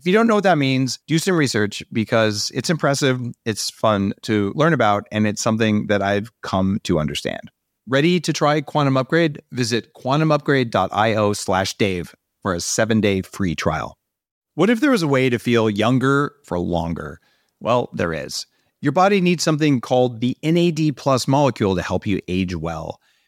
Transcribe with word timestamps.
If 0.00 0.06
you 0.06 0.14
don't 0.14 0.26
know 0.26 0.36
what 0.36 0.44
that 0.44 0.56
means, 0.56 0.98
do 1.06 1.18
some 1.18 1.36
research 1.36 1.82
because 1.92 2.50
it's 2.54 2.70
impressive, 2.70 3.20
it's 3.44 3.68
fun 3.68 4.14
to 4.22 4.50
learn 4.56 4.72
about, 4.72 5.06
and 5.12 5.26
it's 5.26 5.42
something 5.42 5.88
that 5.88 6.00
I've 6.00 6.32
come 6.40 6.80
to 6.84 6.98
understand. 6.98 7.50
Ready 7.86 8.18
to 8.20 8.32
try 8.32 8.62
Quantum 8.62 8.96
Upgrade? 8.96 9.42
Visit 9.52 9.92
quantumupgrade.io 9.92 11.34
slash 11.34 11.76
Dave 11.76 12.14
for 12.40 12.54
a 12.54 12.62
seven 12.62 13.02
day 13.02 13.20
free 13.20 13.54
trial. 13.54 13.98
What 14.54 14.70
if 14.70 14.80
there 14.80 14.90
was 14.90 15.02
a 15.02 15.06
way 15.06 15.28
to 15.28 15.38
feel 15.38 15.68
younger 15.68 16.32
for 16.46 16.58
longer? 16.58 17.20
Well, 17.60 17.90
there 17.92 18.14
is. 18.14 18.46
Your 18.80 18.92
body 18.92 19.20
needs 19.20 19.44
something 19.44 19.82
called 19.82 20.22
the 20.22 20.34
NAD 20.42 20.96
plus 20.96 21.28
molecule 21.28 21.76
to 21.76 21.82
help 21.82 22.06
you 22.06 22.20
age 22.26 22.56
well. 22.56 22.98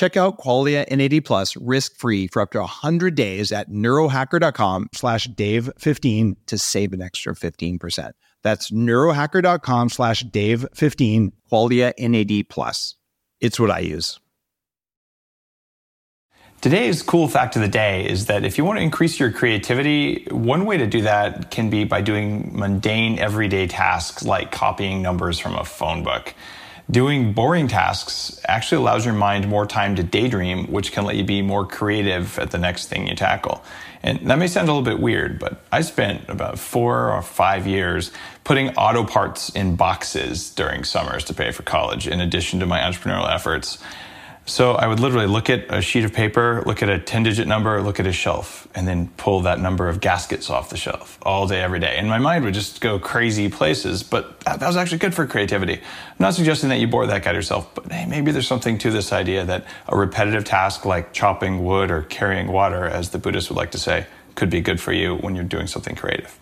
Check 0.00 0.16
out 0.16 0.38
Qualia 0.38 0.88
NAD 0.90 1.26
Plus 1.26 1.54
risk-free 1.58 2.28
for 2.28 2.40
up 2.40 2.52
to 2.52 2.60
100 2.60 3.14
days 3.14 3.52
at 3.52 3.68
neurohacker.com 3.68 4.88
slash 4.94 5.28
dave15 5.28 6.36
to 6.46 6.56
save 6.56 6.94
an 6.94 7.02
extra 7.02 7.34
15%. 7.34 8.12
That's 8.42 8.70
neurohacker.com 8.70 9.90
slash 9.90 10.24
dave15, 10.24 11.32
Qualia 11.52 11.92
NAD 11.98 12.48
Plus. 12.48 12.96
It's 13.42 13.60
what 13.60 13.70
I 13.70 13.80
use. 13.80 14.18
Today's 16.62 17.02
cool 17.02 17.28
fact 17.28 17.56
of 17.56 17.60
the 17.60 17.68
day 17.68 18.08
is 18.08 18.24
that 18.24 18.42
if 18.42 18.56
you 18.56 18.64
want 18.64 18.78
to 18.78 18.82
increase 18.82 19.20
your 19.20 19.30
creativity, 19.30 20.26
one 20.30 20.64
way 20.64 20.78
to 20.78 20.86
do 20.86 21.02
that 21.02 21.50
can 21.50 21.68
be 21.68 21.84
by 21.84 22.00
doing 22.00 22.58
mundane 22.58 23.18
everyday 23.18 23.66
tasks 23.66 24.24
like 24.24 24.50
copying 24.50 25.02
numbers 25.02 25.38
from 25.38 25.54
a 25.56 25.64
phone 25.66 26.02
book. 26.02 26.34
Doing 26.90 27.34
boring 27.34 27.68
tasks 27.68 28.40
actually 28.48 28.78
allows 28.78 29.04
your 29.04 29.14
mind 29.14 29.46
more 29.46 29.64
time 29.64 29.94
to 29.96 30.02
daydream, 30.02 30.66
which 30.72 30.90
can 30.90 31.04
let 31.04 31.14
you 31.14 31.22
be 31.22 31.40
more 31.40 31.64
creative 31.64 32.36
at 32.38 32.50
the 32.50 32.58
next 32.58 32.86
thing 32.86 33.06
you 33.06 33.14
tackle. 33.14 33.62
And 34.02 34.18
that 34.28 34.38
may 34.38 34.48
sound 34.48 34.68
a 34.68 34.72
little 34.72 34.84
bit 34.84 34.98
weird, 34.98 35.38
but 35.38 35.62
I 35.70 35.82
spent 35.82 36.28
about 36.28 36.58
four 36.58 37.12
or 37.12 37.22
five 37.22 37.66
years 37.66 38.10
putting 38.42 38.70
auto 38.70 39.04
parts 39.04 39.50
in 39.50 39.76
boxes 39.76 40.50
during 40.50 40.82
summers 40.82 41.22
to 41.24 41.34
pay 41.34 41.52
for 41.52 41.62
college, 41.62 42.08
in 42.08 42.20
addition 42.20 42.58
to 42.60 42.66
my 42.66 42.80
entrepreneurial 42.80 43.32
efforts. 43.32 43.78
So 44.50 44.72
I 44.72 44.88
would 44.88 44.98
literally 44.98 45.28
look 45.28 45.48
at 45.48 45.72
a 45.72 45.80
sheet 45.80 46.04
of 46.04 46.12
paper, 46.12 46.64
look 46.66 46.82
at 46.82 46.88
a 46.88 46.98
10 46.98 47.22
digit 47.22 47.46
number, 47.46 47.80
look 47.80 48.00
at 48.00 48.06
a 48.08 48.12
shelf, 48.12 48.66
and 48.74 48.86
then 48.86 49.06
pull 49.16 49.42
that 49.42 49.60
number 49.60 49.88
of 49.88 50.00
gaskets 50.00 50.50
off 50.50 50.70
the 50.70 50.76
shelf 50.76 51.20
all 51.22 51.46
day, 51.46 51.62
every 51.62 51.78
day. 51.78 51.96
And 51.96 52.08
my 52.08 52.18
mind 52.18 52.44
would 52.44 52.54
just 52.54 52.80
go 52.80 52.98
crazy 52.98 53.48
places, 53.48 54.02
but 54.02 54.40
that, 54.40 54.60
was 54.60 54.76
actually 54.76 54.98
good 54.98 55.14
for 55.14 55.24
creativity. 55.24 55.74
I'm 55.74 56.16
not 56.18 56.34
suggesting 56.34 56.68
that 56.70 56.80
you 56.80 56.88
bore 56.88 57.06
that 57.06 57.22
guy 57.22 57.30
yourself, 57.30 57.72
but 57.76 57.92
hey, 57.92 58.06
maybe 58.06 58.32
there's 58.32 58.48
something 58.48 58.76
to 58.78 58.90
this 58.90 59.12
idea 59.12 59.44
that 59.44 59.66
a 59.86 59.96
repetitive 59.96 60.44
task 60.44 60.84
like 60.84 61.12
chopping 61.12 61.64
wood 61.64 61.92
or 61.92 62.02
carrying 62.02 62.48
water, 62.48 62.86
as 62.86 63.10
the 63.10 63.18
Buddhists 63.18 63.50
would 63.50 63.56
like 63.56 63.70
to 63.70 63.78
say, 63.78 64.04
could 64.34 64.50
be 64.50 64.60
good 64.60 64.80
for 64.80 64.92
you 64.92 65.14
when 65.18 65.36
you're 65.36 65.44
doing 65.44 65.68
something 65.68 65.94
creative. 65.94 66.36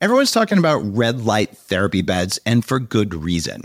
Everyone's 0.00 0.32
talking 0.32 0.56
about 0.56 0.78
red 0.78 1.20
light 1.20 1.54
therapy 1.54 2.00
beds, 2.00 2.38
and 2.46 2.64
for 2.64 2.78
good 2.78 3.14
reason. 3.14 3.64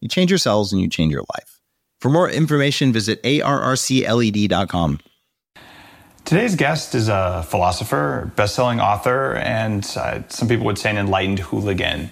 You 0.00 0.08
change 0.08 0.30
your 0.30 0.38
cells 0.38 0.72
and 0.72 0.80
you 0.80 0.88
change 0.88 1.12
your 1.12 1.24
life. 1.34 1.60
For 2.00 2.08
more 2.10 2.30
information, 2.30 2.92
visit 2.92 3.22
arrcled.com. 3.22 5.00
Today's 6.24 6.56
guest 6.56 6.94
is 6.94 7.08
a 7.08 7.44
philosopher, 7.48 8.30
best-selling 8.36 8.80
author, 8.80 9.34
and 9.36 9.82
uh, 9.96 10.20
some 10.28 10.46
people 10.46 10.66
would 10.66 10.78
say 10.78 10.90
an 10.90 10.98
enlightened 10.98 11.38
hooligan. 11.38 12.10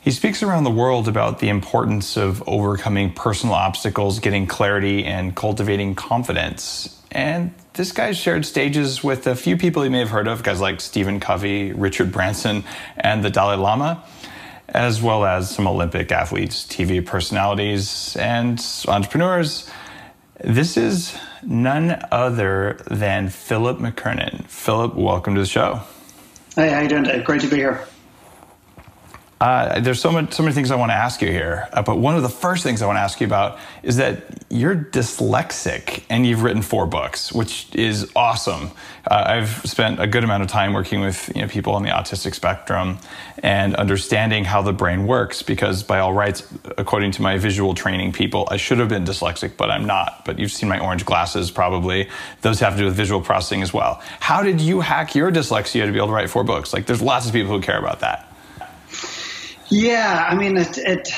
He 0.00 0.10
speaks 0.10 0.42
around 0.42 0.64
the 0.64 0.70
world 0.70 1.08
about 1.08 1.38
the 1.38 1.48
importance 1.48 2.16
of 2.16 2.42
overcoming 2.48 3.12
personal 3.12 3.54
obstacles, 3.54 4.18
getting 4.18 4.46
clarity, 4.46 5.04
and 5.04 5.36
cultivating 5.36 5.94
confidence. 5.94 7.02
And 7.12 7.54
this 7.74 7.92
guy's 7.92 8.16
shared 8.16 8.46
stages 8.46 9.04
with 9.04 9.26
a 9.26 9.36
few 9.36 9.56
people 9.56 9.84
you 9.84 9.90
may 9.90 10.00
have 10.00 10.10
heard 10.10 10.26
of, 10.26 10.42
guys 10.42 10.60
like 10.60 10.80
Stephen 10.80 11.20
Covey, 11.20 11.72
Richard 11.72 12.10
Branson, 12.10 12.64
and 12.96 13.24
the 13.24 13.30
Dalai 13.30 13.56
Lama 13.56 14.04
as 14.74 15.00
well 15.00 15.24
as 15.24 15.54
some 15.54 15.68
Olympic 15.68 16.10
athletes, 16.10 16.64
TV 16.66 17.04
personalities, 17.04 18.16
and 18.16 18.60
entrepreneurs. 18.88 19.70
This 20.42 20.76
is 20.76 21.16
none 21.44 22.04
other 22.10 22.78
than 22.90 23.28
Philip 23.28 23.78
McKernan. 23.78 24.46
Philip, 24.46 24.96
welcome 24.96 25.36
to 25.36 25.40
the 25.40 25.46
show. 25.46 25.80
Hey, 26.56 26.70
how 26.70 26.80
you 26.80 26.88
doing? 26.88 27.22
Great 27.22 27.40
to 27.42 27.46
be 27.46 27.56
here. 27.56 27.86
Uh, 29.44 29.78
there's 29.78 30.00
so 30.00 30.10
many, 30.10 30.26
so 30.30 30.42
many 30.42 30.54
things 30.54 30.70
I 30.70 30.76
want 30.76 30.90
to 30.90 30.94
ask 30.94 31.20
you 31.20 31.28
here, 31.28 31.68
uh, 31.74 31.82
but 31.82 31.98
one 31.98 32.16
of 32.16 32.22
the 32.22 32.30
first 32.30 32.62
things 32.62 32.80
I 32.80 32.86
want 32.86 32.96
to 32.96 33.02
ask 33.02 33.20
you 33.20 33.26
about 33.26 33.58
is 33.82 33.98
that 33.98 34.22
you're 34.48 34.74
dyslexic 34.74 36.02
and 36.08 36.24
you've 36.24 36.42
written 36.42 36.62
four 36.62 36.86
books, 36.86 37.30
which 37.30 37.68
is 37.74 38.10
awesome. 38.16 38.70
Uh, 39.06 39.22
I've 39.26 39.50
spent 39.66 40.00
a 40.00 40.06
good 40.06 40.24
amount 40.24 40.44
of 40.44 40.48
time 40.48 40.72
working 40.72 41.02
with 41.02 41.30
you 41.36 41.42
know, 41.42 41.48
people 41.48 41.74
on 41.74 41.82
the 41.82 41.90
autistic 41.90 42.34
spectrum 42.34 42.96
and 43.42 43.76
understanding 43.76 44.44
how 44.44 44.62
the 44.62 44.72
brain 44.72 45.06
works 45.06 45.42
because, 45.42 45.82
by 45.82 45.98
all 45.98 46.14
rights, 46.14 46.50
according 46.78 47.10
to 47.10 47.20
my 47.20 47.36
visual 47.36 47.74
training 47.74 48.12
people, 48.12 48.48
I 48.50 48.56
should 48.56 48.78
have 48.78 48.88
been 48.88 49.04
dyslexic, 49.04 49.58
but 49.58 49.70
I'm 49.70 49.84
not. 49.84 50.24
But 50.24 50.38
you've 50.38 50.52
seen 50.52 50.70
my 50.70 50.78
orange 50.78 51.04
glasses 51.04 51.50
probably. 51.50 52.08
Those 52.40 52.60
have 52.60 52.72
to 52.72 52.78
do 52.78 52.84
with 52.86 52.94
visual 52.94 53.20
processing 53.20 53.60
as 53.60 53.74
well. 53.74 54.00
How 54.20 54.42
did 54.42 54.62
you 54.62 54.80
hack 54.80 55.14
your 55.14 55.30
dyslexia 55.30 55.84
to 55.84 55.92
be 55.92 55.98
able 55.98 56.06
to 56.06 56.14
write 56.14 56.30
four 56.30 56.44
books? 56.44 56.72
Like, 56.72 56.86
there's 56.86 57.02
lots 57.02 57.26
of 57.26 57.34
people 57.34 57.52
who 57.52 57.60
care 57.60 57.78
about 57.78 58.00
that. 58.00 58.30
Yeah, 59.70 60.26
I 60.28 60.34
mean, 60.34 60.56
it, 60.56 60.78
it 60.78 61.08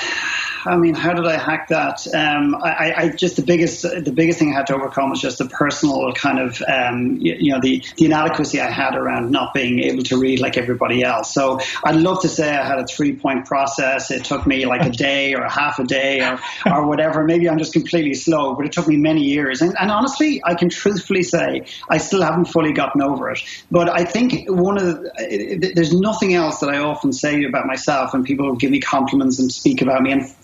I 0.66 0.76
mean, 0.76 0.94
how 0.94 1.12
did 1.12 1.26
I 1.26 1.36
hack 1.36 1.68
that? 1.68 2.06
Um, 2.12 2.54
I, 2.56 2.92
I, 2.96 3.08
just 3.10 3.36
the 3.36 3.42
biggest 3.42 3.82
the 3.82 4.12
biggest 4.12 4.38
thing 4.38 4.52
I 4.52 4.56
had 4.56 4.66
to 4.68 4.74
overcome 4.74 5.10
was 5.10 5.20
just 5.20 5.38
the 5.38 5.46
personal 5.46 6.12
kind 6.12 6.38
of 6.38 6.62
um, 6.66 7.18
you, 7.20 7.36
you, 7.38 7.52
know 7.52 7.60
the 7.60 7.82
the 7.96 8.06
inadequacy 8.06 8.60
I 8.60 8.70
had 8.70 8.96
around 8.96 9.30
not 9.30 9.54
being 9.54 9.78
able 9.80 10.02
to 10.04 10.18
read 10.18 10.40
like 10.40 10.56
everybody 10.56 11.02
else. 11.02 11.32
So 11.32 11.60
I'd 11.84 11.96
love 11.96 12.22
to 12.22 12.28
say 12.28 12.50
I 12.50 12.66
had 12.66 12.78
a 12.78 12.86
three 12.86 13.14
point 13.14 13.46
process. 13.46 14.10
It 14.10 14.24
took 14.24 14.46
me 14.46 14.66
like 14.66 14.84
a 14.84 14.90
day 14.90 15.34
or 15.34 15.42
a 15.42 15.50
half 15.50 15.78
a 15.78 15.84
day 15.84 16.20
or 16.20 16.40
or 16.66 16.86
whatever. 16.86 17.24
Maybe 17.24 17.48
I'm 17.48 17.58
just 17.58 17.72
completely 17.72 18.14
slow, 18.14 18.54
but 18.54 18.66
it 18.66 18.72
took 18.72 18.88
me 18.88 18.96
many 18.96 19.22
years. 19.22 19.62
And, 19.62 19.76
and 19.78 19.90
honestly, 19.90 20.42
I 20.44 20.54
can 20.54 20.68
truthfully 20.68 21.22
say 21.22 21.66
I 21.88 21.98
still 21.98 22.22
haven't 22.22 22.46
fully 22.46 22.72
gotten 22.72 23.02
over 23.02 23.30
it. 23.30 23.40
But 23.70 23.88
I 23.88 24.04
think 24.04 24.48
one 24.48 24.78
of 24.78 24.84
the, 24.84 25.72
there's 25.74 25.92
nothing 25.92 26.34
else 26.34 26.58
that 26.60 26.70
I 26.70 26.78
often 26.78 27.12
say 27.12 27.44
about 27.44 27.66
myself, 27.66 28.14
and 28.14 28.24
people 28.24 28.54
give 28.56 28.70
me 28.70 28.80
compliments 28.80 29.38
and 29.38 29.52
speak 29.52 29.82
about 29.82 30.02
me. 30.02 30.12
And 30.12 30.34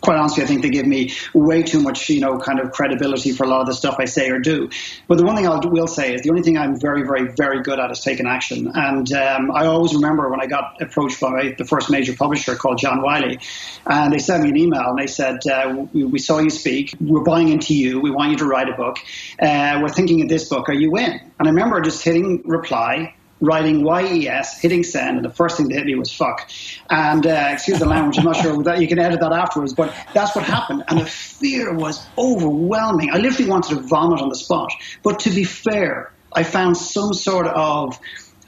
quite 0.00 0.18
honestly, 0.18 0.42
I 0.42 0.46
think 0.46 0.62
they 0.62 0.70
give 0.70 0.86
me 0.86 1.12
way 1.34 1.62
too 1.62 1.80
much, 1.80 2.08
you 2.08 2.20
know, 2.20 2.38
kind 2.38 2.60
of 2.60 2.72
credibility 2.72 3.32
for 3.32 3.44
a 3.44 3.48
lot 3.48 3.60
of 3.60 3.66
the 3.66 3.74
stuff 3.74 3.96
I 3.98 4.04
say 4.04 4.30
or 4.30 4.38
do. 4.38 4.70
But 5.08 5.18
the 5.18 5.24
one 5.24 5.36
thing 5.36 5.48
I 5.48 5.56
will 5.56 5.86
say 5.86 6.14
is 6.14 6.22
the 6.22 6.30
only 6.30 6.42
thing 6.42 6.56
I'm 6.56 6.78
very, 6.78 7.02
very, 7.02 7.28
very 7.28 7.62
good 7.62 7.80
at 7.80 7.90
is 7.90 8.00
taking 8.00 8.26
action. 8.26 8.70
And 8.74 9.10
um, 9.12 9.50
I 9.50 9.66
always 9.66 9.94
remember 9.94 10.28
when 10.30 10.40
I 10.40 10.46
got 10.46 10.80
approached 10.80 11.20
by 11.20 11.54
the 11.56 11.64
first 11.64 11.90
major 11.90 12.14
publisher 12.14 12.54
called 12.54 12.78
John 12.78 13.02
Wiley, 13.02 13.38
and 13.86 14.12
they 14.12 14.18
sent 14.18 14.42
me 14.42 14.50
an 14.50 14.56
email 14.56 14.90
and 14.90 14.98
they 14.98 15.06
said, 15.06 15.46
uh, 15.46 15.86
we, 15.92 16.04
we, 16.04 16.18
saw 16.18 16.38
you 16.38 16.50
speak. 16.50 16.94
We're 17.00 17.22
buying 17.22 17.48
into 17.48 17.74
you. 17.74 18.00
We 18.00 18.10
want 18.10 18.30
you 18.32 18.36
to 18.38 18.46
write 18.46 18.68
a 18.68 18.74
book. 18.74 18.98
Uh, 19.40 19.80
we're 19.82 19.88
thinking 19.88 20.22
of 20.22 20.28
this 20.28 20.48
book. 20.48 20.68
Are 20.68 20.74
you 20.74 20.96
in? 20.96 21.20
And 21.38 21.48
I 21.48 21.50
remember 21.50 21.80
just 21.80 22.02
hitting 22.02 22.42
reply 22.44 23.15
writing 23.40 23.86
YES, 23.86 24.58
hitting 24.60 24.82
send, 24.82 25.16
and 25.16 25.24
the 25.24 25.30
first 25.30 25.56
thing 25.56 25.68
that 25.68 25.76
hit 25.76 25.86
me 25.86 25.94
was 25.94 26.12
fuck. 26.12 26.48
And 26.90 27.26
uh, 27.26 27.50
excuse 27.52 27.78
the 27.78 27.86
language, 27.86 28.18
I'm 28.18 28.24
not 28.24 28.36
sure 28.36 28.62
that 28.62 28.80
you 28.80 28.88
can 28.88 28.98
edit 28.98 29.20
that 29.20 29.32
afterwards, 29.32 29.74
but 29.74 29.94
that's 30.14 30.34
what 30.34 30.44
happened. 30.44 30.84
And 30.88 31.00
the 31.00 31.06
fear 31.06 31.74
was 31.74 32.04
overwhelming. 32.16 33.10
I 33.12 33.18
literally 33.18 33.50
wanted 33.50 33.76
to 33.76 33.80
vomit 33.82 34.20
on 34.20 34.28
the 34.28 34.36
spot. 34.36 34.72
But 35.02 35.20
to 35.20 35.30
be 35.30 35.44
fair, 35.44 36.12
I 36.32 36.42
found 36.42 36.76
some 36.76 37.12
sort 37.14 37.46
of 37.46 37.98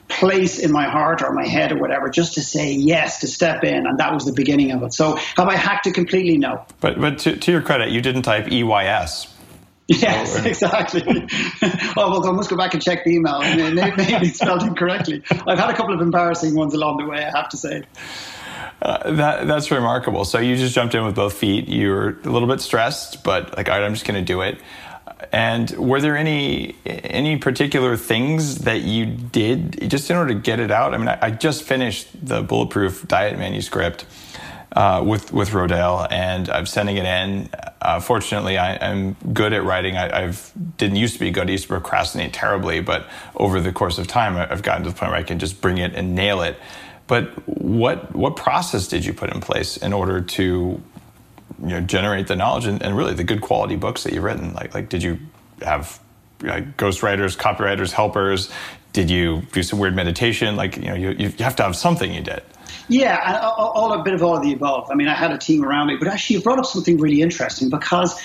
place 0.09 0.59
in 0.59 0.73
my 0.73 0.89
heart 0.89 1.23
or 1.23 1.33
my 1.33 1.47
head 1.47 1.71
or 1.71 1.79
whatever 1.79 2.09
just 2.09 2.35
to 2.35 2.43
say 2.43 2.73
yes 2.73 3.21
to 3.21 3.27
step 3.27 3.63
in 3.63 3.87
and 3.87 3.99
that 3.99 4.13
was 4.13 4.25
the 4.25 4.33
beginning 4.33 4.73
of 4.73 4.83
it 4.83 4.95
so 4.95 5.17
have 5.37 5.49
i 5.49 5.55
hacked 5.55 5.87
it 5.87 5.93
completely 5.93 6.39
no 6.39 6.65
but 6.81 6.99
but 6.99 7.19
to, 7.19 7.37
to 7.37 7.53
your 7.53 7.61
credit 7.61 7.91
you 7.91 8.01
didn't 8.01 8.23
type 8.23 8.47
eys 8.51 9.27
Yes, 9.89 10.35
so, 10.35 10.45
exactly. 10.45 11.03
oh, 11.97 12.11
well, 12.11 12.29
I 12.29 12.33
must 12.33 12.51
go 12.51 12.57
back 12.57 12.75
and 12.75 12.83
check 12.83 13.05
the 13.05 13.15
email. 13.15 13.41
Maybe 13.41 13.81
it's 14.27 14.39
spelled 14.39 14.63
incorrectly. 14.63 15.23
I've 15.31 15.59
had 15.59 15.71
a 15.71 15.75
couple 15.75 15.95
of 15.95 16.03
embarrassing 16.03 16.55
ones 16.55 16.75
along 16.75 16.99
the 16.99 17.07
way, 17.07 17.25
I 17.25 17.37
have 17.37 17.49
to 17.49 17.57
say. 17.57 17.85
Uh, 18.83 19.13
that 19.13 19.47
that's 19.47 19.71
remarkable. 19.71 20.25
So 20.25 20.39
you 20.39 20.57
just 20.57 20.75
jumped 20.75 20.95
in 20.95 21.05
with 21.05 21.15
both 21.15 21.33
feet. 21.33 21.69
You 21.69 21.91
were 21.91 22.19
a 22.23 22.29
little 22.29 22.47
bit 22.47 22.61
stressed, 22.61 23.25
but 23.25 23.57
like, 23.57 23.69
all 23.69 23.77
right, 23.77 23.85
I'm 23.85 23.95
just 23.95 24.07
going 24.07 24.21
to 24.21 24.25
do 24.25 24.43
it. 24.43 24.61
And 25.33 25.71
were 25.71 26.01
there 26.01 26.17
any 26.17 26.77
any 26.85 27.39
particular 27.39 27.97
things 27.97 28.59
that 28.59 28.83
you 28.83 29.07
did 29.07 29.91
just 29.91 30.11
in 30.11 30.17
order 30.17 30.35
to 30.35 30.39
get 30.39 30.61
it 30.61 30.71
out? 30.71 30.95
I 30.95 30.99
mean, 30.99 31.09
I, 31.09 31.19
I 31.23 31.31
just 31.31 31.65
finished 31.65 32.09
the 32.25 32.43
bulletproof 32.43 33.09
diet 33.09 33.37
manuscript 33.39 34.05
uh, 34.73 35.03
with 35.05 35.33
with 35.33 35.51
Rodale, 35.51 36.07
and 36.11 36.49
I'm 36.51 36.67
sending 36.67 36.97
it 36.97 37.05
in. 37.05 37.49
Uh, 37.81 38.01
fortunately, 38.01 38.59
I, 38.59 38.75
am 38.75 39.17
good 39.33 39.53
at 39.53 39.65
writing. 39.65 39.97
I 39.97 40.25
I've, 40.25 40.53
didn't 40.77 40.97
used 40.97 41.15
to 41.15 41.21
be 41.21 41.31
good. 41.31 41.49
I 41.49 41.53
used 41.53 41.65
to 41.65 41.69
procrastinate 41.69 42.33
terribly, 42.33 42.81
but 42.81 43.07
over 43.37 43.61
the 43.61 43.73
course 43.73 43.99
of 43.99 44.07
time, 44.07 44.37
I've 44.37 44.63
gotten 44.63 44.85
to 44.85 44.91
the 44.91 44.97
point 44.97 45.13
where 45.13 45.21
I 45.21 45.23
can 45.23 45.39
just 45.39 45.61
bring 45.61 45.79
it 45.79 45.95
and 45.95 46.15
nail 46.15 46.43
it. 46.43 46.57
But 47.07 47.31
what 47.49 48.15
what 48.15 48.37
process 48.37 48.89
did 48.89 49.05
you 49.05 49.15
put 49.15 49.33
in 49.33 49.41
place 49.41 49.79
in 49.79 49.93
order 49.93 50.21
to 50.21 50.43
you 50.43 51.67
know 51.67 51.81
generate 51.81 52.27
the 52.27 52.37
knowledge 52.37 52.67
and, 52.67 52.83
and 52.83 52.97
really 52.97 53.15
the 53.15 53.25
good 53.25 53.41
quality 53.41 53.77
books 53.77 54.05
that 54.05 54.13
you've 54.13 54.25
written? 54.25 54.53
Like 54.53 54.75
like 54.75 54.91
did 54.91 55.03
you 55.03 55.19
have 55.63 55.99
like 56.43 56.77
ghostwriters, 56.77 57.37
copywriters, 57.39 57.93
helpers? 57.93 58.51
Did 58.93 59.11
you 59.11 59.43
do 59.53 59.63
some 59.63 59.79
weird 59.79 59.97
meditation? 59.97 60.57
Like 60.57 60.77
you 60.77 60.85
know 60.85 60.95
you 60.95 61.11
you 61.13 61.31
have 61.39 61.57
to 61.57 61.63
have 61.63 61.75
something 61.75 62.13
you 62.13 62.21
did. 62.21 62.43
Yeah, 62.89 63.51
all 63.57 63.93
a 63.93 64.03
bit 64.03 64.15
of 64.15 64.23
all 64.23 64.37
of 64.37 64.43
the 64.43 64.53
above. 64.53 64.91
I 64.91 64.95
mean, 64.95 65.09
I 65.09 65.15
had 65.15 65.31
a 65.31 65.39
team 65.39 65.65
around 65.65 65.89
me, 65.89 65.97
but 65.97 66.09
actually, 66.09 66.37
you 66.37 66.43
brought 66.43 66.59
up 66.59 66.67
something 66.67 66.99
really 66.99 67.21
interesting 67.21 67.69
because 67.69 68.19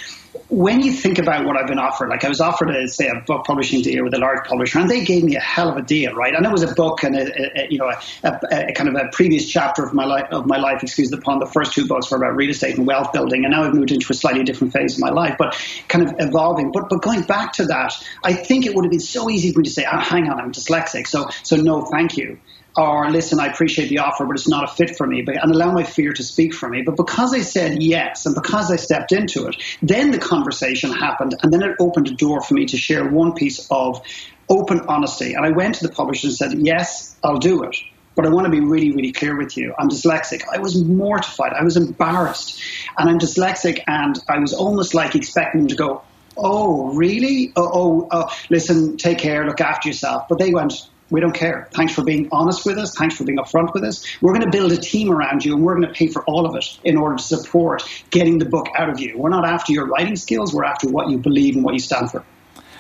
when 0.50 0.82
you 0.82 0.92
think 0.92 1.20
about 1.20 1.46
what 1.46 1.58
I've 1.58 1.68
been 1.68 1.80
offered, 1.80 2.10
like 2.10 2.24
I 2.24 2.30
was 2.30 2.42
offered 2.42 2.70
a 2.70 2.88
say 2.88 3.08
a 3.08 3.22
book 3.22 3.46
publishing 3.46 3.82
deal 3.82 4.04
with 4.04 4.14
a 4.14 4.18
large 4.18 4.48
publisher, 4.48 4.80
and 4.80 4.90
they 4.90 5.04
gave 5.04 5.24
me 5.24 5.36
a 5.36 5.40
hell 5.40 5.70
of 5.70 5.78
a 5.78 5.82
deal, 5.82 6.14
right? 6.14 6.34
And 6.34 6.46
it 6.46 6.52
was 6.52 6.64
a 6.64 6.74
book 6.74 7.04
and 7.04 7.16
a, 7.16 7.62
a 7.62 7.68
you 7.70 7.78
know 7.78 7.92
a, 8.24 8.40
a, 8.52 8.74
kind 8.74 8.90
of 8.90 8.96
a 8.96 9.10
previous 9.12 9.48
chapter 9.48 9.84
of 9.84 9.94
my 9.94 10.06
life 10.06 10.28
of 10.32 10.46
my 10.46 10.58
life. 10.58 10.82
Excuse 10.82 11.10
the 11.10 11.18
pun. 11.18 11.40
The 11.40 11.46
first 11.46 11.74
two 11.74 11.88
books 11.88 12.10
were 12.10 12.18
about 12.18 12.36
real 12.36 12.50
estate 12.50 12.78
and 12.78 12.88
wealth 12.88 13.12
building, 13.12 13.46
and 13.46 13.52
now 13.52 13.64
I've 13.64 13.74
moved 13.74 13.92
into 13.92 14.08
a 14.12 14.16
slightly 14.16 14.44
different 14.44 14.74
phase 14.74 14.96
of 14.96 15.02
my 15.02 15.10
life, 15.10 15.36
but 15.38 15.56
kind 15.88 16.08
of 16.08 16.16
evolving. 16.20 16.72
But 16.72 16.90
but 16.90 17.02
going 17.02 17.24
back 17.24 17.54
to 17.54 17.66
that, 17.66 17.94
I 18.24 18.34
think 18.34 18.66
it 18.66 18.76
would 18.76 18.86
have 18.86 18.92
been 18.92 19.00
so 19.00 19.30
easy 19.30 19.52
for 19.52 19.60
me 19.60 19.66
to 19.66 19.72
say, 19.72 19.86
oh, 19.92 19.98
"Hang 19.98 20.30
on, 20.30 20.40
I'm 20.40 20.52
dyslexic, 20.52 21.08
so 21.08 21.30
so 21.44 21.56
no, 21.58 21.86
thank 21.86 22.18
you." 22.18 22.40
Or 22.76 23.10
listen, 23.12 23.40
I 23.40 23.48
appreciate 23.48 23.90
the 23.90 24.00
offer, 24.00 24.26
but 24.26 24.36
it's 24.36 24.48
not 24.48 24.64
a 24.64 24.68
fit 24.68 24.96
for 24.96 25.06
me, 25.06 25.22
but, 25.22 25.42
and 25.42 25.54
allow 25.54 25.72
my 25.72 25.84
fear 25.84 26.12
to 26.14 26.24
speak 26.24 26.54
for 26.54 26.68
me. 26.68 26.82
But 26.82 26.98
because 26.98 27.34
I 27.34 27.42
said 27.42 27.82
yes 27.84 28.26
and 28.26 28.34
because 28.34 28.72
I 28.72 28.78
stepped 28.78 29.12
into 29.12 29.48
it, 29.48 29.56
then 29.82 30.12
the 30.12 30.18
conversation 30.18 30.92
happened 30.92 31.36
and 31.44 31.54
then 31.54 31.62
it 31.62 31.76
opened 31.80 32.08
a 32.08 32.14
door 32.14 32.42
for 32.42 32.54
me 32.56 32.66
to 32.66 32.78
share 32.78 33.08
one 33.08 33.34
piece 33.34 33.68
of 33.70 34.02
open 34.50 34.82
honesty. 34.82 35.34
And 35.34 35.46
I 35.46 35.52
went 35.52 35.76
to 35.76 35.88
the 35.88 35.94
publisher 35.94 36.28
and 36.28 36.36
said, 36.36 36.54
yes, 36.54 37.16
I'll 37.24 37.38
do 37.38 37.64
it. 37.64 37.78
But 38.16 38.26
I 38.26 38.30
want 38.30 38.46
to 38.46 38.52
be 38.52 38.60
really, 38.60 38.92
really 38.92 39.12
clear 39.12 39.36
with 39.36 39.58
you. 39.58 39.74
I'm 39.78 39.90
dyslexic. 39.90 40.42
I 40.52 40.60
was 40.60 40.84
mortified. 40.84 41.54
I 41.54 41.64
was 41.64 41.78
embarrassed. 41.78 42.62
And 42.98 43.10
I'm 43.10 43.18
dyslexic 43.18 43.84
and 43.88 44.20
I 44.28 44.38
was 44.40 44.54
almost 44.54 44.94
like 44.94 45.16
expecting 45.16 45.62
them 45.62 45.68
to 45.70 45.76
go, 45.76 46.04
Oh, 46.36 46.96
really? 46.96 47.54
Oh, 47.56 47.70
oh, 47.74 48.08
oh, 48.12 48.38
listen, 48.50 48.98
take 48.98 49.20
care, 49.20 49.46
look 49.46 49.62
after 49.62 49.88
yourself. 49.88 50.28
But 50.28 50.40
they 50.40 50.52
went, 50.52 50.74
we 51.14 51.20
don't 51.20 51.34
care. 51.36 51.70
Thanks 51.74 51.94
for 51.94 52.04
being 52.04 52.28
honest 52.32 52.66
with 52.66 52.80
us. 52.80 52.96
Thanks 52.96 53.16
for 53.16 53.24
being 53.24 53.38
upfront 53.38 53.72
with 53.76 53.84
us. 53.84 54.04
We're 54.20 54.34
going 54.34 54.46
to 54.46 54.50
build 54.50 54.72
a 54.72 54.78
team 54.78 55.12
around 55.12 55.46
you 55.46 55.54
and 55.54 55.64
we're 55.64 55.76
going 55.76 55.88
to 55.88 55.94
pay 55.94 56.08
for 56.08 56.24
all 56.24 56.48
of 56.48 56.56
it 56.56 56.80
in 56.84 56.98
order 56.98 57.18
to 57.18 57.24
support 57.24 57.84
getting 58.10 58.40
the 58.40 58.46
book 58.46 58.68
out 58.76 58.90
of 58.90 59.00
you. 59.00 59.16
We're 59.16 59.30
not 59.30 59.46
after 59.46 59.72
your 59.74 59.86
writing 59.86 60.16
skills, 60.16 60.56
we're 60.56 60.64
after 60.64 60.90
what 60.90 61.12
you 61.12 61.20
believe 61.20 61.56
and 61.56 61.64
what 61.64 61.76
you 61.76 61.80
stand 61.80 62.10
for. 62.10 62.26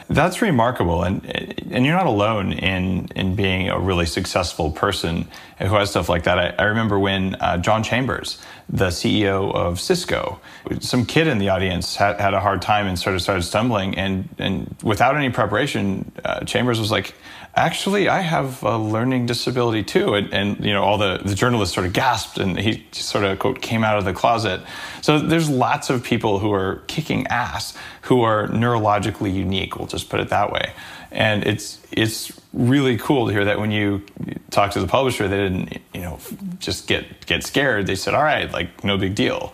That's 0.09 0.41
remarkable, 0.41 1.03
and 1.03 1.25
and 1.71 1.85
you're 1.85 1.95
not 1.95 2.07
alone 2.07 2.51
in 2.51 3.07
in 3.15 3.35
being 3.35 3.69
a 3.69 3.79
really 3.79 4.05
successful 4.05 4.69
person 4.69 5.29
who 5.59 5.73
has 5.75 5.91
stuff 5.91 6.09
like 6.09 6.23
that. 6.23 6.37
I, 6.37 6.53
I 6.59 6.63
remember 6.65 6.99
when 6.99 7.35
uh, 7.35 7.57
John 7.57 7.83
Chambers, 7.83 8.37
the 8.67 8.87
CEO 8.87 9.55
of 9.55 9.79
Cisco, 9.79 10.41
some 10.81 11.05
kid 11.05 11.27
in 11.27 11.37
the 11.37 11.49
audience 11.49 11.95
had, 11.95 12.19
had 12.19 12.33
a 12.33 12.41
hard 12.41 12.61
time 12.61 12.85
and 12.85 12.99
sort 12.99 13.15
of 13.15 13.21
started 13.21 13.43
stumbling, 13.43 13.97
and 13.97 14.27
and 14.37 14.75
without 14.83 15.15
any 15.15 15.29
preparation, 15.29 16.11
uh, 16.25 16.41
Chambers 16.41 16.81
was 16.81 16.91
like, 16.91 17.15
actually, 17.55 18.09
I 18.09 18.21
have 18.21 18.63
a 18.63 18.77
learning 18.77 19.25
disability 19.25 19.83
too. 19.83 20.15
And, 20.15 20.33
and, 20.33 20.65
you 20.65 20.73
know, 20.73 20.83
all 20.83 20.97
the, 20.97 21.21
the 21.23 21.35
journalists 21.35 21.75
sort 21.75 21.85
of 21.85 21.93
gasped 21.93 22.37
and 22.37 22.57
he 22.57 22.85
sort 22.91 23.23
of, 23.23 23.39
quote, 23.39 23.61
came 23.61 23.83
out 23.83 23.97
of 23.97 24.05
the 24.05 24.13
closet. 24.13 24.61
So 25.01 25.19
there's 25.19 25.49
lots 25.49 25.89
of 25.89 26.03
people 26.03 26.39
who 26.39 26.51
are 26.51 26.83
kicking 26.87 27.27
ass 27.27 27.77
who 28.03 28.21
are 28.21 28.47
neurologically 28.47 29.33
unique, 29.33 29.77
we'll 29.77 29.87
just 29.87 30.09
put 30.09 30.19
it 30.19 30.29
that 30.29 30.51
way. 30.51 30.73
And 31.11 31.45
it's, 31.45 31.79
it's 31.91 32.31
really 32.53 32.97
cool 32.97 33.27
to 33.27 33.33
hear 33.33 33.45
that 33.45 33.59
when 33.59 33.69
you 33.69 34.01
talk 34.49 34.71
to 34.71 34.79
the 34.79 34.87
publisher, 34.87 35.27
they 35.27 35.37
didn't, 35.37 35.77
you 35.93 36.01
know, 36.01 36.19
just 36.59 36.87
get, 36.87 37.25
get 37.27 37.43
scared. 37.43 37.85
They 37.85 37.95
said, 37.95 38.15
all 38.15 38.23
right, 38.23 38.51
like, 38.51 38.83
no 38.83 38.97
big 38.97 39.13
deal. 39.13 39.53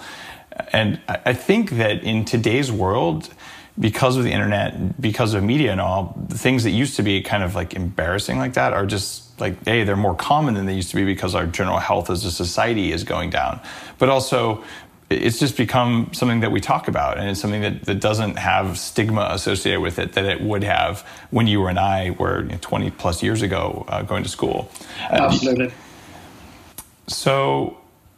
And 0.72 1.00
I 1.08 1.34
think 1.34 1.72
that 1.72 2.04
in 2.04 2.26
today's 2.26 2.72
world, 2.72 3.34
because 3.80 4.18
of 4.18 4.24
the 4.24 4.32
internet, 4.32 5.02
because 5.02 5.34
of 5.34 5.44
media 5.44 5.72
and 5.72 5.80
all, 5.80 6.16
the 6.28 6.38
things 6.38 6.64
that 6.64 6.72
used 6.72 6.98
to 6.98 7.04
be 7.04 7.22
kind 7.22 7.44
of 7.44 7.56
like 7.56 7.74
embarrassing 7.74 8.38
like 8.38 8.54
that 8.54 8.74
are 8.74 8.86
just 8.86 9.40
like, 9.40 9.64
hey, 9.66 9.84
they're 9.84 9.96
more 9.96 10.16
common 10.16 10.54
than 10.54 10.66
they 10.66 10.76
used 10.76 10.90
to 10.90 10.96
be 10.96 11.06
because 11.06 11.34
our 11.34 11.46
general 11.46 11.80
health 11.80 12.10
as 12.10 12.26
a 12.26 12.32
society 12.32 12.92
is 12.92 13.04
going 13.04 13.30
down. 13.30 13.60
But 13.98 14.10
also, 14.10 14.64
it's 15.10 15.40
just 15.40 15.58
become 15.58 16.10
something 16.14 16.42
that 16.42 16.52
we 16.52 16.60
talk 16.60 16.88
about, 16.88 17.18
and 17.18 17.30
it's 17.30 17.40
something 17.40 17.62
that, 17.62 17.86
that 17.86 18.00
doesn't 18.00 18.38
have 18.38 18.78
stigma 18.78 19.30
associated 19.32 19.82
with 19.82 19.98
it 19.98 20.14
that 20.14 20.26
it 20.26 20.42
would 20.42 20.64
have 20.64 21.02
when 21.32 21.48
you 21.48 21.66
and 21.66 21.80
I 21.80 22.12
were 22.12 22.44
you 22.44 22.50
know, 22.50 22.58
20 22.62 22.92
plus 22.92 23.24
years 23.24 23.42
ago 23.42 23.86
uh, 23.88 24.04
going 24.04 24.24
to 24.24 24.30
school. 24.30 24.70
Absolutely. 25.10 25.72
So, 27.08 27.78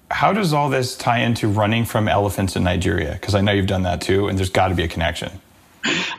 how 0.09 0.33
does 0.33 0.51
all 0.51 0.69
this 0.69 0.97
tie 0.97 1.19
into 1.19 1.47
running 1.47 1.85
from 1.85 2.09
elephants 2.09 2.57
in 2.57 2.63
Nigeria? 2.63 3.13
Because 3.13 3.35
I 3.35 3.41
know 3.41 3.53
you've 3.53 3.67
done 3.67 3.83
that 3.83 4.01
too, 4.01 4.27
and 4.27 4.37
there's 4.37 4.49
got 4.49 4.67
to 4.67 4.75
be 4.75 4.83
a 4.83 4.87
connection. 4.89 5.31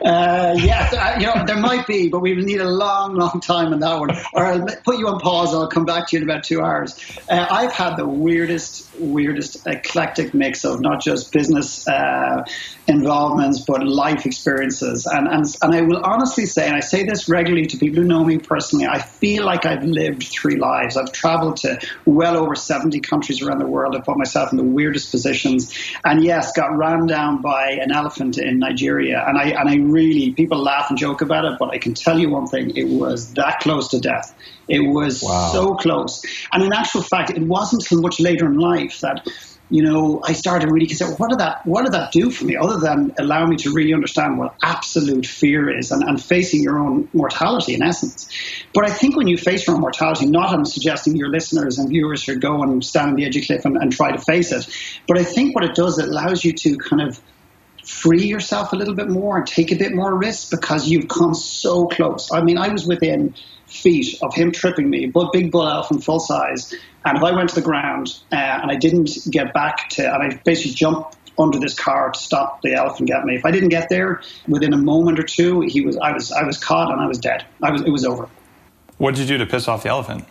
Uh, 0.04 0.54
yes, 0.58 0.92
you 1.20 1.26
know 1.26 1.44
there 1.46 1.56
might 1.56 1.86
be, 1.86 2.08
but 2.08 2.20
we 2.20 2.34
will 2.34 2.42
need 2.42 2.60
a 2.60 2.68
long, 2.68 3.14
long 3.14 3.40
time 3.40 3.72
on 3.72 3.80
that 3.80 3.98
one. 4.00 4.10
Or 4.32 4.44
I'll 4.44 4.66
put 4.84 4.98
you 4.98 5.06
on 5.08 5.20
pause. 5.20 5.54
I'll 5.54 5.68
come 5.68 5.84
back 5.84 6.08
to 6.08 6.16
you 6.16 6.22
in 6.22 6.28
about 6.28 6.44
two 6.44 6.60
hours. 6.60 6.98
Uh, 7.28 7.46
I've 7.50 7.72
had 7.72 7.96
the 7.96 8.06
weirdest, 8.06 8.88
weirdest 8.98 9.66
eclectic 9.66 10.34
mix 10.34 10.64
of 10.64 10.80
not 10.80 11.02
just 11.02 11.32
business 11.32 11.86
uh, 11.86 12.44
involvements, 12.88 13.60
but 13.60 13.86
life 13.86 14.26
experiences. 14.26 15.06
And, 15.06 15.28
and 15.28 15.44
and 15.62 15.74
I 15.74 15.82
will 15.82 16.02
honestly 16.04 16.46
say, 16.46 16.66
and 16.66 16.76
I 16.76 16.80
say 16.80 17.04
this 17.04 17.28
regularly 17.28 17.66
to 17.68 17.76
people 17.76 18.02
who 18.02 18.08
know 18.08 18.24
me 18.24 18.38
personally, 18.38 18.86
I 18.86 19.00
feel 19.00 19.44
like 19.44 19.66
I've 19.66 19.84
lived 19.84 20.24
three 20.24 20.56
lives. 20.56 20.96
I've 20.96 21.12
traveled 21.12 21.58
to 21.58 21.78
well 22.04 22.36
over 22.36 22.56
seventy 22.56 23.00
countries 23.00 23.42
around 23.42 23.58
the 23.58 23.66
world. 23.66 23.94
I've 23.94 24.04
put 24.04 24.18
myself 24.18 24.50
in 24.52 24.58
the 24.58 24.64
weirdest 24.64 25.10
positions, 25.12 25.72
and 26.04 26.24
yes, 26.24 26.52
got 26.52 26.76
ran 26.76 27.06
down 27.06 27.40
by 27.40 27.78
an 27.80 27.92
elephant 27.92 28.38
in 28.38 28.58
Nigeria, 28.58 29.24
and 29.26 29.38
I 29.38 29.50
and 29.50 29.68
I 29.68 29.91
really, 29.92 30.32
people 30.32 30.58
laugh 30.62 30.86
and 30.88 30.98
joke 30.98 31.20
about 31.20 31.44
it, 31.44 31.58
but 31.58 31.70
I 31.70 31.78
can 31.78 31.94
tell 31.94 32.18
you 32.18 32.30
one 32.30 32.46
thing, 32.46 32.76
it 32.76 32.88
was 32.88 33.34
that 33.34 33.60
close 33.60 33.88
to 33.88 34.00
death. 34.00 34.34
It 34.68 34.80
was 34.80 35.22
wow. 35.22 35.50
so 35.52 35.74
close. 35.74 36.24
And 36.52 36.62
in 36.62 36.72
actual 36.72 37.02
fact, 37.02 37.30
it 37.30 37.42
wasn't 37.42 37.82
until 37.82 38.00
much 38.00 38.18
later 38.20 38.46
in 38.46 38.58
life 38.58 39.00
that 39.00 39.26
you 39.72 39.82
know, 39.82 40.20
I 40.22 40.34
started 40.34 40.70
really 40.70 40.86
considering 40.86 41.16
what 41.16 41.30
did 41.30 41.38
that 41.38 41.64
what 41.64 41.84
did 41.84 41.94
that 41.94 42.12
do 42.12 42.30
for 42.30 42.44
me 42.44 42.56
other 42.56 42.78
than 42.78 43.14
allow 43.18 43.46
me 43.46 43.56
to 43.56 43.72
really 43.72 43.94
understand 43.94 44.38
what 44.38 44.54
absolute 44.62 45.24
fear 45.24 45.74
is 45.74 45.90
and, 45.90 46.02
and 46.02 46.22
facing 46.22 46.62
your 46.62 46.78
own 46.78 47.08
mortality 47.14 47.72
in 47.72 47.82
essence. 47.82 48.28
But 48.74 48.84
I 48.84 48.92
think 48.92 49.16
when 49.16 49.28
you 49.28 49.38
face 49.38 49.66
your 49.66 49.76
own 49.76 49.80
mortality, 49.80 50.26
not 50.26 50.50
I'm 50.50 50.66
suggesting 50.66 51.16
your 51.16 51.30
listeners 51.30 51.78
and 51.78 51.88
viewers 51.88 52.22
should 52.22 52.42
go 52.42 52.62
and 52.62 52.84
stand 52.84 53.12
on 53.12 53.16
the 53.16 53.24
edge 53.24 53.38
of 53.38 53.46
cliff 53.46 53.64
and, 53.64 53.78
and 53.78 53.90
try 53.90 54.12
to 54.12 54.18
face 54.18 54.52
it. 54.52 54.68
But 55.08 55.18
I 55.18 55.24
think 55.24 55.54
what 55.54 55.64
it 55.64 55.74
does, 55.74 55.98
it 55.98 56.06
allows 56.06 56.44
you 56.44 56.52
to 56.52 56.76
kind 56.76 57.00
of 57.00 57.18
free 57.84 58.24
yourself 58.24 58.72
a 58.72 58.76
little 58.76 58.94
bit 58.94 59.08
more 59.08 59.38
and 59.38 59.46
take 59.46 59.72
a 59.72 59.76
bit 59.76 59.92
more 59.94 60.14
risk 60.14 60.50
because 60.50 60.88
you've 60.88 61.08
come 61.08 61.34
so 61.34 61.86
close. 61.86 62.30
I 62.32 62.42
mean, 62.42 62.58
I 62.58 62.68
was 62.68 62.86
within 62.86 63.34
feet 63.66 64.18
of 64.22 64.34
him 64.34 64.52
tripping 64.52 64.88
me, 64.88 65.06
but 65.06 65.32
big 65.32 65.50
bull 65.50 65.68
elephant 65.68 66.04
full 66.04 66.20
size. 66.20 66.74
And 67.04 67.16
if 67.16 67.24
I 67.24 67.32
went 67.32 67.48
to 67.50 67.54
the 67.54 67.62
ground 67.62 68.18
uh, 68.30 68.36
and 68.36 68.70
I 68.70 68.76
didn't 68.76 69.10
get 69.30 69.52
back 69.52 69.88
to, 69.90 70.14
and 70.14 70.22
I 70.22 70.40
basically 70.44 70.72
jumped 70.72 71.16
under 71.38 71.58
this 71.58 71.74
car 71.74 72.10
to 72.10 72.18
stop 72.18 72.60
the 72.62 72.74
elephant 72.74 73.08
get 73.08 73.24
me. 73.24 73.34
If 73.34 73.44
I 73.44 73.50
didn't 73.50 73.70
get 73.70 73.88
there 73.88 74.20
within 74.46 74.72
a 74.72 74.76
moment 74.76 75.18
or 75.18 75.22
two, 75.22 75.60
he 75.60 75.80
was, 75.80 75.96
I 75.96 76.12
was, 76.12 76.30
I 76.30 76.44
was 76.44 76.58
caught 76.58 76.92
and 76.92 77.00
I 77.00 77.06
was 77.06 77.18
dead. 77.18 77.44
I 77.62 77.70
was, 77.70 77.82
it 77.82 77.90
was 77.90 78.04
over. 78.04 78.28
What 78.98 79.14
did 79.14 79.22
you 79.22 79.38
do 79.38 79.44
to 79.44 79.50
piss 79.50 79.66
off 79.66 79.82
the 79.82 79.88
elephant? 79.88 80.24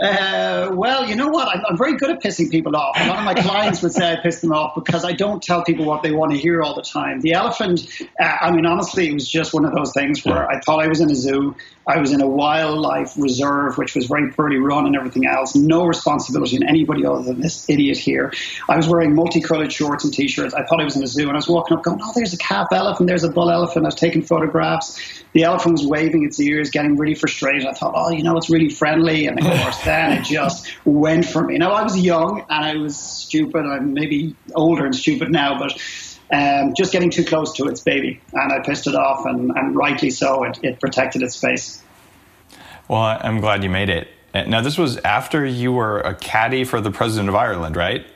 Uh, 0.00 0.70
well, 0.72 1.06
you 1.06 1.14
know 1.14 1.28
what? 1.28 1.48
I'm, 1.48 1.62
I'm, 1.68 1.76
very 1.76 1.96
good 1.96 2.10
at 2.10 2.22
pissing 2.22 2.50
people 2.50 2.74
off. 2.74 2.98
A 2.98 3.06
lot 3.06 3.18
of 3.18 3.24
my 3.24 3.34
clients 3.42 3.82
would 3.82 3.92
say 3.92 4.12
I 4.12 4.16
piss 4.16 4.40
them 4.40 4.52
off 4.52 4.74
because 4.74 5.04
I 5.04 5.12
don't 5.12 5.42
tell 5.42 5.62
people 5.62 5.84
what 5.84 6.02
they 6.02 6.10
want 6.10 6.32
to 6.32 6.38
hear 6.38 6.62
all 6.62 6.74
the 6.74 6.82
time. 6.82 7.20
The 7.20 7.34
elephant, 7.34 7.86
uh, 8.18 8.36
I 8.40 8.50
mean, 8.50 8.64
honestly, 8.64 9.08
it 9.08 9.12
was 9.12 9.28
just 9.28 9.52
one 9.52 9.66
of 9.66 9.74
those 9.74 9.92
things 9.92 10.24
where 10.24 10.48
I 10.48 10.58
thought 10.60 10.82
I 10.82 10.88
was 10.88 11.02
in 11.02 11.10
a 11.10 11.14
zoo. 11.14 11.54
I 11.90 11.98
was 11.98 12.12
in 12.12 12.20
a 12.20 12.28
wildlife 12.28 13.14
reserve, 13.16 13.76
which 13.76 13.96
was 13.96 14.06
very 14.06 14.30
poorly 14.30 14.58
run 14.58 14.86
and 14.86 14.94
everything 14.94 15.26
else. 15.26 15.56
No 15.56 15.84
responsibility 15.84 16.54
in 16.54 16.62
anybody 16.62 17.04
other 17.04 17.22
than 17.22 17.40
this 17.40 17.68
idiot 17.68 17.98
here. 17.98 18.32
I 18.68 18.76
was 18.76 18.86
wearing 18.86 19.14
multicolored 19.14 19.72
shorts 19.72 20.04
and 20.04 20.14
t-shirts. 20.14 20.54
I 20.54 20.64
thought 20.64 20.80
I 20.80 20.84
was 20.84 20.96
in 20.96 21.02
a 21.02 21.08
zoo, 21.08 21.22
and 21.22 21.32
I 21.32 21.36
was 21.36 21.48
walking 21.48 21.76
up, 21.76 21.82
going, 21.82 21.98
"Oh, 22.00 22.12
there's 22.14 22.32
a 22.32 22.38
calf 22.38 22.68
elephant. 22.72 23.08
There's 23.08 23.24
a 23.24 23.28
bull 23.28 23.50
elephant." 23.50 23.84
I 23.86 23.88
was 23.88 23.96
taking 23.96 24.22
photographs. 24.22 25.00
The 25.32 25.42
elephant 25.42 25.72
was 25.72 25.86
waving 25.86 26.24
its 26.24 26.38
ears, 26.40 26.70
getting 26.70 26.96
really 26.96 27.14
frustrated. 27.14 27.66
I 27.66 27.72
thought, 27.72 27.94
"Oh, 27.96 28.10
you 28.10 28.22
know, 28.22 28.36
it's 28.36 28.50
really 28.50 28.68
friendly." 28.70 29.26
And 29.26 29.40
of 29.40 29.46
course, 29.46 29.78
then 29.84 30.12
it 30.12 30.24
just 30.24 30.72
went 30.84 31.24
for 31.24 31.42
me. 31.42 31.58
Now 31.58 31.72
I 31.72 31.82
was 31.82 31.98
young 31.98 32.44
and 32.48 32.64
I 32.64 32.76
was 32.76 32.96
stupid. 32.96 33.66
I'm 33.66 33.94
maybe 33.94 34.36
older 34.54 34.84
and 34.86 34.94
stupid 34.94 35.30
now, 35.30 35.58
but 35.58 35.72
um, 36.32 36.74
just 36.74 36.92
getting 36.92 37.10
too 37.10 37.24
close 37.24 37.54
to 37.54 37.66
its 37.66 37.80
baby, 37.80 38.20
and 38.32 38.52
I 38.52 38.60
pissed 38.60 38.86
it 38.86 38.94
off, 38.94 39.26
and, 39.26 39.50
and 39.50 39.74
rightly 39.74 40.10
so. 40.10 40.44
It, 40.44 40.58
it 40.62 40.80
protected 40.80 41.22
its 41.22 41.36
face. 41.40 41.82
Well, 42.88 43.18
I'm 43.20 43.40
glad 43.40 43.62
you 43.62 43.70
made 43.70 43.88
it. 43.88 44.08
Now, 44.34 44.60
this 44.60 44.78
was 44.78 44.96
after 44.98 45.44
you 45.44 45.72
were 45.72 46.00
a 46.00 46.14
caddy 46.14 46.64
for 46.64 46.80
the 46.80 46.90
president 46.90 47.28
of 47.28 47.34
Ireland, 47.34 47.76
right? 47.76 48.06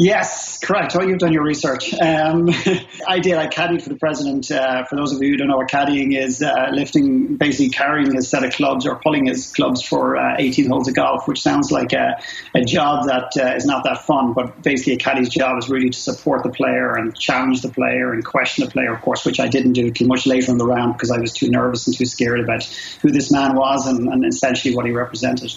Yes, 0.00 0.60
correct. 0.60 0.94
Oh, 0.94 1.02
you've 1.02 1.18
done 1.18 1.32
your 1.32 1.42
research. 1.42 1.92
Um, 1.92 2.48
I 3.08 3.18
did. 3.18 3.34
I 3.34 3.48
caddied 3.48 3.82
for 3.82 3.88
the 3.88 3.96
president. 3.96 4.48
Uh, 4.48 4.84
for 4.84 4.94
those 4.94 5.12
of 5.12 5.20
you 5.20 5.30
who 5.30 5.36
don't 5.36 5.48
know 5.48 5.56
what 5.56 5.68
caddying 5.68 6.16
is, 6.16 6.40
uh, 6.40 6.68
lifting, 6.72 7.36
basically 7.36 7.70
carrying 7.70 8.14
his 8.14 8.30
set 8.30 8.44
of 8.44 8.52
clubs 8.52 8.86
or 8.86 9.00
pulling 9.00 9.26
his 9.26 9.52
clubs 9.52 9.82
for 9.82 10.16
uh, 10.16 10.36
18 10.38 10.70
holes 10.70 10.86
of 10.86 10.94
golf, 10.94 11.26
which 11.26 11.42
sounds 11.42 11.72
like 11.72 11.92
a, 11.94 12.22
a 12.54 12.64
job 12.64 13.06
that 13.08 13.32
uh, 13.36 13.56
is 13.56 13.66
not 13.66 13.82
that 13.84 14.06
fun. 14.06 14.34
But 14.34 14.62
basically, 14.62 14.92
a 14.92 14.98
caddy's 14.98 15.30
job 15.30 15.58
is 15.58 15.68
really 15.68 15.90
to 15.90 15.98
support 15.98 16.44
the 16.44 16.50
player 16.50 16.94
and 16.94 17.18
challenge 17.18 17.62
the 17.62 17.70
player 17.70 18.12
and 18.12 18.24
question 18.24 18.66
the 18.66 18.70
player, 18.70 18.94
of 18.94 19.00
course, 19.00 19.24
which 19.24 19.40
I 19.40 19.48
didn't 19.48 19.72
do 19.72 19.90
too 19.90 20.06
much 20.06 20.26
later 20.26 20.52
in 20.52 20.58
the 20.58 20.66
round 20.66 20.92
because 20.92 21.10
I 21.10 21.18
was 21.18 21.32
too 21.32 21.50
nervous 21.50 21.88
and 21.88 21.96
too 21.96 22.06
scared 22.06 22.38
about 22.38 22.62
who 23.02 23.10
this 23.10 23.32
man 23.32 23.56
was 23.56 23.88
and, 23.88 24.08
and 24.08 24.24
essentially 24.24 24.76
what 24.76 24.86
he 24.86 24.92
represented. 24.92 25.52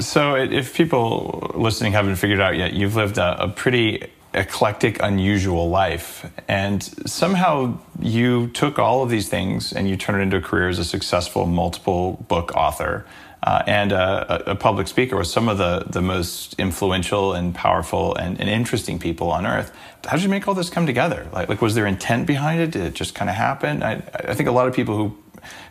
So, 0.00 0.34
if 0.34 0.74
people 0.74 1.52
listening 1.54 1.92
haven't 1.92 2.16
figured 2.16 2.40
out 2.40 2.56
yet, 2.56 2.72
you've 2.72 2.96
lived 2.96 3.18
a, 3.18 3.44
a, 3.44 3.48
pretty 3.48 4.10
eclectic, 4.34 5.00
unusual 5.00 5.70
life. 5.70 6.28
And 6.48 6.82
somehow 6.82 7.78
you 8.00 8.48
took 8.48 8.78
all 8.78 9.02
of 9.02 9.10
these 9.10 9.28
things 9.28 9.72
and 9.72 9.88
you 9.88 9.96
turned 9.96 10.18
it 10.18 10.22
into 10.22 10.38
a 10.38 10.40
career 10.40 10.68
as 10.68 10.78
a 10.78 10.84
successful 10.84 11.46
multiple 11.46 12.24
book 12.28 12.54
author 12.56 13.06
uh, 13.42 13.62
and 13.66 13.92
a, 13.92 14.50
a, 14.50 14.54
public 14.56 14.88
speaker 14.88 15.16
with 15.16 15.28
some 15.28 15.48
of 15.48 15.58
the, 15.58 15.84
the 15.88 16.02
most 16.02 16.54
influential 16.58 17.32
and 17.32 17.54
powerful 17.54 18.14
and, 18.16 18.40
and, 18.40 18.50
interesting 18.50 18.98
people 18.98 19.30
on 19.30 19.46
earth. 19.46 19.72
How 20.04 20.16
did 20.16 20.24
you 20.24 20.28
make 20.28 20.48
all 20.48 20.54
this 20.54 20.68
come 20.68 20.86
together? 20.86 21.28
Like, 21.32 21.48
like 21.48 21.62
was 21.62 21.76
there 21.76 21.86
intent 21.86 22.26
behind 22.26 22.60
it? 22.60 22.72
Did 22.72 22.82
it 22.82 22.94
just 22.94 23.14
kind 23.14 23.30
of 23.30 23.36
happen? 23.36 23.84
I, 23.84 24.02
I 24.14 24.34
think 24.34 24.48
a 24.48 24.52
lot 24.52 24.66
of 24.66 24.74
people 24.74 24.96
who 24.96 25.16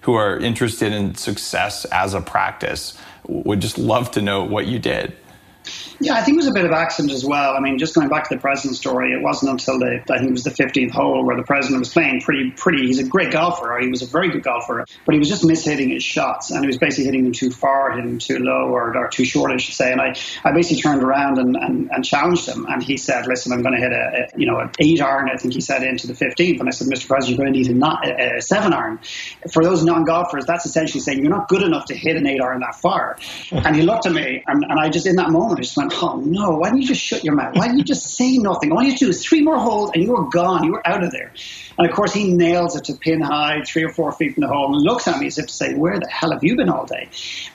who 0.02 0.14
are 0.14 0.40
interested 0.40 0.94
in 0.94 1.16
success 1.16 1.86
as 1.86 2.14
a 2.14 2.22
practice 2.22 2.98
would 3.28 3.62
just 3.62 3.78
love 3.78 4.12
to 4.12 4.22
know 4.22 4.44
what 4.44 4.68
you 4.68 4.80
did. 4.80 5.16
Yeah, 6.00 6.14
I 6.14 6.22
think 6.22 6.36
it 6.36 6.38
was 6.38 6.48
a 6.48 6.54
bit 6.54 6.66
of 6.66 6.72
accident 6.72 7.14
as 7.14 7.26
well. 7.26 7.56
I 7.56 7.60
mean, 7.60 7.80
just 7.80 7.96
going 7.96 8.08
back 8.08 8.30
to 8.30 8.36
the 8.36 8.40
president 8.40 8.78
story, 8.78 9.14
it 9.14 9.22
wasn't 9.22 9.52
until 9.52 9.80
the 9.80 10.02
I 10.12 10.18
think 10.18 10.30
it 10.30 10.32
was 10.32 10.44
the 10.44 10.52
15th 10.52 10.92
hole 10.92 11.26
where 11.26 11.36
the 11.36 11.44
president 11.44 11.80
was 11.80 11.92
playing 11.92 12.22
pretty 12.22 12.52
pretty. 12.52 12.86
He's 12.86 13.00
a 13.00 13.04
great 13.04 13.32
golfer. 13.32 13.78
He 13.80 13.88
was 13.88 14.04
a 14.04 14.06
very 14.06 14.30
good 14.30 14.44
golfer, 14.44 14.86
but 15.06 15.14
he 15.14 15.20
was 15.20 15.28
just 15.28 15.44
mishitting 15.44 15.92
his 15.92 16.04
shots, 16.04 16.52
and 16.52 16.62
he 16.62 16.68
was 16.68 16.78
basically 16.78 17.06
hitting 17.06 17.24
them 17.24 17.34
too 17.34 17.50
far, 17.50 17.92
hitting 17.92 18.12
them 18.12 18.20
too 18.20 18.38
low 18.38 18.70
or, 18.70 18.96
or 18.96 19.08
too 19.10 19.26
short, 19.26 19.52
I 19.52 19.58
should 19.58 19.74
say. 19.74 19.92
And 19.92 20.00
I, 20.00 20.16
I 20.44 20.52
basically 20.52 20.82
turned 20.82 21.02
around 21.02 21.40
and, 21.40 21.56
and, 21.56 21.90
and 21.92 22.06
challenged 22.06 22.48
him, 22.48 22.68
and 22.70 22.84
he 22.84 22.98
said, 22.98 23.26
"Listen, 23.26 23.52
I'm 23.52 23.64
going 23.64 23.76
to 23.76 23.82
hit 23.82 23.92
a, 23.92 24.28
a, 24.36 24.40
you 24.40 24.46
know 24.46 24.60
an 24.60 24.72
eight 24.80 25.02
iron." 25.02 25.30
I 25.34 25.38
think 25.38 25.56
he 25.56 25.62
said 25.62 25.82
into 25.82 26.06
the 26.06 26.14
15th, 26.14 26.60
and 26.60 26.70
I 26.70 26.72
said, 26.72 26.88
"Mr. 26.88 27.08
President, 27.08 27.38
you're 27.38 27.46
going 27.46 27.54
to 27.54 27.60
need 27.60 27.70
a, 27.70 27.74
not, 27.74 28.08
a, 28.08 28.38
a 28.38 28.42
seven 28.42 28.72
iron." 28.74 29.00
For 29.52 29.64
those 29.64 29.84
non-golfers, 29.84 30.46
that's 30.46 30.66
essentially 30.66 31.02
saying 31.02 31.20
you're 31.20 31.30
not 31.30 31.48
good 31.48 31.64
enough 31.64 31.86
to 31.86 31.96
hit 31.96 32.18
an 32.18 32.28
eight 32.28 32.42
iron 32.42 32.60
that 32.60 32.76
far. 32.76 33.18
and 33.52 33.76
he 33.76 33.82
looked 33.82 34.06
at 34.06 34.12
me, 34.12 34.44
and, 34.46 34.64
and 34.64 34.80
I 34.80 34.90
just 34.90 35.08
in 35.08 35.16
that 35.16 35.32
moment 35.32 35.60
I 35.60 35.64
just 35.64 35.76
went, 35.76 35.87
"Oh 35.94 36.18
no." 36.18 36.58
why 36.58 36.70
don't 36.70 36.82
you 36.82 36.88
just 36.88 37.02
shut 37.02 37.24
your 37.24 37.36
mouth? 37.36 37.56
Why 37.56 37.68
don't 37.68 37.78
you 37.78 37.84
just 37.84 38.16
say 38.16 38.38
nothing? 38.38 38.72
All 38.72 38.84
you 38.84 38.96
do 38.96 39.10
is 39.10 39.24
three 39.24 39.42
more 39.42 39.60
holes 39.60 39.92
and 39.94 40.04
you 40.04 40.12
were 40.12 40.30
gone. 40.30 40.64
You 40.64 40.74
were 40.74 40.88
out 40.88 41.04
of 41.04 41.12
there. 41.12 41.34
And 41.78 41.88
of 41.88 41.96
course, 41.96 42.14
he 42.14 42.34
nails 42.34 42.76
it 42.76 42.86
to 42.86 42.96
pin 42.96 43.22
high, 43.22 43.62
three 43.64 43.84
or 43.84 43.90
four 43.90 44.12
feet 44.12 44.34
from 44.34 44.42
the 44.42 44.48
hole, 44.48 44.74
and 44.74 44.84
looks 44.84 45.08
at 45.08 45.20
me 45.20 45.28
as 45.28 45.38
if 45.38 45.48
to 45.48 45.54
say, 45.54 45.76
Where 45.76 46.00
the 46.00 46.10
hell 46.10 46.32
have 46.32 46.44
you 46.44 46.56
been 46.56 46.70
all 46.70 46.86
day? 46.86 47.10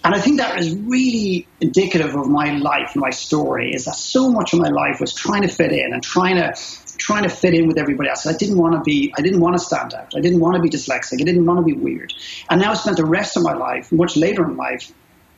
And 0.04 0.14
I 0.14 0.20
think 0.20 0.38
that 0.38 0.58
is 0.60 0.74
really 0.74 1.46
indicative 1.60 2.14
of 2.14 2.28
my 2.28 2.56
life 2.56 2.94
my 2.94 3.10
story 3.10 3.72
is 3.74 3.84
that 3.84 3.96
so 3.96 4.30
much 4.30 4.52
of 4.52 4.60
my 4.60 4.68
life 4.68 5.00
was 5.00 5.12
trying 5.14 5.42
to 5.42 5.48
fit 5.48 5.72
in 5.72 5.92
and 5.92 6.02
trying 6.02 6.36
to 6.36 6.54
trying 6.98 7.24
to 7.24 7.28
fit 7.28 7.52
in 7.52 7.66
with 7.66 7.78
everybody 7.78 8.08
else. 8.08 8.26
I 8.26 8.36
didn't 8.36 8.58
want 8.58 8.74
to 8.74 8.80
be, 8.80 9.12
I 9.18 9.22
didn't 9.22 9.40
want 9.40 9.54
to 9.54 9.58
stand 9.58 9.92
out. 9.92 10.12
I 10.16 10.20
didn't 10.20 10.40
want 10.40 10.54
to 10.56 10.62
be 10.62 10.70
dyslexic. 10.70 11.20
I 11.20 11.24
didn't 11.24 11.44
want 11.44 11.58
to 11.58 11.64
be 11.64 11.72
weird. 11.72 12.12
And 12.48 12.60
now 12.60 12.70
I 12.70 12.74
spent 12.74 12.96
the 12.96 13.04
rest 13.04 13.36
of 13.36 13.42
my 13.42 13.54
life, 13.54 13.90
much 13.90 14.16
later 14.16 14.44
in 14.44 14.56
life, 14.56 14.92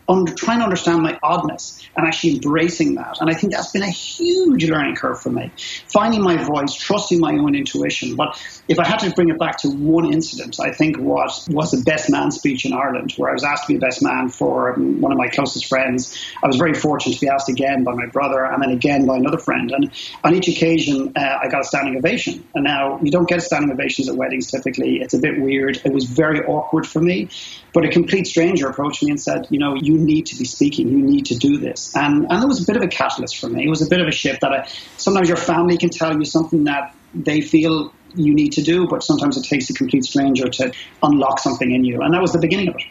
trying 0.07 0.59
to 0.59 0.65
understand 0.65 1.03
my 1.03 1.19
oddness 1.23 1.81
and 1.97 2.07
actually 2.07 2.35
embracing 2.35 2.97
that. 2.97 3.21
And 3.21 3.31
I 3.31 3.35
think 3.35 3.53
that's 3.53 3.73
been 3.73 3.83
a 3.83 3.91
huge 3.91 4.69
learning 4.69 4.97
curve 4.97 5.21
for 5.21 5.31
me. 5.31 5.53
Finding 5.93 6.23
my 6.23 6.37
voice, 6.43 6.75
trusting 6.75 7.21
my 7.21 7.33
own 7.33 7.55
intuition. 7.55 8.17
But 8.17 8.41
if 8.69 8.79
I 8.79 8.87
had 8.87 8.99
to 9.01 9.11
bring 9.11 9.31
it 9.31 9.39
back 9.39 9.59
to 9.59 9.69
one 9.69 10.13
incident, 10.13 10.61
I 10.61 10.73
think 10.73 10.99
what 10.99 11.31
was 11.49 11.71
the 11.71 11.83
best 11.85 12.11
man 12.11 12.31
speech 12.31 12.65
in 12.65 12.73
Ireland, 12.73 13.15
where 13.17 13.31
I 13.31 13.33
was 13.33 13.45
asked 13.45 13.67
to 13.67 13.73
be 13.73 13.79
best 13.79 14.03
man 14.03 14.29
for 14.29 14.75
one 14.75 15.13
of 15.13 15.19
my 15.19 15.29
closest 15.29 15.67
friends. 15.67 16.19
I 16.43 16.47
was 16.47 16.57
very 16.57 16.75
fortunate 16.75 17.15
to 17.15 17.21
be 17.21 17.29
asked 17.29 17.49
again 17.49 17.85
by 17.85 17.93
my 17.93 18.07
brother 18.07 18.45
and 18.45 18.63
then 18.63 18.71
again 18.71 19.07
by 19.07 19.17
another 19.17 19.39
friend. 19.39 19.71
And 19.71 19.91
on 20.23 20.35
each 20.35 20.49
occasion, 20.49 21.13
uh, 21.17 21.39
I 21.43 21.49
got 21.49 21.61
a 21.61 21.65
standing 21.65 21.97
ovation. 21.97 22.47
And 22.55 22.65
now 22.65 23.01
you 23.03 23.11
don't 23.11 23.29
get 23.29 23.43
standing 23.43 23.71
ovations 23.71 24.09
at 24.09 24.17
weddings 24.17 24.51
typically. 24.51 25.01
It's 25.01 25.15
a 25.15 25.19
bit 25.19 25.41
weird. 25.41 25.81
It 25.85 25.93
was 25.93 26.05
very 26.05 26.45
awkward 26.45 26.87
for 26.87 27.01
me. 27.01 27.31
But 27.75 27.85
a 27.85 27.89
complete 27.89 28.29
stranger 28.29 28.69
approached 28.69 29.03
me 29.03 29.11
and 29.11 29.21
said, 29.21 29.49
you 29.51 29.59
know, 29.59 29.75
you 29.75 29.99
need 29.99 30.27
to 30.27 30.37
be 30.37 30.45
speaking. 30.45 30.89
You 30.89 30.99
need 30.99 31.27
to 31.27 31.35
do 31.35 31.59
this. 31.59 31.95
And, 31.97 32.25
and 32.31 32.43
it 32.43 32.47
was 32.47 32.63
a 32.63 32.67
bit 32.67 32.77
of 32.77 32.83
a 32.83 32.89
catalyst 32.89 33.37
for 33.39 33.49
me. 33.49 33.67
It 33.67 33.69
was 33.69 33.83
a 33.83 33.91
bit 33.91 34.01
of 34.01 34.07
a 34.07 34.13
shift 34.13 34.41
that 34.43 34.53
I, 34.53 34.69
sometimes 34.97 35.29
your 35.29 35.37
family 35.37 35.77
can 35.77 35.91
tell 35.91 36.17
you 36.17 36.25
something 36.25 36.65
that 36.65 36.95
they 37.13 37.41
feel 37.41 37.93
you 38.15 38.33
need 38.33 38.53
to 38.53 38.63
do, 38.63 38.87
but 38.87 39.03
sometimes 39.03 39.37
it 39.37 39.45
takes 39.45 39.69
a 39.71 39.75
complete 39.75 40.05
stranger 40.05 40.49
to 40.49 40.73
unlock 41.03 41.41
something 41.41 41.71
in 41.71 41.85
you. 41.85 42.01
And 42.01 42.15
that 42.15 42.23
was 42.23 42.33
the 42.33 42.39
beginning 42.39 42.69
of 42.69 42.77
it. 42.77 42.85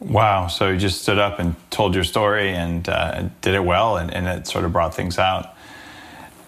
Wow. 0.00 0.48
So 0.48 0.70
you 0.70 0.78
just 0.78 1.02
stood 1.02 1.18
up 1.18 1.38
and 1.38 1.54
told 1.70 1.94
your 1.94 2.04
story 2.04 2.50
and 2.50 2.88
uh, 2.88 3.28
did 3.40 3.54
it 3.54 3.64
well, 3.64 3.96
and, 3.96 4.12
and, 4.12 4.26
it 4.26 4.46
sort 4.46 4.64
of 4.64 4.72
brought 4.72 4.94
things 4.94 5.18
out. 5.18 5.54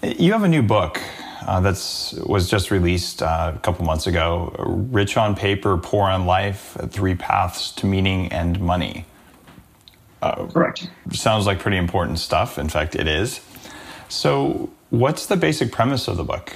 You 0.02 0.32
have 0.32 0.42
a 0.42 0.48
new 0.48 0.62
book 0.62 1.00
uh, 1.48 1.60
that's 1.60 2.12
was 2.12 2.50
just 2.50 2.70
released 2.70 3.22
uh, 3.22 3.52
a 3.56 3.58
couple 3.60 3.84
months 3.86 4.06
ago. 4.06 4.54
Rich 4.58 5.16
on 5.16 5.34
paper, 5.34 5.78
poor 5.78 6.08
on 6.08 6.26
life: 6.26 6.76
three 6.90 7.14
paths 7.14 7.72
to 7.72 7.86
meaning 7.86 8.30
and 8.30 8.60
money. 8.60 9.06
Uh, 10.20 10.46
Correct. 10.46 10.90
Sounds 11.12 11.46
like 11.46 11.58
pretty 11.58 11.78
important 11.78 12.18
stuff. 12.18 12.58
In 12.58 12.68
fact, 12.68 12.94
it 12.94 13.08
is. 13.08 13.40
So, 14.10 14.68
what's 14.90 15.24
the 15.26 15.36
basic 15.36 15.72
premise 15.72 16.06
of 16.06 16.18
the 16.18 16.24
book? 16.24 16.54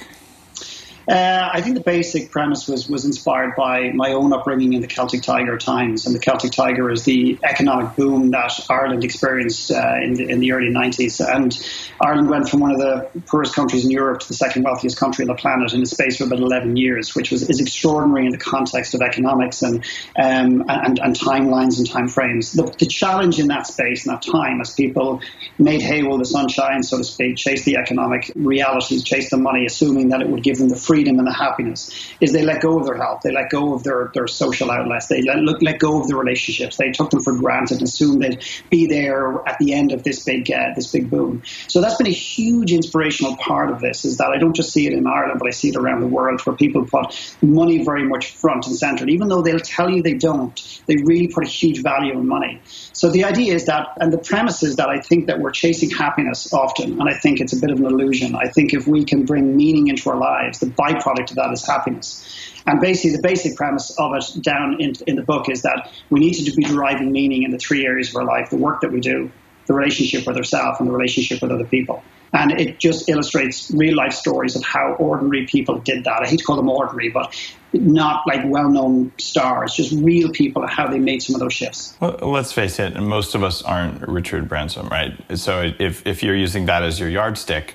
Uh, 1.08 1.50
I 1.52 1.60
think 1.62 1.74
the 1.74 1.82
basic 1.82 2.30
premise 2.30 2.68
was 2.68 2.88
was 2.88 3.04
inspired 3.04 3.54
by 3.56 3.90
my 3.90 4.12
own 4.12 4.32
upbringing 4.32 4.72
in 4.72 4.80
the 4.80 4.86
Celtic 4.86 5.22
Tiger 5.22 5.58
times, 5.58 6.06
and 6.06 6.14
the 6.14 6.20
Celtic 6.20 6.52
Tiger 6.52 6.90
is 6.90 7.04
the 7.04 7.38
economic 7.42 7.96
boom 7.96 8.30
that 8.30 8.52
Ireland 8.70 9.02
experienced 9.02 9.72
uh, 9.72 9.96
in, 10.00 10.14
the, 10.14 10.28
in 10.28 10.40
the 10.40 10.52
early 10.52 10.70
90s. 10.70 11.20
And 11.26 11.52
Ireland 12.00 12.30
went 12.30 12.48
from 12.48 12.60
one 12.60 12.70
of 12.70 12.78
the 12.78 13.08
poorest 13.26 13.54
countries 13.54 13.84
in 13.84 13.90
Europe 13.90 14.20
to 14.20 14.28
the 14.28 14.34
second 14.34 14.62
wealthiest 14.62 14.96
country 14.96 15.24
on 15.24 15.28
the 15.28 15.34
planet 15.34 15.72
in 15.72 15.82
a 15.82 15.86
space 15.86 16.20
of 16.20 16.28
about 16.28 16.38
11 16.38 16.76
years, 16.76 17.16
which 17.16 17.32
was 17.32 17.48
is 17.50 17.60
extraordinary 17.60 18.26
in 18.26 18.32
the 18.32 18.38
context 18.38 18.94
of 18.94 19.00
economics 19.02 19.62
and 19.62 19.84
um, 20.16 20.64
and, 20.68 21.00
and 21.00 21.16
timelines 21.16 21.78
and 21.78 21.88
timeframes. 21.88 22.54
The, 22.54 22.72
the 22.78 22.86
challenge 22.86 23.40
in 23.40 23.48
that 23.48 23.66
space 23.66 24.06
and 24.06 24.14
that 24.14 24.22
time, 24.22 24.60
as 24.60 24.72
people 24.72 25.20
made 25.58 25.82
hay 25.82 26.04
while 26.04 26.18
the 26.18 26.24
sun 26.24 26.48
shines, 26.48 26.90
so 26.90 26.98
to 26.98 27.04
speak, 27.04 27.36
chased 27.36 27.64
the 27.64 27.76
economic 27.76 28.30
realities, 28.36 29.02
chased 29.02 29.30
the 29.30 29.36
money, 29.36 29.66
assuming 29.66 30.10
that 30.10 30.20
it 30.20 30.28
would 30.28 30.44
give 30.44 30.58
them 30.58 30.68
the 30.68 30.76
freedom 30.92 31.18
and 31.18 31.26
the 31.26 31.32
happiness 31.32 32.14
is 32.20 32.34
they 32.34 32.42
let 32.42 32.60
go 32.60 32.78
of 32.78 32.84
their 32.84 32.98
health, 32.98 33.22
they 33.24 33.32
let 33.32 33.48
go 33.48 33.72
of 33.72 33.82
their, 33.82 34.10
their 34.12 34.26
social 34.26 34.70
outlets, 34.70 35.06
they 35.06 35.22
let, 35.22 35.38
let 35.62 35.78
go 35.78 35.98
of 35.98 36.06
the 36.06 36.14
relationships. 36.14 36.76
They 36.76 36.90
took 36.90 37.08
them 37.08 37.22
for 37.22 37.34
granted 37.34 37.80
assumed 37.80 38.20
they'd 38.20 38.44
be 38.68 38.86
there 38.86 39.42
at 39.48 39.56
the 39.58 39.72
end 39.72 39.92
of 39.92 40.04
this 40.04 40.22
big 40.22 40.50
uh, 40.50 40.74
this 40.76 40.92
big 40.92 41.08
boom. 41.08 41.42
So 41.68 41.80
that's 41.80 41.96
been 41.96 42.08
a 42.08 42.10
huge 42.10 42.72
inspirational 42.72 43.36
part 43.36 43.70
of 43.70 43.80
this. 43.80 44.04
Is 44.04 44.18
that 44.18 44.28
I 44.28 44.36
don't 44.38 44.54
just 44.54 44.70
see 44.70 44.86
it 44.86 44.92
in 44.92 45.06
Ireland, 45.06 45.38
but 45.38 45.48
I 45.48 45.50
see 45.52 45.70
it 45.70 45.76
around 45.76 46.00
the 46.00 46.08
world 46.08 46.40
where 46.42 46.54
people 46.56 46.84
put 46.84 47.36
money 47.40 47.82
very 47.82 48.06
much 48.06 48.36
front 48.36 48.66
and 48.66 48.76
center. 48.76 49.08
even 49.08 49.28
though 49.28 49.40
they'll 49.40 49.60
tell 49.60 49.88
you 49.88 50.02
they 50.02 50.14
don't, 50.14 50.60
they 50.86 50.96
really 50.96 51.28
put 51.28 51.44
a 51.44 51.48
huge 51.48 51.82
value 51.82 52.12
in 52.12 52.28
money. 52.28 52.60
So 52.92 53.10
the 53.10 53.24
idea 53.24 53.54
is 53.54 53.66
that, 53.66 53.88
and 53.98 54.12
the 54.12 54.18
premise 54.18 54.62
is 54.62 54.76
that 54.76 54.88
I 54.88 55.00
think 55.00 55.26
that 55.26 55.40
we're 55.40 55.50
chasing 55.50 55.90
happiness 55.90 56.52
often, 56.52 57.00
and 57.00 57.08
I 57.08 57.14
think 57.14 57.40
it's 57.40 57.56
a 57.56 57.60
bit 57.60 57.70
of 57.70 57.78
an 57.78 57.86
illusion. 57.86 58.36
I 58.36 58.48
think 58.48 58.74
if 58.74 58.86
we 58.86 59.04
can 59.04 59.24
bring 59.24 59.56
meaning 59.56 59.88
into 59.88 60.10
our 60.10 60.16
lives, 60.16 60.60
the 60.60 60.70
byproduct 60.82 61.30
of 61.30 61.36
that 61.36 61.52
is 61.52 61.66
happiness. 61.66 62.52
And 62.66 62.80
basically, 62.80 63.16
the 63.16 63.22
basic 63.22 63.56
premise 63.56 63.94
of 63.98 64.12
it 64.14 64.42
down 64.42 64.80
in, 64.80 64.92
in 65.06 65.16
the 65.16 65.22
book 65.22 65.48
is 65.48 65.62
that 65.62 65.90
we 66.10 66.20
need 66.20 66.34
to 66.34 66.52
be 66.52 66.62
deriving 66.64 67.12
meaning 67.12 67.42
in 67.42 67.50
the 67.50 67.58
three 67.58 67.84
areas 67.86 68.10
of 68.10 68.16
our 68.16 68.24
life 68.24 68.50
the 68.50 68.56
work 68.56 68.80
that 68.82 68.92
we 68.92 69.00
do, 69.00 69.30
the 69.66 69.74
relationship 69.74 70.26
with 70.26 70.36
ourselves, 70.36 70.78
and 70.78 70.88
the 70.88 70.92
relationship 70.92 71.42
with 71.42 71.50
other 71.50 71.64
people. 71.64 72.02
And 72.34 72.52
it 72.58 72.78
just 72.78 73.08
illustrates 73.10 73.70
real 73.72 73.94
life 73.94 74.14
stories 74.14 74.56
of 74.56 74.64
how 74.64 74.94
ordinary 74.94 75.46
people 75.46 75.78
did 75.80 76.04
that. 76.04 76.22
I 76.22 76.26
hate 76.26 76.38
to 76.38 76.44
call 76.44 76.56
them 76.56 76.70
ordinary, 76.70 77.10
but 77.10 77.34
not 77.74 78.22
like 78.26 78.40
well 78.46 78.70
known 78.70 79.12
stars, 79.18 79.74
just 79.74 79.92
real 79.92 80.30
people, 80.30 80.66
how 80.66 80.88
they 80.88 80.98
made 80.98 81.22
some 81.22 81.34
of 81.34 81.40
those 81.40 81.52
shifts. 81.52 81.94
Well, 82.00 82.16
let's 82.22 82.52
face 82.52 82.78
it, 82.78 82.98
most 83.00 83.34
of 83.34 83.42
us 83.42 83.60
aren't 83.62 84.06
Richard 84.08 84.48
Branson, 84.48 84.88
right? 84.88 85.12
So 85.38 85.72
if, 85.78 86.06
if 86.06 86.22
you're 86.22 86.36
using 86.36 86.66
that 86.66 86.82
as 86.82 86.98
your 86.98 87.08
yardstick, 87.08 87.74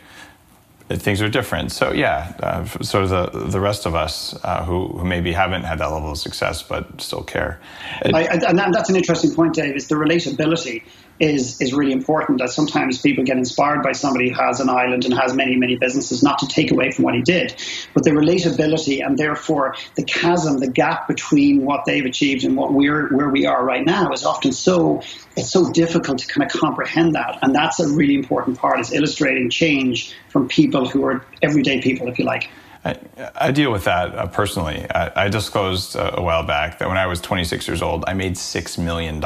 things 0.89 1.21
are 1.21 1.29
different. 1.29 1.71
So 1.71 1.91
yeah, 1.91 2.33
uh, 2.41 2.65
sort 2.81 3.03
of 3.03 3.09
the 3.09 3.39
the 3.39 3.59
rest 3.59 3.85
of 3.85 3.95
us 3.95 4.37
uh, 4.43 4.63
who, 4.63 4.87
who 4.87 5.05
maybe 5.05 5.31
haven't 5.33 5.63
had 5.63 5.79
that 5.79 5.91
level 5.91 6.11
of 6.11 6.17
success 6.17 6.63
but 6.63 7.01
still 7.01 7.23
care. 7.23 7.59
I, 8.03 8.23
and 8.23 8.57
that's 8.73 8.89
an 8.89 8.95
interesting 8.95 9.33
point, 9.33 9.55
Dave. 9.55 9.75
Is 9.75 9.87
the 9.87 9.95
relatability 9.95 10.83
is 11.19 11.61
is 11.61 11.73
really 11.73 11.91
important. 11.91 12.39
That 12.39 12.49
sometimes 12.49 13.01
people 13.01 13.23
get 13.23 13.37
inspired 13.37 13.83
by 13.83 13.91
somebody 13.91 14.29
who 14.29 14.35
has 14.35 14.59
an 14.59 14.69
island 14.69 15.05
and 15.05 15.13
has 15.13 15.33
many 15.33 15.55
many 15.55 15.75
businesses, 15.77 16.23
not 16.23 16.39
to 16.39 16.47
take 16.47 16.71
away 16.71 16.91
from 16.91 17.05
what 17.05 17.15
he 17.15 17.21
did, 17.21 17.55
but 17.93 18.03
the 18.03 18.11
relatability 18.11 19.05
and 19.05 19.17
therefore 19.17 19.75
the 19.95 20.03
chasm, 20.03 20.59
the 20.59 20.69
gap 20.69 21.07
between 21.07 21.63
what 21.63 21.85
they've 21.85 22.05
achieved 22.05 22.43
and 22.43 22.55
what 22.55 22.73
we're 22.73 23.09
where 23.09 23.29
we 23.29 23.45
are 23.45 23.63
right 23.63 23.85
now 23.85 24.11
is 24.11 24.25
often 24.25 24.51
so 24.51 25.01
it's 25.35 25.51
so 25.51 25.71
difficult 25.71 26.19
to 26.19 26.27
kind 26.27 26.49
of 26.49 26.59
comprehend 26.59 27.15
that, 27.15 27.39
and 27.41 27.53
that's 27.53 27.79
a 27.79 27.87
really 27.87 28.15
important 28.15 28.57
part. 28.57 28.79
Is 28.79 28.93
illustrating 28.93 29.49
change 29.49 30.15
from 30.29 30.47
people 30.47 30.87
who 30.87 31.05
are 31.05 31.25
everyday 31.41 31.81
people, 31.81 32.07
if 32.07 32.19
you 32.19 32.25
like. 32.25 32.49
I, 32.87 33.31
I, 33.35 33.51
deal 33.51 33.71
with 33.71 33.83
that 33.83 34.15
uh, 34.15 34.27
personally. 34.27 34.85
I, 34.89 35.25
I 35.25 35.29
disclosed 35.29 35.97
uh, 35.97 36.11
a 36.13 36.21
while 36.21 36.43
back 36.43 36.79
that 36.79 36.87
when 36.87 36.97
I 36.97 37.05
was 37.05 37.19
26 37.19 37.67
years 37.67 37.81
old, 37.81 38.05
I 38.07 38.13
made 38.13 38.35
$6 38.35 38.77
million 38.77 39.21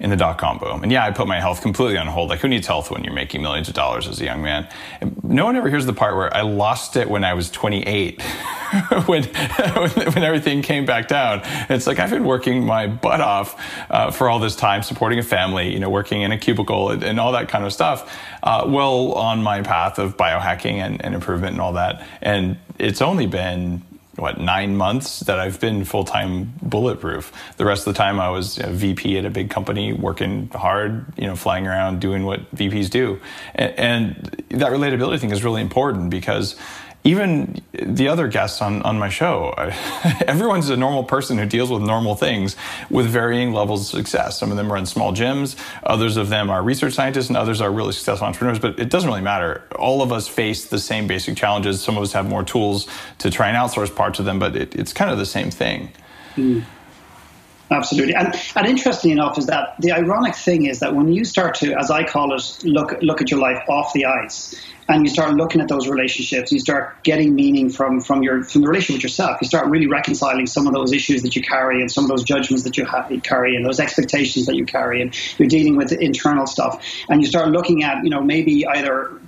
in 0.00 0.10
the 0.10 0.16
dot 0.16 0.38
com 0.38 0.58
boom. 0.58 0.82
And 0.84 0.92
yeah, 0.92 1.04
I 1.04 1.10
put 1.10 1.26
my 1.26 1.40
health 1.40 1.60
completely 1.60 1.98
on 1.98 2.06
hold. 2.06 2.30
Like, 2.30 2.38
who 2.40 2.48
needs 2.48 2.66
health 2.66 2.90
when 2.90 3.02
you're 3.02 3.14
making 3.14 3.42
millions 3.42 3.68
of 3.68 3.74
dollars 3.74 4.06
as 4.06 4.20
a 4.20 4.24
young 4.24 4.42
man? 4.42 4.68
And 5.00 5.22
no 5.24 5.44
one 5.44 5.56
ever 5.56 5.68
hears 5.68 5.86
the 5.86 5.92
part 5.92 6.14
where 6.14 6.32
I 6.34 6.42
lost 6.42 6.96
it 6.96 7.10
when 7.10 7.24
I 7.24 7.34
was 7.34 7.50
28, 7.50 8.22
when, 9.06 9.24
when 9.24 10.22
everything 10.22 10.62
came 10.62 10.86
back 10.86 11.08
down. 11.08 11.42
It's 11.68 11.86
like 11.86 11.98
I've 11.98 12.10
been 12.10 12.24
working 12.24 12.64
my 12.64 12.86
butt 12.86 13.20
off 13.20 13.60
uh, 13.90 14.12
for 14.12 14.28
all 14.28 14.38
this 14.38 14.54
time, 14.54 14.82
supporting 14.84 15.18
a 15.18 15.24
family, 15.24 15.72
you 15.72 15.80
know, 15.80 15.90
working 15.90 16.22
in 16.22 16.30
a 16.30 16.38
cubicle 16.38 16.90
and, 16.90 17.02
and 17.02 17.18
all 17.18 17.32
that 17.32 17.48
kind 17.48 17.64
of 17.64 17.72
stuff, 17.72 18.16
uh, 18.44 18.64
well 18.68 19.12
on 19.14 19.42
my 19.42 19.62
path 19.62 19.98
of 19.98 20.16
biohacking 20.16 20.74
and, 20.74 21.04
and 21.04 21.14
improvement 21.14 21.52
and 21.52 21.60
all 21.60 21.72
that. 21.72 22.06
And 22.22 22.56
it's 22.78 23.02
only 23.02 23.26
been 23.26 23.82
what 24.18 24.40
nine 24.40 24.76
months 24.76 25.20
that 25.20 25.38
I've 25.38 25.60
been 25.60 25.84
full 25.84 26.04
time 26.04 26.52
bulletproof. 26.60 27.32
The 27.56 27.64
rest 27.64 27.86
of 27.86 27.94
the 27.94 27.98
time 27.98 28.18
I 28.18 28.30
was 28.30 28.58
a 28.58 28.68
VP 28.68 29.16
at 29.18 29.24
a 29.24 29.30
big 29.30 29.50
company, 29.50 29.92
working 29.92 30.48
hard, 30.48 31.06
you 31.16 31.26
know, 31.26 31.36
flying 31.36 31.66
around, 31.66 32.00
doing 32.00 32.24
what 32.24 32.54
VPs 32.54 32.90
do, 32.90 33.20
and, 33.54 33.78
and 33.78 34.44
that 34.50 34.72
relatability 34.72 35.20
thing 35.20 35.30
is 35.30 35.44
really 35.44 35.62
important 35.62 36.10
because 36.10 36.56
even 37.08 37.62
the 37.72 38.08
other 38.08 38.28
guests 38.28 38.60
on, 38.60 38.82
on 38.82 38.98
my 38.98 39.08
show, 39.08 39.54
everyone's 40.26 40.68
a 40.68 40.76
normal 40.76 41.04
person 41.04 41.38
who 41.38 41.46
deals 41.46 41.70
with 41.70 41.80
normal 41.80 42.14
things 42.14 42.54
with 42.90 43.06
varying 43.06 43.54
levels 43.54 43.80
of 43.80 43.98
success. 43.98 44.38
Some 44.38 44.50
of 44.50 44.58
them 44.58 44.70
run 44.70 44.84
small 44.84 45.14
gyms, 45.14 45.56
others 45.82 46.18
of 46.18 46.28
them 46.28 46.50
are 46.50 46.62
research 46.62 46.92
scientists, 46.92 47.28
and 47.28 47.36
others 47.36 47.62
are 47.62 47.72
really 47.72 47.92
successful 47.92 48.26
entrepreneurs, 48.26 48.58
but 48.58 48.78
it 48.78 48.90
doesn't 48.90 49.08
really 49.08 49.22
matter. 49.22 49.62
All 49.78 50.02
of 50.02 50.12
us 50.12 50.28
face 50.28 50.66
the 50.66 50.78
same 50.78 51.06
basic 51.06 51.34
challenges. 51.34 51.80
Some 51.80 51.96
of 51.96 52.02
us 52.02 52.12
have 52.12 52.28
more 52.28 52.44
tools 52.44 52.86
to 53.18 53.30
try 53.30 53.48
and 53.48 53.56
outsource 53.56 53.94
parts 53.94 54.18
of 54.18 54.26
them, 54.26 54.38
but 54.38 54.54
it, 54.54 54.76
it's 54.76 54.92
kind 54.92 55.10
of 55.10 55.16
the 55.16 55.26
same 55.26 55.50
thing. 55.50 55.90
Mm. 56.36 56.64
Absolutely, 57.70 58.14
and 58.14 58.34
and 58.56 58.66
interestingly 58.66 59.12
enough, 59.12 59.36
is 59.36 59.46
that 59.46 59.74
the 59.78 59.92
ironic 59.92 60.34
thing 60.34 60.64
is 60.66 60.80
that 60.80 60.94
when 60.94 61.12
you 61.12 61.24
start 61.24 61.54
to, 61.56 61.74
as 61.74 61.90
I 61.90 62.02
call 62.04 62.34
it, 62.34 62.58
look 62.64 62.96
look 63.02 63.20
at 63.20 63.30
your 63.30 63.40
life 63.40 63.62
off 63.68 63.92
the 63.92 64.06
ice, 64.06 64.54
and 64.88 65.04
you 65.04 65.10
start 65.10 65.34
looking 65.34 65.60
at 65.60 65.68
those 65.68 65.86
relationships, 65.86 66.50
you 66.50 66.60
start 66.60 67.02
getting 67.02 67.34
meaning 67.34 67.68
from 67.68 68.00
from 68.00 68.22
your 68.22 68.42
from 68.42 68.62
the 68.62 68.68
relationship 68.68 68.96
with 68.96 69.02
yourself. 69.02 69.38
You 69.42 69.48
start 69.48 69.68
really 69.68 69.86
reconciling 69.86 70.46
some 70.46 70.66
of 70.66 70.72
those 70.72 70.94
issues 70.94 71.22
that 71.24 71.36
you 71.36 71.42
carry, 71.42 71.82
and 71.82 71.92
some 71.92 72.04
of 72.04 72.08
those 72.08 72.22
judgments 72.22 72.64
that 72.64 72.78
you, 72.78 72.86
have, 72.86 73.12
carry, 73.22 73.54
and 73.54 73.66
those 73.66 73.80
expectations 73.80 74.46
that 74.46 74.56
you 74.56 74.64
carry, 74.64 75.02
and 75.02 75.14
you're 75.38 75.48
dealing 75.48 75.76
with 75.76 75.92
internal 75.92 76.46
stuff, 76.46 76.82
and 77.10 77.20
you 77.20 77.26
start 77.28 77.50
looking 77.50 77.82
at 77.82 78.02
you 78.02 78.08
know 78.08 78.22
maybe 78.22 78.66
either 78.66 79.20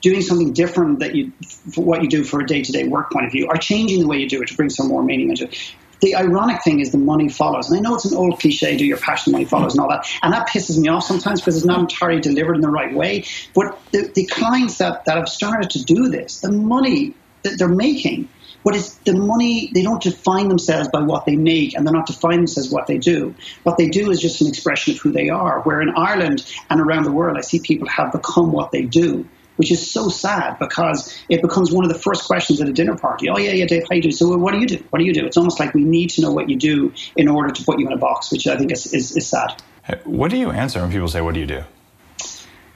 doing 0.00 0.22
something 0.22 0.54
different 0.54 1.00
that 1.00 1.14
you 1.14 1.32
what 1.74 2.00
you 2.00 2.08
do 2.08 2.24
for 2.24 2.40
a 2.40 2.46
day-to-day 2.46 2.88
work 2.88 3.10
point 3.10 3.26
of 3.26 3.32
view 3.32 3.48
or 3.50 3.56
changing 3.56 4.00
the 4.00 4.06
way 4.06 4.16
you 4.16 4.28
do 4.28 4.40
it 4.40 4.48
to 4.48 4.54
bring 4.54 4.70
some 4.70 4.88
more 4.88 5.02
meaning 5.02 5.30
into 5.30 5.44
it 5.44 5.74
the 6.00 6.14
ironic 6.14 6.62
thing 6.62 6.80
is 6.80 6.92
the 6.92 6.98
money 6.98 7.28
follows. 7.28 7.70
And 7.70 7.78
I 7.78 7.80
know 7.80 7.94
it's 7.94 8.04
an 8.04 8.16
old 8.16 8.38
cliche, 8.40 8.76
do 8.76 8.84
your 8.84 8.98
passion, 8.98 9.32
money 9.32 9.44
follows, 9.44 9.74
and 9.74 9.80
all 9.80 9.88
that. 9.88 10.06
And 10.22 10.32
that 10.32 10.48
pisses 10.48 10.78
me 10.78 10.88
off 10.88 11.04
sometimes 11.04 11.40
because 11.40 11.56
it's 11.56 11.66
not 11.66 11.80
entirely 11.80 12.20
delivered 12.20 12.56
in 12.56 12.60
the 12.60 12.70
right 12.70 12.94
way. 12.94 13.24
But 13.54 13.78
the, 13.92 14.10
the 14.14 14.26
clients 14.26 14.78
that, 14.78 15.04
that 15.06 15.16
have 15.16 15.28
started 15.28 15.70
to 15.70 15.84
do 15.84 16.08
this, 16.08 16.40
the 16.40 16.52
money 16.52 17.14
that 17.42 17.58
they're 17.58 17.68
making, 17.68 18.28
but 18.64 18.74
it's 18.74 18.94
the 19.04 19.14
money, 19.14 19.70
they 19.74 19.82
don't 19.82 20.02
define 20.02 20.48
themselves 20.48 20.88
by 20.88 21.00
what 21.00 21.24
they 21.24 21.36
make 21.36 21.74
and 21.74 21.86
they're 21.86 21.94
not 21.94 22.06
defining 22.06 22.40
themselves 22.40 22.70
what 22.70 22.88
they 22.88 22.98
do. 22.98 23.32
What 23.62 23.78
they 23.78 23.88
do 23.88 24.10
is 24.10 24.20
just 24.20 24.40
an 24.40 24.48
expression 24.48 24.94
of 24.94 25.00
who 25.00 25.12
they 25.12 25.28
are. 25.28 25.60
Where 25.60 25.80
in 25.80 25.90
Ireland 25.90 26.44
and 26.68 26.80
around 26.80 27.04
the 27.04 27.12
world, 27.12 27.38
I 27.38 27.42
see 27.42 27.60
people 27.60 27.86
have 27.88 28.10
become 28.10 28.50
what 28.50 28.72
they 28.72 28.82
do 28.82 29.28
which 29.56 29.70
is 29.70 29.90
so 29.90 30.08
sad 30.08 30.58
because 30.58 31.16
it 31.28 31.42
becomes 31.42 31.72
one 31.72 31.84
of 31.84 31.92
the 31.92 31.98
first 31.98 32.24
questions 32.24 32.60
at 32.60 32.68
a 32.68 32.72
dinner 32.72 32.96
party. 32.96 33.28
Oh 33.28 33.38
yeah, 33.38 33.52
yeah, 33.52 33.66
Dave, 33.66 33.84
how 33.88 33.96
you 33.96 34.02
do? 34.02 34.12
So 34.12 34.36
what 34.36 34.52
do 34.52 34.60
you 34.60 34.66
do? 34.66 34.82
What 34.90 34.98
do 34.98 35.04
you 35.04 35.12
do? 35.12 35.26
It's 35.26 35.36
almost 35.36 35.60
like 35.60 35.74
we 35.74 35.84
need 35.84 36.10
to 36.10 36.22
know 36.22 36.32
what 36.32 36.48
you 36.48 36.56
do 36.56 36.92
in 37.16 37.28
order 37.28 37.52
to 37.52 37.64
put 37.64 37.78
you 37.78 37.86
in 37.86 37.92
a 37.92 37.98
box, 37.98 38.30
which 38.30 38.46
I 38.46 38.56
think 38.56 38.72
is, 38.72 38.92
is, 38.92 39.16
is 39.16 39.26
sad. 39.26 39.60
What 40.04 40.30
do 40.30 40.36
you 40.36 40.50
answer 40.50 40.80
when 40.80 40.90
people 40.90 41.08
say, 41.08 41.20
"What 41.20 41.34
do 41.34 41.40
you 41.40 41.46
do"? 41.46 41.62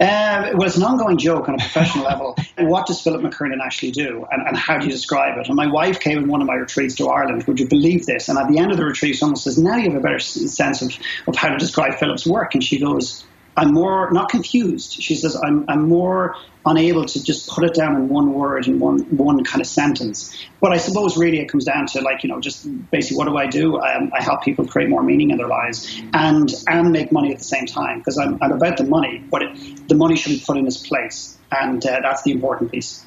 Uh, 0.01 0.53
well, 0.55 0.67
it's 0.67 0.79
an 0.79 0.83
ongoing 0.83 1.19
joke 1.19 1.47
on 1.49 1.57
a 1.57 1.59
professional 1.59 2.05
level. 2.13 2.35
And 2.57 2.71
what 2.71 2.87
does 2.87 3.03
Philip 3.03 3.21
McKernan 3.21 3.63
actually 3.63 3.91
do, 3.91 4.27
and, 4.31 4.47
and, 4.47 4.57
how 4.57 4.79
do 4.79 4.87
you 4.87 4.93
describe 4.93 5.37
it? 5.37 5.49
And 5.49 5.57
my 5.57 5.67
wife 5.67 6.01
came 6.01 6.17
in 6.17 6.27
one 6.27 6.41
of 6.41 6.47
my 6.47 6.55
retreats 6.55 6.95
to 6.97 7.09
Ireland. 7.09 7.45
Would 7.45 7.61
you 7.61 7.69
believe 7.69 8.07
this? 8.07 8.31
And 8.31 8.39
at 8.39 8.49
the 8.49 8.59
end 8.59 8.71
of 8.71 8.79
the 8.79 8.85
retreat, 8.85 9.17
someone 9.17 9.37
says, 9.37 9.59
"Now 9.59 9.77
you 9.77 9.91
have 9.91 9.99
a 9.99 10.03
better 10.03 10.19
sense 10.19 10.81
of, 10.81 10.97
of 11.27 11.37
how 11.37 11.51
to 11.51 11.59
describe 11.59 11.97
Philip's 11.97 12.27
work." 12.27 12.55
And 12.55 12.65
she 12.65 12.79
goes, 12.79 13.25
I'm 13.61 13.75
more 13.75 14.11
not 14.11 14.31
confused. 14.31 15.03
She 15.03 15.15
says 15.15 15.37
I'm 15.37 15.67
I'm 15.69 15.87
more 15.87 16.35
unable 16.65 17.05
to 17.05 17.23
just 17.23 17.51
put 17.51 17.63
it 17.63 17.75
down 17.75 17.95
in 17.95 18.09
one 18.09 18.33
word 18.33 18.67
in 18.67 18.81
one 18.81 19.01
one 19.15 19.45
kind 19.45 19.61
of 19.61 19.67
sentence. 19.67 20.35
But 20.61 20.73
I 20.73 20.79
suppose 20.79 21.19
really 21.19 21.41
it 21.41 21.51
comes 21.51 21.67
down 21.67 21.87
to 21.89 22.01
like 22.01 22.23
you 22.23 22.31
know 22.31 22.41
just 22.41 22.67
basically 22.91 23.19
what 23.19 23.29
do 23.29 23.37
I 23.37 23.47
do? 23.47 23.77
I, 23.77 23.97
um, 23.97 24.11
I 24.15 24.23
help 24.23 24.43
people 24.43 24.67
create 24.67 24.89
more 24.89 25.03
meaning 25.03 25.29
in 25.31 25.37
their 25.37 25.47
lives 25.47 26.01
and 26.15 26.51
and 26.69 26.91
make 26.91 27.13
money 27.13 27.33
at 27.33 27.39
the 27.39 27.45
same 27.45 27.67
time 27.67 27.99
because 27.99 28.17
I'm, 28.17 28.39
I'm 28.43 28.53
about 28.53 28.79
the 28.79 28.85
money, 28.85 29.23
but 29.31 29.43
it, 29.43 29.89
the 29.89 29.95
money 29.95 30.17
should 30.17 30.33
be 30.33 30.43
put 30.45 30.57
in 30.57 30.67
its 30.67 30.79
place, 30.79 31.37
and 31.53 31.85
uh, 31.85 32.01
that's 32.01 32.23
the 32.23 32.31
important 32.33 32.73
piece. 32.73 33.05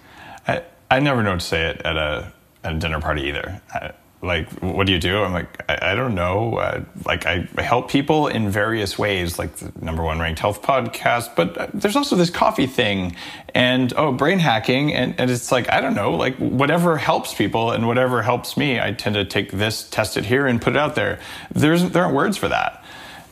I, 0.47 0.61
I 0.91 0.99
never 0.99 1.23
know 1.23 1.33
to 1.33 1.39
say 1.39 1.65
it 1.65 1.81
at 1.83 1.97
a 1.97 2.31
at 2.63 2.73
a 2.73 2.77
dinner 2.77 3.01
party 3.01 3.23
either. 3.23 3.59
I, 3.73 3.93
like, 4.23 4.49
what 4.61 4.87
do 4.87 4.93
you 4.93 4.99
do? 4.99 5.21
I'm 5.21 5.33
like, 5.33 5.69
I, 5.69 5.91
I 5.91 5.95
don't 5.95 6.15
know. 6.15 6.55
Uh, 6.55 6.83
like, 7.05 7.25
I 7.25 7.47
help 7.57 7.91
people 7.91 8.27
in 8.27 8.49
various 8.49 8.97
ways, 8.97 9.37
like 9.37 9.53
the 9.57 9.71
number 9.83 10.01
one 10.01 10.19
ranked 10.19 10.39
health 10.39 10.61
podcast. 10.61 11.35
But 11.35 11.57
uh, 11.57 11.67
there's 11.73 11.97
also 11.97 12.15
this 12.15 12.29
coffee 12.29 12.65
thing, 12.65 13.15
and 13.53 13.93
oh, 13.97 14.13
brain 14.13 14.39
hacking, 14.39 14.93
and, 14.93 15.13
and 15.19 15.29
it's 15.29 15.51
like 15.51 15.69
I 15.69 15.81
don't 15.81 15.93
know, 15.93 16.11
like 16.11 16.37
whatever 16.37 16.97
helps 16.97 17.33
people 17.33 17.71
and 17.71 17.85
whatever 17.85 18.21
helps 18.21 18.55
me, 18.55 18.79
I 18.79 18.93
tend 18.93 19.15
to 19.15 19.25
take 19.25 19.51
this, 19.51 19.89
test 19.89 20.15
it 20.15 20.25
here, 20.25 20.47
and 20.47 20.61
put 20.61 20.73
it 20.73 20.79
out 20.79 20.95
there. 20.95 21.19
There's 21.53 21.89
there 21.91 22.03
aren't 22.03 22.15
words 22.15 22.37
for 22.37 22.47
that. 22.47 22.83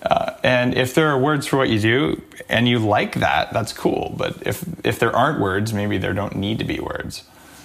Uh, 0.03 0.33
and 0.43 0.75
if 0.75 0.95
there 0.95 1.09
are 1.09 1.19
words 1.19 1.45
for 1.45 1.57
what 1.57 1.69
you 1.69 1.79
do 1.79 2.21
and 2.49 2.67
you 2.67 2.79
like 2.79 3.15
that, 3.15 3.53
that's 3.53 3.71
cool. 3.71 4.13
But 4.17 4.45
if 4.45 4.65
if 4.83 4.99
there 4.99 5.15
aren't 5.15 5.39
words, 5.39 5.73
maybe 5.73 5.97
there 5.97 6.13
don't 6.13 6.35
need 6.35 6.59
to 6.59 6.65
be 6.65 6.79
words. 6.79 7.23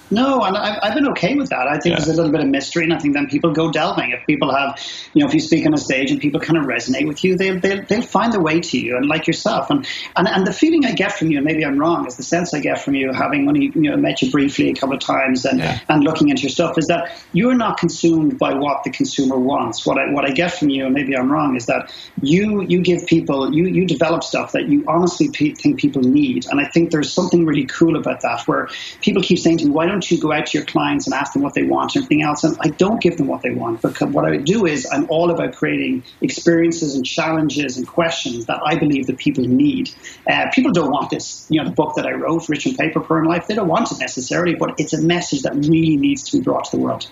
No, 0.09 0.43
and 0.43 0.55
I've, 0.55 0.79
I've 0.81 0.93
been 0.93 1.09
okay 1.09 1.35
with 1.35 1.49
that. 1.49 1.67
I 1.67 1.79
think 1.79 1.97
yeah. 1.97 2.05
there's 2.05 2.07
a 2.07 2.15
little 2.15 2.31
bit 2.31 2.41
of 2.41 2.47
mystery, 2.47 2.83
and 2.83 2.93
I 2.93 2.99
think 2.99 3.13
then 3.13 3.27
people 3.27 3.51
go 3.51 3.71
delving. 3.71 4.11
If 4.11 4.25
people 4.25 4.55
have, 4.55 4.79
you 5.13 5.21
know, 5.21 5.27
if 5.27 5.33
you 5.33 5.39
speak 5.39 5.65
on 5.65 5.73
a 5.73 5.77
stage 5.77 6.11
and 6.11 6.19
people 6.19 6.39
kind 6.39 6.57
of 6.57 6.65
resonate 6.65 7.07
with 7.07 7.23
you, 7.23 7.35
they'll, 7.35 7.59
they'll, 7.59 7.83
they'll 7.83 8.01
find 8.01 8.31
their 8.31 8.41
way 8.41 8.61
to 8.61 8.79
you, 8.79 8.95
and 8.95 9.05
like 9.05 9.27
yourself. 9.27 9.69
And, 9.69 9.85
and 10.15 10.27
and 10.27 10.47
the 10.47 10.53
feeling 10.53 10.85
I 10.85 10.93
get 10.93 11.11
from 11.13 11.29
you, 11.29 11.37
and 11.37 11.45
maybe 11.45 11.65
I'm 11.65 11.77
wrong, 11.77 12.07
is 12.07 12.15
the 12.15 12.23
sense 12.23 12.53
I 12.53 12.59
get 12.59 12.81
from 12.81 12.95
you, 12.95 13.11
having 13.11 13.47
only 13.47 13.71
you 13.75 13.91
know 13.91 13.97
met 13.97 14.21
you 14.21 14.31
briefly 14.31 14.69
a 14.69 14.73
couple 14.73 14.95
of 14.95 15.01
times 15.01 15.45
and 15.45 15.59
yeah. 15.59 15.79
and 15.89 16.03
looking 16.03 16.29
into 16.29 16.43
your 16.43 16.51
stuff, 16.51 16.77
is 16.77 16.87
that 16.87 17.11
you're 17.33 17.55
not 17.55 17.77
consumed 17.77 18.39
by 18.39 18.53
what 18.53 18.83
the 18.83 18.91
consumer 18.91 19.37
wants. 19.37 19.85
What 19.85 19.97
I 19.97 20.11
what 20.11 20.25
I 20.25 20.31
get 20.31 20.53
from 20.53 20.69
you, 20.69 20.85
and 20.85 20.93
maybe 20.93 21.17
I'm 21.17 21.31
wrong, 21.31 21.55
is 21.55 21.65
that 21.65 21.93
you 22.21 22.61
you 22.63 22.81
give 22.81 23.05
people 23.07 23.53
you 23.53 23.65
you 23.65 23.85
develop 23.85 24.23
stuff 24.23 24.53
that 24.53 24.69
you 24.69 24.85
honestly 24.87 25.29
pe- 25.31 25.53
think 25.53 25.79
people 25.79 26.01
need, 26.01 26.45
and 26.47 26.61
I 26.61 26.65
think 26.65 26.91
there's 26.91 27.11
something 27.11 27.45
really 27.45 27.65
cool 27.65 27.97
about 27.97 28.21
that, 28.21 28.47
where 28.47 28.69
people 29.01 29.21
keep 29.21 29.39
saying 29.39 29.57
to 29.57 29.65
me, 29.65 29.71
why 29.71 29.85
don't 29.85 29.96
don't 29.97 30.11
you 30.11 30.19
go 30.19 30.31
out 30.31 30.45
to 30.45 30.57
your 30.57 30.65
clients 30.65 31.07
and 31.07 31.13
ask 31.15 31.33
them 31.33 31.41
what 31.41 31.55
they 31.55 31.63
want 31.63 31.95
and 31.95 32.03
everything 32.03 32.21
else? 32.21 32.43
And 32.43 32.55
I 32.61 32.67
don't 32.67 33.01
give 33.01 33.17
them 33.17 33.25
what 33.25 33.41
they 33.41 33.49
want 33.49 33.81
because 33.81 34.13
what 34.13 34.25
I 34.25 34.37
do 34.37 34.67
is 34.67 34.87
I'm 34.91 35.09
all 35.09 35.31
about 35.31 35.55
creating 35.55 36.03
experiences 36.21 36.93
and 36.93 37.03
challenges 37.03 37.77
and 37.77 37.87
questions 37.87 38.45
that 38.45 38.61
I 38.63 38.75
believe 38.75 39.07
that 39.07 39.17
people 39.17 39.43
need. 39.43 39.89
Uh, 40.29 40.51
people 40.53 40.71
don't 40.71 40.91
want 40.91 41.09
this, 41.09 41.47
you 41.49 41.59
know, 41.59 41.67
the 41.67 41.73
book 41.73 41.95
that 41.95 42.05
I 42.05 42.11
wrote, 42.11 42.47
Rich 42.47 42.67
and 42.67 42.77
Paper 42.77 42.99
Poor 42.99 43.17
in 43.19 43.25
Life. 43.25 43.47
They 43.47 43.55
don't 43.55 43.67
want 43.67 43.91
it 43.91 43.97
necessarily, 43.99 44.53
but 44.53 44.79
it's 44.79 44.93
a 44.93 45.01
message 45.01 45.41
that 45.41 45.55
really 45.55 45.97
needs 45.97 46.21
to 46.29 46.37
be 46.37 46.43
brought 46.43 46.65
to 46.65 46.77
the 46.77 46.83
world. 46.83 47.09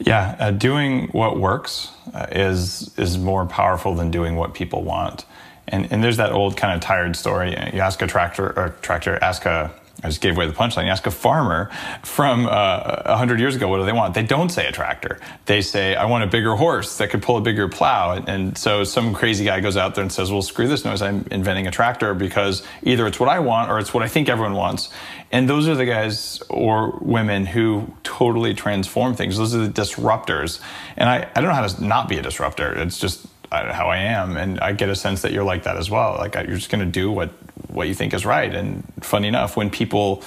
Yeah, 0.00 0.34
uh, 0.40 0.50
doing 0.50 1.08
what 1.08 1.38
works 1.38 1.92
uh, 2.12 2.26
is 2.32 2.90
is 2.98 3.18
more 3.18 3.46
powerful 3.46 3.94
than 3.94 4.10
doing 4.10 4.34
what 4.34 4.54
people 4.54 4.82
want. 4.82 5.26
And, 5.68 5.92
and 5.92 6.02
there's 6.02 6.16
that 6.16 6.32
old 6.32 6.56
kind 6.56 6.74
of 6.74 6.80
tired 6.80 7.14
story. 7.14 7.50
You 7.50 7.80
ask 7.80 8.02
a 8.02 8.08
tractor, 8.08 8.58
or 8.58 8.70
tractor, 8.80 9.16
ask 9.22 9.46
a 9.46 9.70
I 10.02 10.08
just 10.08 10.20
gave 10.20 10.36
away 10.36 10.46
the 10.46 10.54
punchline. 10.54 10.84
You 10.84 10.90
ask 10.90 11.06
a 11.06 11.10
farmer 11.10 11.70
from 12.02 12.46
uh, 12.46 13.02
100 13.04 13.38
years 13.38 13.54
ago, 13.54 13.68
what 13.68 13.78
do 13.78 13.84
they 13.84 13.92
want? 13.92 14.14
They 14.14 14.22
don't 14.22 14.48
say 14.48 14.66
a 14.66 14.72
tractor. 14.72 15.18
They 15.46 15.60
say, 15.60 15.94
I 15.94 16.06
want 16.06 16.24
a 16.24 16.26
bigger 16.26 16.54
horse 16.56 16.96
that 16.98 17.10
could 17.10 17.22
pull 17.22 17.36
a 17.36 17.40
bigger 17.40 17.68
plow. 17.68 18.14
And 18.14 18.56
so 18.56 18.84
some 18.84 19.12
crazy 19.14 19.44
guy 19.44 19.60
goes 19.60 19.76
out 19.76 19.94
there 19.94 20.02
and 20.02 20.12
says, 20.12 20.30
well, 20.32 20.42
screw 20.42 20.68
this 20.68 20.84
noise. 20.84 21.02
I'm 21.02 21.26
inventing 21.30 21.66
a 21.66 21.70
tractor 21.70 22.14
because 22.14 22.62
either 22.82 23.06
it's 23.06 23.20
what 23.20 23.28
I 23.28 23.40
want 23.40 23.70
or 23.70 23.78
it's 23.78 23.92
what 23.92 24.02
I 24.02 24.08
think 24.08 24.28
everyone 24.28 24.54
wants. 24.54 24.88
And 25.32 25.48
those 25.48 25.68
are 25.68 25.74
the 25.74 25.86
guys 25.86 26.42
or 26.48 26.98
women 27.00 27.46
who 27.46 27.94
totally 28.02 28.54
transform 28.54 29.14
things. 29.14 29.36
Those 29.36 29.54
are 29.54 29.66
the 29.66 29.68
disruptors. 29.68 30.60
And 30.96 31.08
I, 31.08 31.28
I 31.34 31.40
don't 31.40 31.50
know 31.50 31.54
how 31.54 31.66
to 31.66 31.84
not 31.84 32.08
be 32.08 32.16
a 32.16 32.22
disruptor. 32.22 32.72
It's 32.72 32.98
just 32.98 33.26
how 33.50 33.88
I 33.88 33.96
am, 33.98 34.36
and 34.36 34.60
I 34.60 34.72
get 34.72 34.88
a 34.88 34.94
sense 34.94 35.22
that 35.22 35.32
you're 35.32 35.44
like 35.44 35.64
that 35.64 35.76
as 35.76 35.90
well. 35.90 36.14
Like 36.18 36.34
you're 36.34 36.56
just 36.56 36.70
going 36.70 36.84
to 36.84 36.90
do 36.90 37.10
what 37.10 37.32
what 37.68 37.88
you 37.88 37.94
think 37.94 38.14
is 38.14 38.24
right. 38.24 38.54
And 38.54 38.84
funny 39.00 39.28
enough, 39.28 39.56
when 39.56 39.70
people 39.70 40.22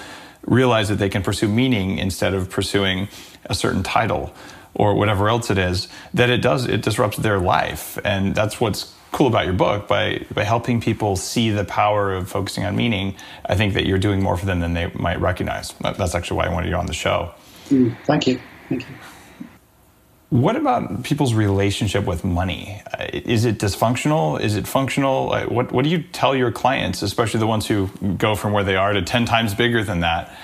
realize 0.46 0.90
that 0.90 0.96
they 0.96 1.10
can 1.10 1.24
pursue 1.24 1.48
meaning 1.48 1.98
instead 1.98 2.34
of 2.34 2.50
pursuing 2.50 3.08
a 3.46 3.56
certain 3.56 3.84
title 3.84 4.34
or 4.74 4.96
whatever 4.96 5.30
else 5.30 5.50
it 5.50 5.58
is, 5.58 5.88
that 6.14 6.30
it 6.30 6.42
does 6.42 6.66
it 6.66 6.82
disrupts 6.82 7.18
their 7.18 7.40
life, 7.40 7.98
and 8.04 8.34
that's 8.36 8.60
what's 8.60 8.94
cool 9.12 9.28
about 9.28 9.46
your 9.46 9.54
book 9.54 9.88
by 9.88 10.26
by 10.34 10.44
helping 10.44 10.82
people 10.82 11.16
see 11.16 11.52
the 11.52 11.64
power 11.64 12.14
of 12.14 12.30
focusing 12.30 12.66
on 12.66 12.76
meaning. 12.76 13.16
I 13.46 13.56
think 13.56 13.76
that 13.76 13.86
you're 13.86 14.00
doing 14.00 14.22
more 14.22 14.38
for 14.38 14.46
them 14.46 14.60
than 14.60 14.74
they 14.74 14.88
might 14.96 15.20
recognize. 15.22 15.74
That's 15.82 16.16
actually 16.16 16.38
why 16.38 16.48
I 16.48 16.54
wanted 16.54 16.70
you 16.70 16.76
on 16.76 16.88
the 16.88 16.94
show. 16.94 17.34
Mm, 17.70 17.96
thank 18.06 18.28
you. 18.28 18.40
Thank 18.70 18.90
you. 18.90 18.96
What 20.34 20.56
about 20.56 21.04
people's 21.04 21.36
relationship 21.36 22.06
with 22.06 22.24
money? 22.24 22.82
Uh, 22.92 23.06
is 23.14 23.46
it 23.46 23.60
dysfunctional? 23.60 24.42
Is 24.42 24.56
it 24.56 24.66
functional? 24.66 25.32
Uh, 25.32 25.46
what, 25.46 25.72
what 25.72 25.84
do 25.84 25.92
you 25.92 26.02
tell 26.02 26.36
your 26.36 26.52
clients, 26.52 27.04
especially 27.04 27.40
the 27.40 27.46
ones 27.46 27.68
who 27.68 27.88
go 28.18 28.34
from 28.34 28.52
where 28.52 28.64
they 28.64 28.76
are 28.76 28.94
to 28.94 29.04
10 29.04 29.26
times 29.26 29.54
bigger 29.54 29.84
than 29.84 30.00
that? 30.00 30.36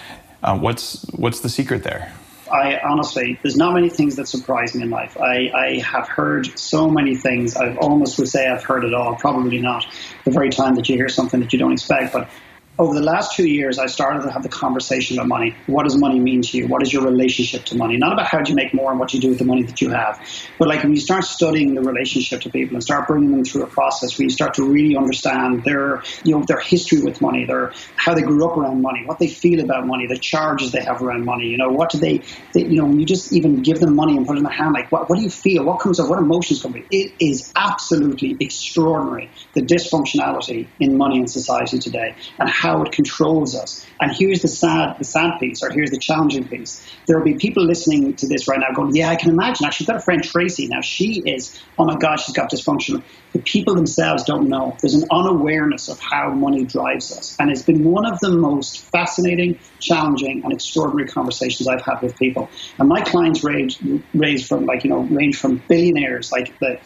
Uh, 0.44 0.60
what's, 0.60 1.04
what's 1.14 1.40
the 1.40 1.50
secret 1.50 1.82
there? 1.82 2.14
I 2.52 2.80
honestly, 2.88 3.40
there's 3.42 3.58
not 3.58 3.74
many 3.74 3.90
things 3.90 4.16
that 4.18 4.28
surprise 4.28 4.76
me 4.76 4.84
in 4.84 4.92
life. 4.92 5.18
I, 5.20 5.50
I 5.56 5.80
have 5.80 6.08
heard 6.08 6.60
so 6.60 6.88
many 6.88 7.16
things. 7.16 7.56
I 7.56 7.76
almost 7.78 8.20
would 8.20 8.28
say 8.28 8.48
I've 8.48 8.64
heard 8.64 8.84
it 8.84 8.94
all. 8.94 9.16
Probably 9.16 9.60
not 9.60 9.88
the 10.24 10.30
very 10.30 10.52
time 10.52 10.76
that 10.76 10.88
you 10.88 10.98
hear 10.98 11.10
something 11.10 11.40
that 11.40 11.52
you 11.52 11.58
don't 11.58 11.74
expect. 11.74 12.14
But 12.14 12.30
over 12.80 12.96
the 12.96 13.04
last 13.04 13.36
two 13.36 13.46
years, 13.46 13.78
I 13.78 13.88
started 13.88 14.24
to 14.24 14.32
have 14.32 14.42
the 14.42 14.50
conversation 14.50 15.18
about 15.18 15.28
money. 15.28 15.54
What 15.68 15.84
does 15.84 15.98
money 15.98 16.18
mean 16.18 16.42
to 16.44 16.58
you? 16.58 16.68
What 16.68 16.82
is 16.82 16.94
your 16.94 17.04
relationship 17.04 17.66
to 17.66 17.76
money? 17.76 17.98
Not 17.98 18.14
about 18.14 18.28
how 18.28 18.40
do 18.40 18.50
you 18.52 18.56
make 18.56 18.74
more 18.74 18.90
and 18.90 18.98
what 18.98 19.10
do 19.10 19.18
you 19.18 19.22
do 19.22 19.30
with 19.30 19.38
the 19.38 19.44
money 19.44 19.64
that 19.64 19.82
you 19.82 19.90
have, 19.90 20.18
but 20.58 20.70
like 20.70 20.82
when 20.82 20.94
you 20.94 21.02
start 21.02 21.26
studying 21.26 21.76
the 21.76 21.82
relationship 21.82 22.40
to 22.42 22.50
people 22.50 22.76
and 22.76 22.84
start 22.84 23.06
bringing 23.08 23.32
them 23.32 23.44
through 23.44 23.64
a 23.64 23.68
process 23.68 24.18
where 24.18 24.24
you 24.24 24.30
start 24.30 24.54
to 24.54 24.64
really 24.64 24.96
understand 24.96 25.66
their, 25.66 26.04
you 26.24 26.38
know, 26.38 26.46
their 26.48 26.60
history 26.60 27.02
with 27.02 27.22
money, 27.22 27.46
their 27.46 27.74
how 27.98 28.14
they 28.14 28.22
grew 28.22 28.50
up 28.50 28.58
around 28.58 28.82
money, 28.82 29.04
what 29.06 29.20
they 29.20 29.28
feel 29.28 29.60
about 29.60 29.86
money, 29.86 30.08
the 30.08 30.18
charges 30.18 30.72
they 30.72 30.82
have 30.82 31.02
around 31.02 31.26
money. 31.26 31.48
You 31.48 31.58
know, 31.58 31.70
what 31.70 31.90
do 31.90 31.98
they, 31.98 32.22
they 32.54 32.64
you 32.64 32.78
know, 32.78 32.86
when 32.86 32.98
you 32.98 33.06
just 33.06 33.34
even 33.34 33.62
give 33.62 33.82
them 33.82 33.94
money 33.94 34.16
and 34.16 34.26
put 34.26 34.36
it 34.36 34.40
in 34.40 34.44
the 34.44 34.50
hand, 34.50 34.74
like 34.74 34.90
what, 34.90 35.10
what 35.10 35.18
do 35.18 35.22
you 35.22 35.30
feel? 35.30 35.66
What 35.66 35.82
comes 35.82 36.00
up? 36.00 36.08
What 36.08 36.20
emotions 36.20 36.62
come 36.62 36.76
up? 36.76 36.82
It 36.90 37.12
is 37.20 37.52
absolutely 37.58 38.38
extraordinary 38.40 39.30
the 39.54 39.62
dysfunctionality 39.62 40.68
in 40.80 40.98
money 40.98 41.20
in 41.20 41.28
society 41.28 41.80
today 41.80 42.16
and 42.40 42.50
how 42.50 42.69
how 42.70 42.82
it 42.84 42.92
controls 42.92 43.56
us. 43.56 43.86
And 44.02 44.12
here's 44.16 44.42
the 44.42 44.48
sad, 44.48 44.98
the 44.98 45.04
sad 45.04 45.40
piece, 45.40 45.62
or 45.64 45.70
here's 45.72 45.92
the 45.92 46.00
challenging 46.00 46.48
piece. 46.48 46.86
There 47.08 47.18
will 47.18 47.26
be 47.26 47.36
people 47.36 47.66
listening 47.66 48.16
to 48.16 48.28
this 48.28 48.48
right 48.48 48.60
now 48.60 48.74
going, 48.74 48.96
"Yeah, 48.96 49.10
I 49.10 49.16
can 49.16 49.32
imagine." 49.32 49.66
Actually, 49.66 49.88
got 49.88 49.98
a 49.98 50.02
friend 50.02 50.24
Tracy. 50.24 50.68
Now 50.68 50.82
she 50.82 51.22
is, 51.26 51.60
oh 51.78 51.86
my 51.86 51.96
God, 51.96 52.18
she's 52.18 52.36
got 52.36 52.52
dysfunction. 52.52 53.04
The 53.34 53.40
people 53.40 53.76
themselves 53.76 54.24
don't 54.24 54.48
know. 54.48 54.76
There's 54.82 54.96
an 54.96 55.08
unawareness 55.12 55.90
of 55.90 56.00
how 56.00 56.32
money 56.32 56.66
drives 56.66 57.12
us, 57.18 57.36
and 57.40 57.52
it's 57.52 57.64
been 57.64 57.84
one 57.84 58.06
of 58.06 58.20
the 58.20 58.32
most 58.32 58.80
fascinating, 58.92 59.60
challenging, 59.80 60.42
and 60.44 60.54
extraordinary 60.54 61.10
conversations 61.10 61.68
I've 61.68 61.84
had 61.84 62.02
with 62.02 62.18
people. 62.18 62.50
And 62.78 62.88
my 62.88 63.02
clients 63.02 63.44
range, 63.44 63.80
range 64.14 64.48
from 64.48 64.66
like 64.66 64.84
you 64.84 64.92
know 64.92 65.02
range 65.02 65.38
from 65.38 65.62
billionaires, 65.68 66.32
like 66.32 66.58
the 66.60 66.80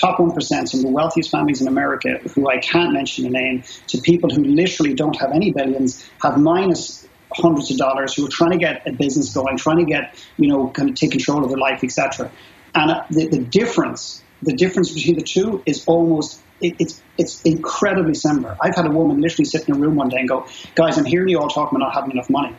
top 0.00 0.18
1%, 0.18 0.40
some 0.40 0.80
of 0.80 0.82
the 0.82 0.90
wealthiest 0.90 1.30
families 1.30 1.60
in 1.60 1.68
America, 1.68 2.18
who 2.34 2.48
I 2.48 2.58
can't 2.58 2.92
mention 2.92 3.24
the 3.24 3.30
name, 3.30 3.62
to 3.88 4.00
people 4.00 4.30
who 4.30 4.44
literally 4.44 4.94
don't 4.94 5.18
have 5.20 5.32
any 5.32 5.52
billions, 5.52 6.08
have 6.22 6.38
minus 6.38 7.06
hundreds 7.34 7.70
of 7.70 7.78
dollars, 7.78 8.14
who 8.14 8.26
are 8.26 8.30
trying 8.30 8.52
to 8.52 8.58
get 8.58 8.86
a 8.86 8.92
business 8.92 9.34
going, 9.34 9.56
trying 9.56 9.78
to 9.78 9.84
get, 9.84 10.22
you 10.36 10.48
know, 10.48 10.68
kind 10.70 10.88
of 10.90 10.94
take 10.94 11.10
control 11.10 11.42
of 11.44 11.50
their 11.50 11.58
life, 11.58 11.82
etc. 11.84 12.30
And 12.74 12.90
uh, 12.90 13.04
the, 13.10 13.28
the 13.28 13.38
difference, 13.40 14.22
the 14.42 14.54
difference 14.54 14.92
between 14.92 15.16
the 15.16 15.24
two 15.24 15.62
is 15.66 15.84
almost 15.86 16.42
it, 16.60 16.76
it's 16.78 17.02
it's 17.16 17.42
incredibly 17.42 18.14
similar. 18.14 18.56
I've 18.62 18.74
had 18.74 18.86
a 18.86 18.90
woman 18.90 19.20
literally 19.20 19.44
sit 19.44 19.68
in 19.68 19.74
a 19.74 19.78
room 19.78 19.96
one 19.96 20.08
day 20.08 20.18
and 20.18 20.28
go, 20.28 20.46
"Guys, 20.74 20.98
I'm 20.98 21.04
hearing 21.04 21.28
you 21.28 21.38
all 21.38 21.48
talking 21.48 21.76
about 21.76 21.86
not 21.86 21.94
having 21.94 22.12
enough 22.12 22.30
money. 22.30 22.54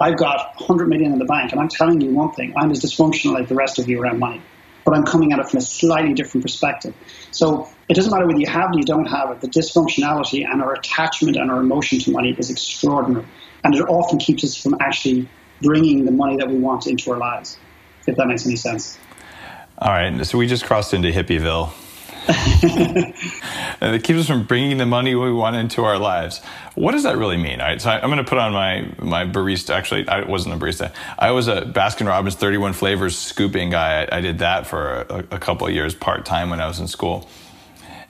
I've 0.00 0.16
got 0.16 0.54
100 0.58 0.88
million 0.88 1.12
in 1.12 1.18
the 1.18 1.24
bank, 1.24 1.52
and 1.52 1.60
I'm 1.60 1.68
telling 1.68 2.00
you 2.00 2.10
one 2.10 2.32
thing: 2.32 2.54
I'm 2.56 2.70
as 2.70 2.80
dysfunctional 2.80 3.34
like 3.34 3.48
the 3.48 3.54
rest 3.54 3.78
of 3.78 3.88
you 3.88 4.00
around 4.00 4.18
money." 4.18 4.42
But 4.88 4.96
I'm 4.96 5.04
coming 5.04 5.34
at 5.34 5.38
it 5.38 5.50
from 5.50 5.58
a 5.58 5.60
slightly 5.60 6.14
different 6.14 6.42
perspective. 6.42 6.94
So 7.30 7.68
it 7.90 7.94
doesn't 7.94 8.10
matter 8.10 8.26
whether 8.26 8.38
you 8.38 8.48
have 8.48 8.70
it 8.70 8.76
or 8.76 8.78
you 8.78 8.86
don't 8.86 9.04
have 9.04 9.30
it, 9.30 9.42
the 9.42 9.48
dysfunctionality 9.48 10.50
and 10.50 10.62
our 10.62 10.72
attachment 10.72 11.36
and 11.36 11.50
our 11.50 11.60
emotion 11.60 11.98
to 11.98 12.10
money 12.10 12.34
is 12.38 12.48
extraordinary. 12.48 13.26
And 13.64 13.74
it 13.74 13.82
often 13.82 14.18
keeps 14.18 14.44
us 14.44 14.56
from 14.56 14.78
actually 14.80 15.28
bringing 15.60 16.06
the 16.06 16.10
money 16.10 16.36
that 16.38 16.48
we 16.48 16.56
want 16.56 16.86
into 16.86 17.10
our 17.10 17.18
lives, 17.18 17.58
if 18.06 18.16
that 18.16 18.28
makes 18.28 18.46
any 18.46 18.56
sense. 18.56 18.98
All 19.76 19.92
right. 19.92 20.24
So 20.24 20.38
we 20.38 20.46
just 20.46 20.64
crossed 20.64 20.94
into 20.94 21.10
Hippieville. 21.10 21.70
and 23.80 23.94
it 23.94 24.04
keeps 24.04 24.20
us 24.20 24.26
from 24.26 24.44
bringing 24.44 24.76
the 24.76 24.86
money 24.86 25.14
we 25.14 25.32
want 25.32 25.56
into 25.56 25.84
our 25.84 25.98
lives. 25.98 26.42
What 26.74 26.92
does 26.92 27.04
that 27.04 27.16
really 27.16 27.36
mean? 27.36 27.60
All 27.60 27.66
right, 27.66 27.80
so 27.80 27.90
I, 27.90 28.02
am 28.02 28.10
going 28.10 28.18
to 28.18 28.24
put 28.24 28.38
on 28.38 28.52
my 28.52 28.90
my 28.98 29.24
barista. 29.24 29.70
Actually, 29.70 30.08
I 30.08 30.24
wasn't 30.24 30.54
a 30.54 30.58
barista. 30.58 30.92
I 31.18 31.30
was 31.30 31.48
a 31.48 31.62
Baskin 31.62 32.06
Robbins 32.06 32.34
31 32.34 32.74
flavors 32.74 33.16
scooping 33.16 33.70
guy. 33.70 34.02
I, 34.04 34.18
I 34.18 34.20
did 34.20 34.40
that 34.40 34.66
for 34.66 35.06
a, 35.08 35.18
a 35.30 35.38
couple 35.38 35.66
of 35.66 35.72
years 35.72 35.94
part 35.94 36.26
time 36.26 36.50
when 36.50 36.60
I 36.60 36.66
was 36.66 36.80
in 36.80 36.88
school 36.88 37.28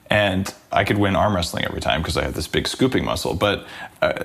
and 0.09 0.51
I 0.71 0.83
could 0.85 0.97
win 0.97 1.15
arm 1.15 1.35
wrestling 1.35 1.65
every 1.65 1.81
time 1.81 2.01
because 2.01 2.17
I 2.17 2.23
had 2.23 2.33
this 2.33 2.47
big 2.47 2.67
scooping 2.67 3.05
muscle. 3.05 3.35
But 3.35 3.67
uh, 4.01 4.23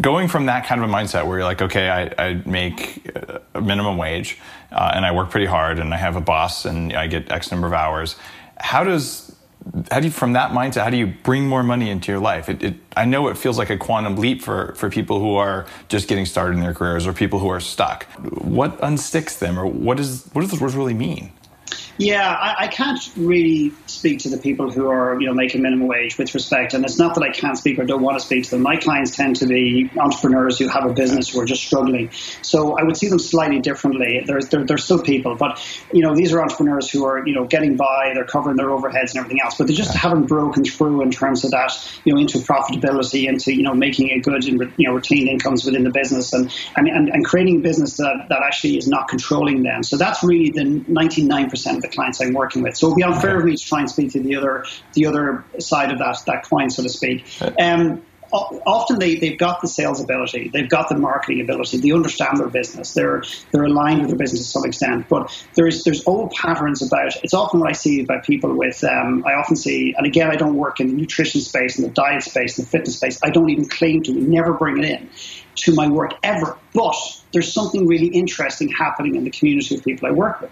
going 0.00 0.28
from 0.28 0.46
that 0.46 0.66
kind 0.66 0.82
of 0.82 0.88
a 0.88 0.92
mindset 0.92 1.26
where 1.26 1.38
you're 1.38 1.46
like, 1.46 1.60
okay, 1.60 1.90
I, 1.90 2.28
I 2.28 2.42
make 2.46 3.10
a 3.54 3.60
minimum 3.60 3.98
wage 3.98 4.38
uh, 4.72 4.92
and 4.94 5.04
I 5.04 5.12
work 5.12 5.30
pretty 5.30 5.46
hard 5.46 5.78
and 5.78 5.92
I 5.92 5.98
have 5.98 6.16
a 6.16 6.20
boss 6.20 6.64
and 6.64 6.94
I 6.94 7.08
get 7.08 7.30
X 7.30 7.50
number 7.50 7.66
of 7.66 7.74
hours, 7.74 8.16
how 8.60 8.84
does 8.84 9.34
how 9.90 10.00
do 10.00 10.06
you 10.06 10.10
from 10.10 10.32
that 10.32 10.52
mindset 10.52 10.82
how 10.82 10.90
do 10.90 10.96
you 10.96 11.06
bring 11.06 11.46
more 11.46 11.62
money 11.62 11.90
into 11.90 12.10
your 12.10 12.20
life? 12.20 12.48
It, 12.48 12.62
it, 12.62 12.74
i 12.96 13.04
know 13.04 13.28
it 13.28 13.36
feels 13.36 13.58
like 13.58 13.70
a 13.70 13.76
quantum 13.76 14.16
leap 14.16 14.42
for, 14.42 14.74
for 14.74 14.90
people 14.90 15.20
who 15.20 15.36
are 15.36 15.66
just 15.88 16.08
getting 16.08 16.26
started 16.26 16.54
in 16.54 16.60
their 16.60 16.74
careers 16.74 17.06
or 17.06 17.12
people 17.12 17.38
who 17.38 17.48
are 17.48 17.60
stuck. 17.60 18.04
What 18.30 18.78
unsticks 18.80 19.38
them 19.38 19.58
or 19.58 19.66
what 19.66 20.00
is 20.00 20.28
what 20.32 20.42
does 20.42 20.50
those 20.50 20.60
words 20.60 20.74
really 20.74 20.94
mean 20.94 21.32
yeah, 21.98 22.30
I, 22.30 22.64
I, 22.64 22.68
can't 22.68 22.98
really 23.16 23.72
speak 23.86 24.20
to 24.20 24.28
the 24.28 24.38
people 24.38 24.70
who 24.70 24.88
are, 24.88 25.20
you 25.20 25.26
know, 25.26 25.34
making 25.34 25.62
minimum 25.62 25.88
wage 25.88 26.16
with 26.16 26.32
respect. 26.32 26.72
And 26.72 26.84
it's 26.84 26.96
not 26.96 27.16
that 27.16 27.24
I 27.24 27.30
can't 27.30 27.58
speak 27.58 27.78
or 27.80 27.84
don't 27.84 28.02
want 28.02 28.18
to 28.18 28.24
speak 28.24 28.44
to 28.44 28.50
them. 28.50 28.62
My 28.62 28.76
clients 28.76 29.16
tend 29.16 29.36
to 29.36 29.46
be 29.46 29.90
entrepreneurs 29.98 30.58
who 30.58 30.68
have 30.68 30.86
a 30.86 30.92
business 30.92 31.30
who 31.30 31.40
are 31.40 31.44
just 31.44 31.64
struggling. 31.64 32.10
So 32.42 32.78
I 32.78 32.84
would 32.84 32.96
see 32.96 33.08
them 33.08 33.18
slightly 33.18 33.58
differently. 33.58 34.22
There's, 34.24 34.48
they're, 34.48 34.64
they're 34.64 34.78
still 34.78 35.02
people, 35.02 35.34
but, 35.34 35.60
you 35.92 36.02
know, 36.02 36.14
these 36.14 36.32
are 36.32 36.40
entrepreneurs 36.40 36.88
who 36.88 37.04
are, 37.04 37.26
you 37.26 37.34
know, 37.34 37.46
getting 37.46 37.76
by, 37.76 38.12
they're 38.14 38.24
covering 38.24 38.56
their 38.56 38.68
overheads 38.68 39.10
and 39.10 39.16
everything 39.16 39.40
else, 39.42 39.56
but 39.58 39.66
they 39.66 39.74
just 39.74 39.92
haven't 39.92 40.26
broken 40.26 40.64
through 40.64 41.02
in 41.02 41.10
terms 41.10 41.44
of 41.44 41.50
that, 41.50 41.72
you 42.04 42.14
know, 42.14 42.20
into 42.20 42.38
profitability, 42.38 43.28
into, 43.28 43.52
you 43.52 43.64
know, 43.64 43.74
making 43.74 44.10
a 44.12 44.20
good 44.20 44.46
and, 44.46 44.72
you 44.76 44.88
know, 44.88 44.94
retained 44.94 45.28
incomes 45.28 45.64
within 45.64 45.82
the 45.82 45.90
business 45.90 46.32
and, 46.32 46.52
and, 46.76 46.86
and, 46.86 47.08
and 47.08 47.24
creating 47.24 47.56
a 47.56 47.60
business 47.60 47.96
that, 47.96 48.26
that 48.28 48.42
actually 48.44 48.76
is 48.76 48.86
not 48.86 49.08
controlling 49.08 49.64
them. 49.64 49.82
So 49.82 49.96
that's 49.96 50.22
really 50.22 50.50
the 50.50 50.62
99% 50.62 51.84
of 51.84 51.87
the 51.88 51.94
clients 51.94 52.20
I'm 52.20 52.32
working 52.32 52.62
with. 52.62 52.76
So 52.76 52.86
it 52.86 52.90
would 52.90 52.96
be 52.96 53.02
unfair 53.04 53.38
of 53.38 53.44
me 53.44 53.56
to 53.56 53.62
try 53.62 53.80
and 53.80 53.90
speak 53.90 54.12
to 54.12 54.22
the 54.22 54.36
other 54.36 54.64
the 54.94 55.06
other 55.06 55.46
side 55.58 55.90
of 55.92 55.98
that 55.98 56.18
that 56.26 56.44
coin, 56.48 56.70
so 56.70 56.82
to 56.82 56.88
speak. 56.88 57.26
Um, 57.60 58.02
often 58.32 58.98
they, 58.98 59.16
they've 59.16 59.38
got 59.38 59.60
the 59.60 59.68
sales 59.68 60.02
ability, 60.02 60.50
they've 60.52 60.68
got 60.68 60.88
the 60.88 60.98
marketing 60.98 61.40
ability, 61.40 61.78
they 61.78 61.90
understand 61.92 62.38
their 62.38 62.48
business, 62.48 62.92
they're 62.92 63.22
they're 63.52 63.64
aligned 63.64 64.00
with 64.00 64.10
their 64.10 64.18
business 64.18 64.42
to 64.42 64.48
some 64.48 64.64
extent. 64.64 65.06
But 65.08 65.30
there's 65.56 65.82
there's 65.84 66.02
old 66.06 66.32
patterns 66.40 66.82
about 66.86 67.12
it's 67.22 67.34
often 67.34 67.60
what 67.60 67.70
I 67.70 67.72
see 67.72 68.02
about 68.02 68.24
people 68.24 68.56
with 68.56 68.82
um, 68.84 69.24
I 69.26 69.32
often 69.32 69.56
see 69.56 69.94
and 69.96 70.06
again 70.06 70.30
I 70.30 70.36
don't 70.36 70.56
work 70.56 70.80
in 70.80 70.88
the 70.88 70.94
nutrition 70.94 71.40
space 71.40 71.78
and 71.78 71.88
the 71.88 71.92
diet 71.92 72.22
space 72.22 72.58
and 72.58 72.66
the 72.66 72.70
fitness 72.70 72.96
space. 72.96 73.18
I 73.22 73.30
don't 73.30 73.50
even 73.50 73.68
claim 73.68 74.02
to, 74.04 74.12
never 74.12 74.54
bring 74.54 74.82
it 74.82 74.84
in 74.84 75.10
to 75.64 75.74
my 75.74 75.88
work 75.88 76.12
ever. 76.22 76.58
But 76.74 76.94
there's 77.32 77.52
something 77.52 77.86
really 77.86 78.08
interesting 78.08 78.70
happening 78.78 79.16
in 79.16 79.24
the 79.24 79.30
community 79.30 79.74
of 79.74 79.84
people 79.84 80.08
I 80.08 80.12
work 80.12 80.40
with. 80.40 80.50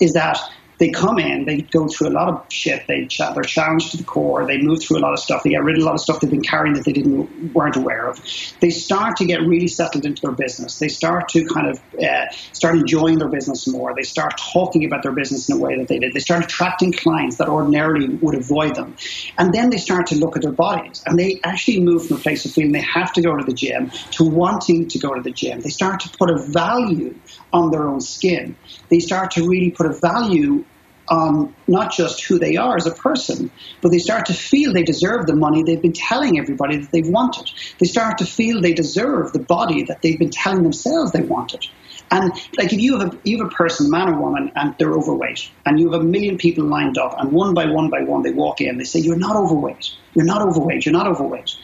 Is 0.00 0.12
that 0.12 0.38
they 0.78 0.90
come 0.90 1.18
in, 1.18 1.44
they 1.44 1.62
go 1.62 1.88
through 1.88 2.08
a 2.08 2.10
lot 2.10 2.28
of 2.28 2.46
shit. 2.50 2.84
They 2.86 3.06
ch- 3.06 3.20
they're 3.34 3.42
challenged 3.42 3.90
to 3.92 3.96
the 3.96 4.04
core. 4.04 4.46
They 4.46 4.58
move 4.58 4.82
through 4.82 4.98
a 4.98 5.00
lot 5.00 5.12
of 5.12 5.18
stuff. 5.18 5.42
They 5.42 5.50
get 5.50 5.62
rid 5.62 5.76
of 5.76 5.82
a 5.82 5.86
lot 5.86 5.94
of 5.94 6.00
stuff 6.00 6.20
they've 6.20 6.30
been 6.30 6.42
carrying 6.42 6.74
that 6.74 6.84
they 6.84 6.92
didn't 6.92 7.52
weren't 7.52 7.76
aware 7.76 8.08
of. 8.08 8.20
They 8.60 8.70
start 8.70 9.16
to 9.16 9.24
get 9.24 9.40
really 9.40 9.68
settled 9.68 10.04
into 10.04 10.20
their 10.22 10.32
business. 10.32 10.78
They 10.78 10.88
start 10.88 11.28
to 11.30 11.44
kind 11.46 11.68
of 11.68 11.80
uh, 12.02 12.26
start 12.52 12.76
enjoying 12.76 13.18
their 13.18 13.28
business 13.28 13.66
more. 13.66 13.92
They 13.94 14.02
start 14.02 14.40
talking 14.52 14.84
about 14.84 15.02
their 15.02 15.12
business 15.12 15.48
in 15.48 15.56
a 15.56 15.58
way 15.58 15.76
that 15.78 15.88
they 15.88 15.98
did. 15.98 16.12
They 16.12 16.20
start 16.20 16.44
attracting 16.44 16.92
clients 16.92 17.38
that 17.38 17.48
ordinarily 17.48 18.08
would 18.08 18.36
avoid 18.36 18.74
them, 18.74 18.96
and 19.38 19.52
then 19.52 19.70
they 19.70 19.78
start 19.78 20.06
to 20.08 20.16
look 20.16 20.36
at 20.36 20.42
their 20.42 20.52
bodies 20.52 21.02
and 21.06 21.18
they 21.18 21.40
actually 21.44 21.80
move 21.80 22.06
from 22.06 22.18
a 22.18 22.20
place 22.20 22.44
of 22.44 22.52
feeling 22.52 22.72
they 22.72 22.80
have 22.94 23.12
to 23.12 23.22
go 23.22 23.36
to 23.36 23.44
the 23.44 23.52
gym 23.52 23.90
to 24.10 24.24
wanting 24.24 24.88
to 24.88 24.98
go 24.98 25.14
to 25.14 25.22
the 25.22 25.30
gym. 25.30 25.60
They 25.60 25.70
start 25.70 26.00
to 26.00 26.10
put 26.18 26.30
a 26.30 26.38
value 26.52 27.18
on 27.52 27.70
their 27.70 27.88
own 27.88 28.00
skin. 28.00 28.56
They 28.88 29.00
start 29.00 29.32
to 29.32 29.48
really 29.48 29.70
put 29.70 29.86
a 29.86 29.92
value 29.92 30.64
on 31.10 31.54
not 31.66 31.92
just 31.92 32.24
who 32.24 32.38
they 32.38 32.56
are 32.56 32.76
as 32.76 32.86
a 32.86 32.90
person, 32.90 33.50
but 33.80 33.90
they 33.90 33.98
start 33.98 34.26
to 34.26 34.34
feel 34.34 34.72
they 34.72 34.82
deserve 34.82 35.26
the 35.26 35.34
money 35.34 35.62
they've 35.62 35.80
been 35.80 35.92
telling 35.92 36.38
everybody 36.38 36.76
that 36.76 36.90
they've 36.92 37.08
wanted. 37.08 37.50
They 37.78 37.86
start 37.86 38.18
to 38.18 38.26
feel 38.26 38.60
they 38.60 38.74
deserve 38.74 39.32
the 39.32 39.38
body 39.38 39.84
that 39.84 40.02
they've 40.02 40.18
been 40.18 40.30
telling 40.30 40.62
themselves 40.62 41.12
they 41.12 41.22
wanted. 41.22 41.64
And 42.10 42.32
like 42.56 42.72
if 42.72 42.80
you 42.80 42.98
have 42.98 43.14
a, 43.14 43.18
you 43.24 43.38
have 43.38 43.46
a 43.46 43.50
person, 43.50 43.90
man 43.90 44.08
or 44.08 44.20
woman, 44.20 44.52
and 44.54 44.74
they're 44.78 44.92
overweight, 44.92 45.50
and 45.66 45.78
you 45.78 45.92
have 45.92 46.00
a 46.00 46.04
million 46.04 46.38
people 46.38 46.64
lined 46.64 46.96
up, 46.96 47.18
and 47.18 47.32
one 47.32 47.52
by 47.52 47.66
one 47.66 47.90
by 47.90 48.02
one 48.02 48.22
they 48.22 48.32
walk 48.32 48.62
in, 48.62 48.78
they 48.78 48.84
say, 48.84 49.00
"You're 49.00 49.18
not 49.18 49.36
overweight. 49.36 49.90
You're 50.14 50.24
not 50.24 50.40
overweight. 50.40 50.86
You're 50.86 50.94
not 50.94 51.06
overweight." 51.06 51.54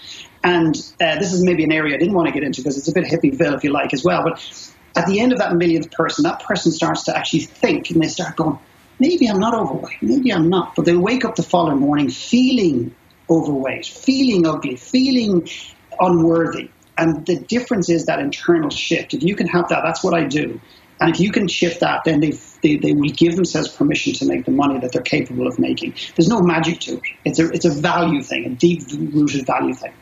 And 0.42 0.76
uh, 1.00 1.18
this 1.18 1.32
is 1.32 1.42
maybe 1.42 1.64
an 1.64 1.72
area 1.72 1.94
I 1.94 1.98
didn't 1.98 2.12
want 2.12 2.28
to 2.28 2.32
get 2.32 2.42
into 2.42 2.60
because 2.60 2.76
it's 2.76 2.88
a 2.88 2.92
bit 2.92 3.04
hippieville, 3.04 3.56
if 3.56 3.64
you 3.64 3.72
like, 3.72 3.94
as 3.94 4.04
well. 4.04 4.22
But 4.22 4.73
at 4.96 5.06
the 5.06 5.20
end 5.20 5.32
of 5.32 5.38
that 5.38 5.54
millionth 5.54 5.90
person, 5.90 6.22
that 6.24 6.40
person 6.40 6.72
starts 6.72 7.04
to 7.04 7.16
actually 7.16 7.40
think, 7.40 7.90
and 7.90 8.02
they 8.02 8.08
start 8.08 8.36
going, 8.36 8.58
maybe 8.98 9.28
I'm 9.28 9.40
not 9.40 9.54
overweight, 9.54 10.02
maybe 10.02 10.32
I'm 10.32 10.48
not. 10.48 10.76
But 10.76 10.84
they 10.84 10.96
wake 10.96 11.24
up 11.24 11.34
the 11.34 11.42
following 11.42 11.80
morning 11.80 12.10
feeling 12.10 12.94
overweight, 13.28 13.86
feeling 13.86 14.46
ugly, 14.46 14.76
feeling 14.76 15.48
unworthy. 15.98 16.70
And 16.96 17.26
the 17.26 17.40
difference 17.40 17.88
is 17.88 18.06
that 18.06 18.20
internal 18.20 18.70
shift. 18.70 19.14
If 19.14 19.22
you 19.22 19.34
can 19.34 19.48
have 19.48 19.68
that, 19.70 19.82
that's 19.82 20.04
what 20.04 20.14
I 20.14 20.24
do. 20.24 20.60
And 21.00 21.12
if 21.12 21.18
you 21.18 21.32
can 21.32 21.48
shift 21.48 21.80
that, 21.80 22.02
then 22.04 22.20
they, 22.20 22.30
they, 22.62 22.76
they 22.76 22.92
will 22.92 23.10
give 23.10 23.34
themselves 23.34 23.68
permission 23.68 24.12
to 24.14 24.26
make 24.26 24.44
the 24.44 24.52
money 24.52 24.78
that 24.78 24.92
they're 24.92 25.02
capable 25.02 25.48
of 25.48 25.58
making. 25.58 25.94
There's 26.14 26.28
no 26.28 26.40
magic 26.40 26.78
to 26.80 26.92
it. 26.98 27.02
It's 27.24 27.38
a, 27.40 27.50
it's 27.50 27.64
a 27.64 27.70
value 27.70 28.22
thing, 28.22 28.46
a 28.46 28.50
deep 28.50 28.82
rooted 28.92 29.44
value 29.44 29.74
thing. 29.74 29.92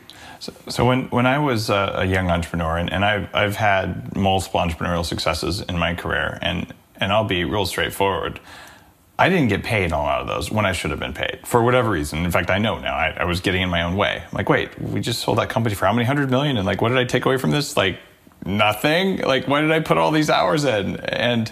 So, 0.43 0.53
so, 0.67 0.85
when, 0.85 1.05
when 1.05 1.25
I 1.25 1.39
was 1.39 1.69
a, 1.69 1.93
a 1.99 2.05
young 2.05 2.29
entrepreneur, 2.29 2.75
and, 2.75 2.91
and 2.91 3.05
I've, 3.05 3.33
I've 3.33 3.55
had 3.55 4.13
multiple 4.13 4.59
entrepreneurial 4.59 5.05
successes 5.05 5.61
in 5.61 5.77
my 5.77 5.95
career, 5.95 6.37
and, 6.41 6.67
and 6.97 7.13
I'll 7.13 7.23
be 7.23 7.45
real 7.45 7.65
straightforward. 7.65 8.41
I 9.17 9.29
didn't 9.29 9.47
get 9.47 9.63
paid 9.63 9.93
on 9.93 10.01
a 10.01 10.03
lot 10.03 10.19
of 10.19 10.27
those 10.27 10.51
when 10.51 10.65
I 10.65 10.73
should 10.73 10.91
have 10.91 10.99
been 10.99 11.13
paid 11.13 11.39
for 11.45 11.63
whatever 11.63 11.91
reason. 11.91 12.25
In 12.25 12.31
fact, 12.31 12.49
I 12.49 12.57
know 12.57 12.77
now 12.77 12.93
I, 12.93 13.15
I, 13.19 13.23
was 13.23 13.39
getting 13.39 13.61
in 13.61 13.69
my 13.69 13.83
own 13.83 13.95
way. 13.95 14.21
I'm 14.21 14.33
like, 14.33 14.49
wait, 14.49 14.77
we 14.81 14.99
just 14.99 15.21
sold 15.21 15.37
that 15.37 15.47
company 15.47 15.75
for 15.75 15.85
how 15.85 15.93
many 15.93 16.05
hundred 16.05 16.29
million? 16.29 16.57
And 16.57 16.65
like, 16.65 16.81
what 16.81 16.89
did 16.89 16.97
I 16.97 17.05
take 17.05 17.23
away 17.23 17.37
from 17.37 17.51
this? 17.51 17.77
Like, 17.77 17.99
nothing. 18.45 19.19
Like, 19.19 19.47
why 19.47 19.61
did 19.61 19.71
I 19.71 19.79
put 19.79 19.97
all 19.97 20.11
these 20.11 20.29
hours 20.29 20.65
in? 20.65 20.97
And 20.97 21.49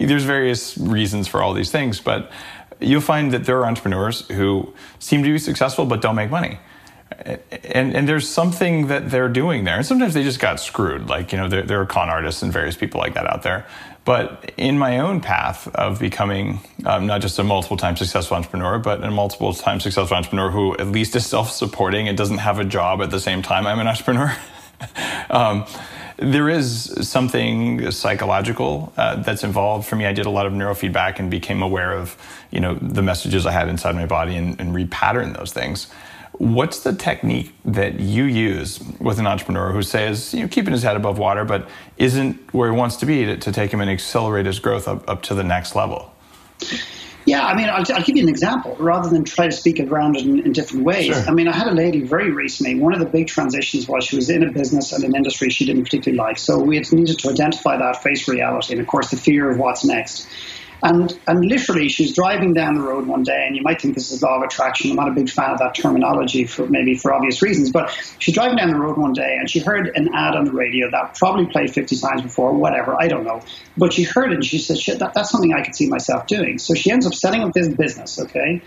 there's 0.00 0.24
various 0.24 0.76
reasons 0.76 1.28
for 1.28 1.44
all 1.44 1.54
these 1.54 1.70
things, 1.70 2.00
but 2.00 2.32
you'll 2.80 3.02
find 3.02 3.30
that 3.34 3.44
there 3.44 3.60
are 3.60 3.66
entrepreneurs 3.66 4.26
who 4.26 4.74
seem 4.98 5.22
to 5.22 5.30
be 5.30 5.38
successful 5.38 5.86
but 5.86 6.02
don't 6.02 6.16
make 6.16 6.30
money 6.30 6.58
and 7.24 7.94
and 7.94 8.08
there's 8.08 8.28
something 8.28 8.88
that 8.88 9.10
they're 9.10 9.28
doing 9.28 9.64
there. 9.64 9.76
And 9.76 9.86
sometimes 9.86 10.14
they 10.14 10.22
just 10.22 10.40
got 10.40 10.60
screwed. 10.60 11.08
Like 11.08 11.32
you 11.32 11.38
know, 11.38 11.48
there, 11.48 11.62
there 11.62 11.80
are 11.80 11.86
con 11.86 12.08
artists 12.08 12.42
and 12.42 12.52
various 12.52 12.76
people 12.76 13.00
like 13.00 13.14
that 13.14 13.26
out 13.26 13.42
there. 13.42 13.66
But 14.04 14.52
in 14.56 14.78
my 14.78 14.98
own 14.98 15.20
path 15.20 15.68
of 15.74 16.00
becoming 16.00 16.60
um, 16.84 17.06
not 17.06 17.20
just 17.20 17.38
a 17.38 17.44
multiple 17.44 17.76
time 17.76 17.96
successful 17.96 18.36
entrepreneur, 18.36 18.78
but 18.78 19.02
a 19.04 19.10
multiple 19.10 19.54
time 19.54 19.78
successful 19.78 20.16
entrepreneur 20.16 20.50
who 20.50 20.76
at 20.76 20.88
least 20.88 21.14
is 21.14 21.24
self 21.24 21.50
supporting 21.50 22.08
and 22.08 22.18
doesn't 22.18 22.38
have 22.38 22.58
a 22.58 22.64
job 22.64 23.00
at 23.00 23.10
the 23.10 23.20
same 23.20 23.42
time 23.42 23.66
I'm 23.66 23.78
an 23.78 23.86
entrepreneur. 23.86 24.36
um, 25.30 25.66
there 26.16 26.48
is 26.48 27.08
something 27.08 27.90
psychological 27.90 28.92
uh, 28.96 29.16
that's 29.16 29.44
involved 29.44 29.88
for 29.88 29.96
me. 29.96 30.06
I 30.06 30.12
did 30.12 30.26
a 30.26 30.30
lot 30.30 30.46
of 30.46 30.52
neurofeedback 30.52 31.18
and 31.18 31.30
became 31.30 31.62
aware 31.62 31.92
of, 31.92 32.16
you 32.50 32.60
know, 32.60 32.74
the 32.74 33.02
messages 33.02 33.46
I 33.46 33.52
had 33.52 33.68
inside 33.68 33.94
my 33.94 34.06
body 34.06 34.36
and, 34.36 34.60
and 34.60 34.74
repattern 34.74 35.36
those 35.36 35.52
things. 35.52 35.88
What's 36.38 36.80
the 36.80 36.94
technique 36.94 37.54
that 37.64 38.00
you 38.00 38.24
use 38.24 38.80
with 38.98 39.18
an 39.18 39.26
entrepreneur 39.26 39.72
who 39.72 39.82
says, 39.82 40.32
you 40.32 40.40
know, 40.40 40.48
keeping 40.48 40.72
his 40.72 40.82
head 40.82 40.96
above 40.96 41.18
water, 41.18 41.44
but 41.44 41.68
isn't 41.98 42.52
where 42.54 42.70
he 42.70 42.76
wants 42.76 42.96
to 42.96 43.06
be 43.06 43.24
to, 43.26 43.36
to 43.36 43.52
take 43.52 43.70
him 43.70 43.80
and 43.80 43.90
accelerate 43.90 44.46
his 44.46 44.58
growth 44.58 44.88
up, 44.88 45.08
up 45.08 45.22
to 45.24 45.34
the 45.34 45.44
next 45.44 45.74
level? 45.74 46.12
Yeah, 47.24 47.46
I 47.46 47.54
mean, 47.54 47.68
I'll, 47.68 47.84
I'll, 47.94 48.02
give 48.02 48.16
you 48.16 48.22
an 48.22 48.28
example 48.28 48.76
rather 48.80 49.08
than 49.08 49.24
try 49.24 49.46
to 49.46 49.52
speak 49.52 49.78
around 49.78 50.16
it 50.16 50.24
in, 50.24 50.40
in 50.40 50.52
different 50.52 50.84
ways. 50.84 51.06
Sure. 51.06 51.24
I 51.28 51.30
mean, 51.30 51.46
I 51.46 51.56
had 51.56 51.68
a 51.68 51.72
lady 51.72 52.02
very 52.02 52.32
recently. 52.32 52.80
One 52.80 52.92
of 52.92 52.98
the 52.98 53.06
big 53.06 53.28
transitions 53.28 53.86
was 53.86 54.04
she 54.04 54.16
was 54.16 54.28
in 54.28 54.42
a 54.42 54.50
business 54.50 54.92
and 54.92 55.04
an 55.04 55.14
industry 55.14 55.48
she 55.50 55.64
didn't 55.64 55.84
particularly 55.84 56.18
like. 56.18 56.38
So 56.38 56.58
we 56.58 56.76
had 56.76 56.90
needed 56.92 57.18
to 57.20 57.30
identify 57.30 57.76
that, 57.76 58.02
face 58.02 58.26
reality, 58.26 58.72
and 58.72 58.80
of 58.80 58.88
course, 58.88 59.10
the 59.10 59.16
fear 59.16 59.50
of 59.50 59.58
what's 59.58 59.84
next. 59.84 60.26
And, 60.82 61.16
and 61.28 61.44
literally, 61.44 61.88
she's 61.88 62.12
driving 62.12 62.54
down 62.54 62.74
the 62.74 62.82
road 62.82 63.06
one 63.06 63.22
day, 63.22 63.44
and 63.46 63.54
you 63.54 63.62
might 63.62 63.80
think 63.80 63.94
this 63.94 64.10
is 64.10 64.20
law 64.20 64.38
of 64.38 64.42
attraction. 64.42 64.90
I'm 64.90 64.96
not 64.96 65.08
a 65.08 65.12
big 65.12 65.30
fan 65.30 65.50
of 65.50 65.58
that 65.58 65.76
terminology 65.76 66.44
for 66.44 66.66
maybe 66.66 66.96
for 66.96 67.12
obvious 67.12 67.40
reasons, 67.40 67.70
but 67.70 67.96
she's 68.18 68.34
driving 68.34 68.56
down 68.56 68.70
the 68.70 68.78
road 68.78 68.98
one 68.98 69.12
day, 69.12 69.36
and 69.38 69.48
she 69.48 69.60
heard 69.60 69.92
an 69.94 70.08
ad 70.12 70.34
on 70.34 70.44
the 70.44 70.52
radio 70.52 70.90
that 70.90 71.14
probably 71.14 71.46
played 71.46 71.72
50 71.72 71.96
times 71.98 72.22
before, 72.22 72.52
whatever, 72.52 72.96
I 73.00 73.06
don't 73.06 73.24
know. 73.24 73.42
But 73.76 73.92
she 73.92 74.02
heard 74.02 74.32
it, 74.32 74.34
and 74.34 74.44
she 74.44 74.58
said, 74.58 74.76
"Shit, 74.76 74.98
that, 74.98 75.14
that's 75.14 75.30
something 75.30 75.52
I 75.54 75.62
could 75.62 75.76
see 75.76 75.88
myself 75.88 76.26
doing." 76.26 76.58
So 76.58 76.74
she 76.74 76.90
ends 76.90 77.06
up 77.06 77.14
setting 77.14 77.42
up 77.42 77.52
this 77.52 77.68
business, 77.68 78.18
okay, 78.18 78.62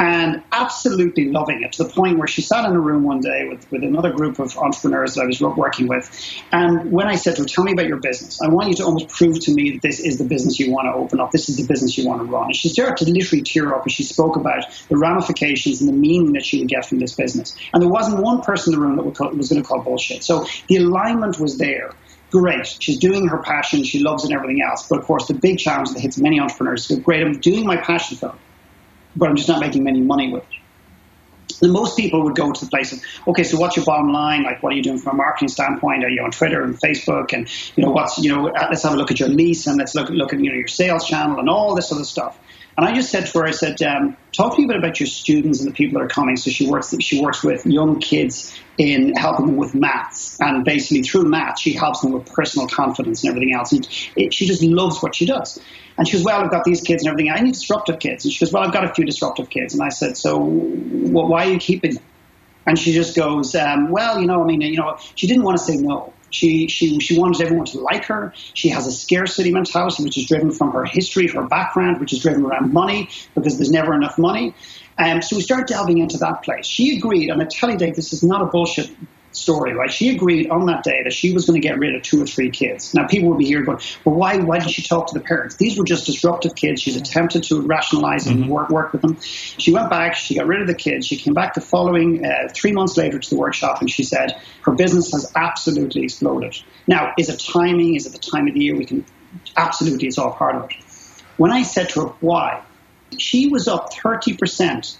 and 0.00 0.42
absolutely 0.50 1.30
loving 1.30 1.62
it 1.62 1.72
to 1.72 1.84
the 1.84 1.90
point 1.90 2.16
where 2.16 2.26
she 2.26 2.40
sat 2.40 2.64
in 2.64 2.74
a 2.74 2.80
room 2.80 3.02
one 3.02 3.20
day 3.20 3.46
with, 3.50 3.70
with 3.70 3.82
another 3.82 4.10
group 4.10 4.38
of 4.38 4.56
entrepreneurs 4.56 5.14
that 5.14 5.24
I 5.24 5.26
was 5.26 5.40
working 5.42 5.88
with. 5.88 6.10
And 6.50 6.90
when 6.90 7.06
I 7.06 7.16
said 7.16 7.36
to 7.36 7.42
her, 7.42 7.46
Tell 7.46 7.64
me 7.64 7.72
about 7.72 7.86
your 7.86 8.00
business, 8.00 8.40
I 8.42 8.48
want 8.48 8.68
you 8.68 8.74
to 8.76 8.84
almost 8.84 9.10
prove 9.10 9.38
to 9.40 9.52
me 9.52 9.72
that 9.72 9.82
this 9.82 10.00
is 10.00 10.16
the 10.16 10.24
business 10.24 10.58
you 10.58 10.72
want 10.72 10.86
to 10.86 10.98
open 10.98 11.20
up, 11.20 11.30
this 11.32 11.50
is 11.50 11.58
the 11.58 11.66
business 11.66 11.98
you 11.98 12.08
want 12.08 12.20
to 12.22 12.24
run. 12.24 12.44
And 12.44 12.56
she 12.56 12.70
started 12.70 13.04
to 13.04 13.12
literally 13.12 13.42
tear 13.42 13.74
up 13.74 13.82
as 13.84 13.92
she 13.92 14.02
spoke 14.02 14.36
about 14.36 14.64
the 14.88 14.96
ramifications 14.96 15.80
and 15.80 15.88
the 15.88 15.92
meaning 15.92 16.32
that 16.32 16.46
she 16.46 16.60
would 16.60 16.68
get 16.68 16.86
from 16.86 16.98
this 16.98 17.14
business. 17.14 17.54
And 17.74 17.82
there 17.82 17.90
wasn't 17.90 18.22
one 18.22 18.40
person 18.40 18.72
in 18.72 18.80
the 18.80 18.86
room 18.86 18.96
that 18.96 19.04
was 19.04 19.50
going 19.50 19.62
to 19.62 19.68
call 19.68 19.82
bullshit. 19.82 20.24
So 20.24 20.46
the 20.68 20.76
alignment 20.76 21.38
was 21.38 21.58
there 21.58 21.90
great. 22.32 22.66
She's 22.80 22.98
doing 22.98 23.26
her 23.26 23.42
passion. 23.42 23.84
She 23.84 24.02
loves 24.02 24.24
it 24.24 24.30
and 24.30 24.36
everything 24.36 24.62
else. 24.62 24.86
But 24.88 25.00
of 25.00 25.04
course, 25.04 25.26
the 25.26 25.34
big 25.34 25.58
challenge 25.58 25.90
that 25.90 26.00
hits 26.00 26.18
many 26.18 26.40
entrepreneurs 26.40 26.90
is 26.90 27.00
great. 27.00 27.22
I'm 27.22 27.40
doing 27.40 27.66
my 27.66 27.76
passion 27.76 28.16
film 28.16 28.38
but 29.16 29.28
I'm 29.28 29.36
just 29.36 29.48
not 29.48 29.60
making 29.60 29.86
any 29.88 30.00
money 30.00 30.32
with 30.32 30.42
it. 30.42 30.60
And 31.62 31.72
most 31.72 31.96
people 31.96 32.22
would 32.22 32.36
go 32.36 32.52
to 32.52 32.64
the 32.64 32.70
place 32.70 32.92
of, 32.92 33.00
okay, 33.28 33.42
so 33.42 33.58
what's 33.58 33.76
your 33.76 33.84
bottom 33.84 34.12
line? 34.12 34.44
Like, 34.44 34.62
what 34.62 34.72
are 34.72 34.76
you 34.76 34.82
doing 34.82 34.98
from 34.98 35.14
a 35.14 35.16
marketing 35.16 35.48
standpoint? 35.48 36.04
Are 36.04 36.08
you 36.08 36.22
on 36.22 36.30
Twitter 36.30 36.62
and 36.62 36.78
Facebook? 36.78 37.32
And, 37.32 37.50
you 37.76 37.84
know, 37.84 37.90
what's, 37.90 38.18
you 38.18 38.34
know, 38.34 38.48
uh, 38.48 38.66
let's 38.70 38.82
have 38.84 38.94
a 38.94 38.96
look 38.96 39.10
at 39.10 39.20
your 39.20 39.28
lease 39.28 39.66
and 39.66 39.76
let's 39.76 39.94
look, 39.94 40.08
look 40.08 40.32
at, 40.32 40.40
you 40.40 40.50
know, 40.50 40.56
your 40.56 40.68
sales 40.68 41.06
channel 41.06 41.38
and 41.38 41.50
all 41.50 41.74
this 41.74 41.92
other 41.92 42.04
stuff. 42.04 42.38
And 42.80 42.88
I 42.88 42.94
just 42.94 43.10
said 43.10 43.26
to 43.26 43.38
her, 43.40 43.46
I 43.46 43.50
said, 43.50 43.82
um, 43.82 44.16
talk 44.32 44.54
to 44.54 44.58
me 44.58 44.64
a 44.64 44.68
bit 44.68 44.78
about 44.78 45.00
your 45.00 45.06
students 45.06 45.60
and 45.60 45.68
the 45.68 45.74
people 45.74 45.98
that 45.98 46.06
are 46.06 46.08
coming. 46.08 46.38
So 46.38 46.50
she 46.50 46.66
works, 46.66 46.94
she 47.00 47.20
works 47.20 47.44
with 47.44 47.66
young 47.66 48.00
kids 48.00 48.58
in 48.78 49.12
helping 49.16 49.48
them 49.48 49.56
with 49.58 49.74
maths. 49.74 50.40
And 50.40 50.64
basically 50.64 51.02
through 51.02 51.24
maths, 51.24 51.60
she 51.60 51.74
helps 51.74 52.00
them 52.00 52.12
with 52.12 52.32
personal 52.32 52.66
confidence 52.68 53.22
and 53.22 53.28
everything 53.32 53.52
else. 53.52 53.72
And 53.72 53.86
it, 54.16 54.32
she 54.32 54.46
just 54.46 54.62
loves 54.62 55.02
what 55.02 55.14
she 55.14 55.26
does. 55.26 55.60
And 55.98 56.08
she 56.08 56.16
goes, 56.16 56.24
well, 56.24 56.40
I've 56.40 56.50
got 56.50 56.64
these 56.64 56.80
kids 56.80 57.02
and 57.02 57.10
everything. 57.12 57.30
I 57.30 57.40
need 57.40 57.52
disruptive 57.52 57.98
kids. 57.98 58.24
And 58.24 58.32
she 58.32 58.42
goes, 58.42 58.50
well, 58.50 58.62
I've 58.62 58.72
got 58.72 58.84
a 58.84 58.94
few 58.94 59.04
disruptive 59.04 59.50
kids. 59.50 59.74
And 59.74 59.82
I 59.82 59.90
said, 59.90 60.16
so 60.16 60.38
well, 60.38 61.28
why 61.28 61.48
are 61.48 61.50
you 61.50 61.58
keeping 61.58 61.96
them? 61.96 62.04
And 62.66 62.78
she 62.78 62.94
just 62.94 63.14
goes, 63.14 63.54
um, 63.56 63.90
well, 63.90 64.18
you 64.18 64.26
know, 64.26 64.42
I 64.42 64.46
mean, 64.46 64.62
you 64.62 64.78
know, 64.78 64.96
she 65.16 65.26
didn't 65.26 65.42
want 65.42 65.58
to 65.58 65.64
say 65.64 65.76
no. 65.76 66.14
She, 66.30 66.68
she, 66.68 66.98
she 67.00 67.18
wanted 67.18 67.42
everyone 67.42 67.66
to 67.66 67.80
like 67.80 68.04
her. 68.06 68.32
She 68.54 68.68
has 68.70 68.86
a 68.86 68.92
scarcity 68.92 69.52
mentality, 69.52 70.02
which 70.04 70.16
is 70.16 70.26
driven 70.26 70.50
from 70.50 70.72
her 70.72 70.84
history, 70.84 71.28
her 71.28 71.42
background, 71.42 72.00
which 72.00 72.12
is 72.12 72.20
driven 72.20 72.44
around 72.44 72.72
money 72.72 73.08
because 73.34 73.56
there's 73.58 73.70
never 73.70 73.94
enough 73.94 74.18
money. 74.18 74.54
Um, 74.98 75.22
so 75.22 75.36
we 75.36 75.42
start 75.42 75.66
delving 75.66 75.98
into 75.98 76.18
that 76.18 76.42
place. 76.42 76.66
She 76.66 76.96
agreed, 76.96 77.30
and 77.30 77.40
I 77.40 77.46
tell 77.46 77.70
you, 77.70 77.78
Dave, 77.78 77.96
this 77.96 78.12
is 78.12 78.22
not 78.22 78.42
a 78.42 78.46
bullshit 78.46 78.90
story, 79.32 79.74
right? 79.74 79.92
She 79.92 80.14
agreed 80.14 80.50
on 80.50 80.66
that 80.66 80.82
day 80.82 81.02
that 81.04 81.12
she 81.12 81.32
was 81.32 81.46
going 81.46 81.60
to 81.60 81.66
get 81.66 81.78
rid 81.78 81.94
of 81.94 82.02
two 82.02 82.22
or 82.22 82.26
three 82.26 82.50
kids. 82.50 82.94
Now, 82.94 83.06
people 83.06 83.30
would 83.30 83.38
be 83.38 83.46
here 83.46 83.62
going, 83.62 83.78
well, 84.04 84.14
why, 84.14 84.36
why 84.38 84.58
didn't 84.58 84.72
she 84.72 84.82
talk 84.82 85.08
to 85.08 85.14
the 85.14 85.24
parents? 85.24 85.56
These 85.56 85.78
were 85.78 85.84
just 85.84 86.06
disruptive 86.06 86.54
kids. 86.54 86.82
She's 86.82 86.96
attempted 86.96 87.44
to 87.44 87.60
rationalize 87.62 88.26
and 88.26 88.40
mm-hmm. 88.40 88.50
work, 88.50 88.70
work 88.70 88.92
with 88.92 89.02
them. 89.02 89.18
She 89.20 89.72
went 89.72 89.90
back, 89.90 90.14
she 90.14 90.34
got 90.34 90.46
rid 90.46 90.60
of 90.60 90.66
the 90.66 90.74
kids. 90.74 91.06
She 91.06 91.16
came 91.16 91.34
back 91.34 91.54
the 91.54 91.60
following, 91.60 92.24
uh, 92.24 92.48
three 92.52 92.72
months 92.72 92.96
later 92.96 93.18
to 93.18 93.30
the 93.30 93.36
workshop, 93.36 93.80
and 93.80 93.90
she 93.90 94.02
said 94.02 94.40
her 94.62 94.72
business 94.72 95.12
has 95.12 95.30
absolutely 95.34 96.02
exploded. 96.02 96.56
Now, 96.86 97.12
is 97.18 97.28
it 97.28 97.40
timing? 97.40 97.94
Is 97.94 98.06
it 98.06 98.12
the 98.12 98.18
time 98.18 98.48
of 98.48 98.54
the 98.54 98.60
year? 98.60 98.76
We 98.76 98.84
can, 98.84 99.04
absolutely, 99.56 100.08
it's 100.08 100.18
all 100.18 100.32
part 100.32 100.56
of 100.56 100.70
it. 100.70 100.76
When 101.36 101.52
I 101.52 101.62
said 101.62 101.90
to 101.90 102.00
her, 102.00 102.06
why? 102.20 102.62
She 103.18 103.48
was 103.48 103.66
up 103.66 103.92
30% 103.92 104.96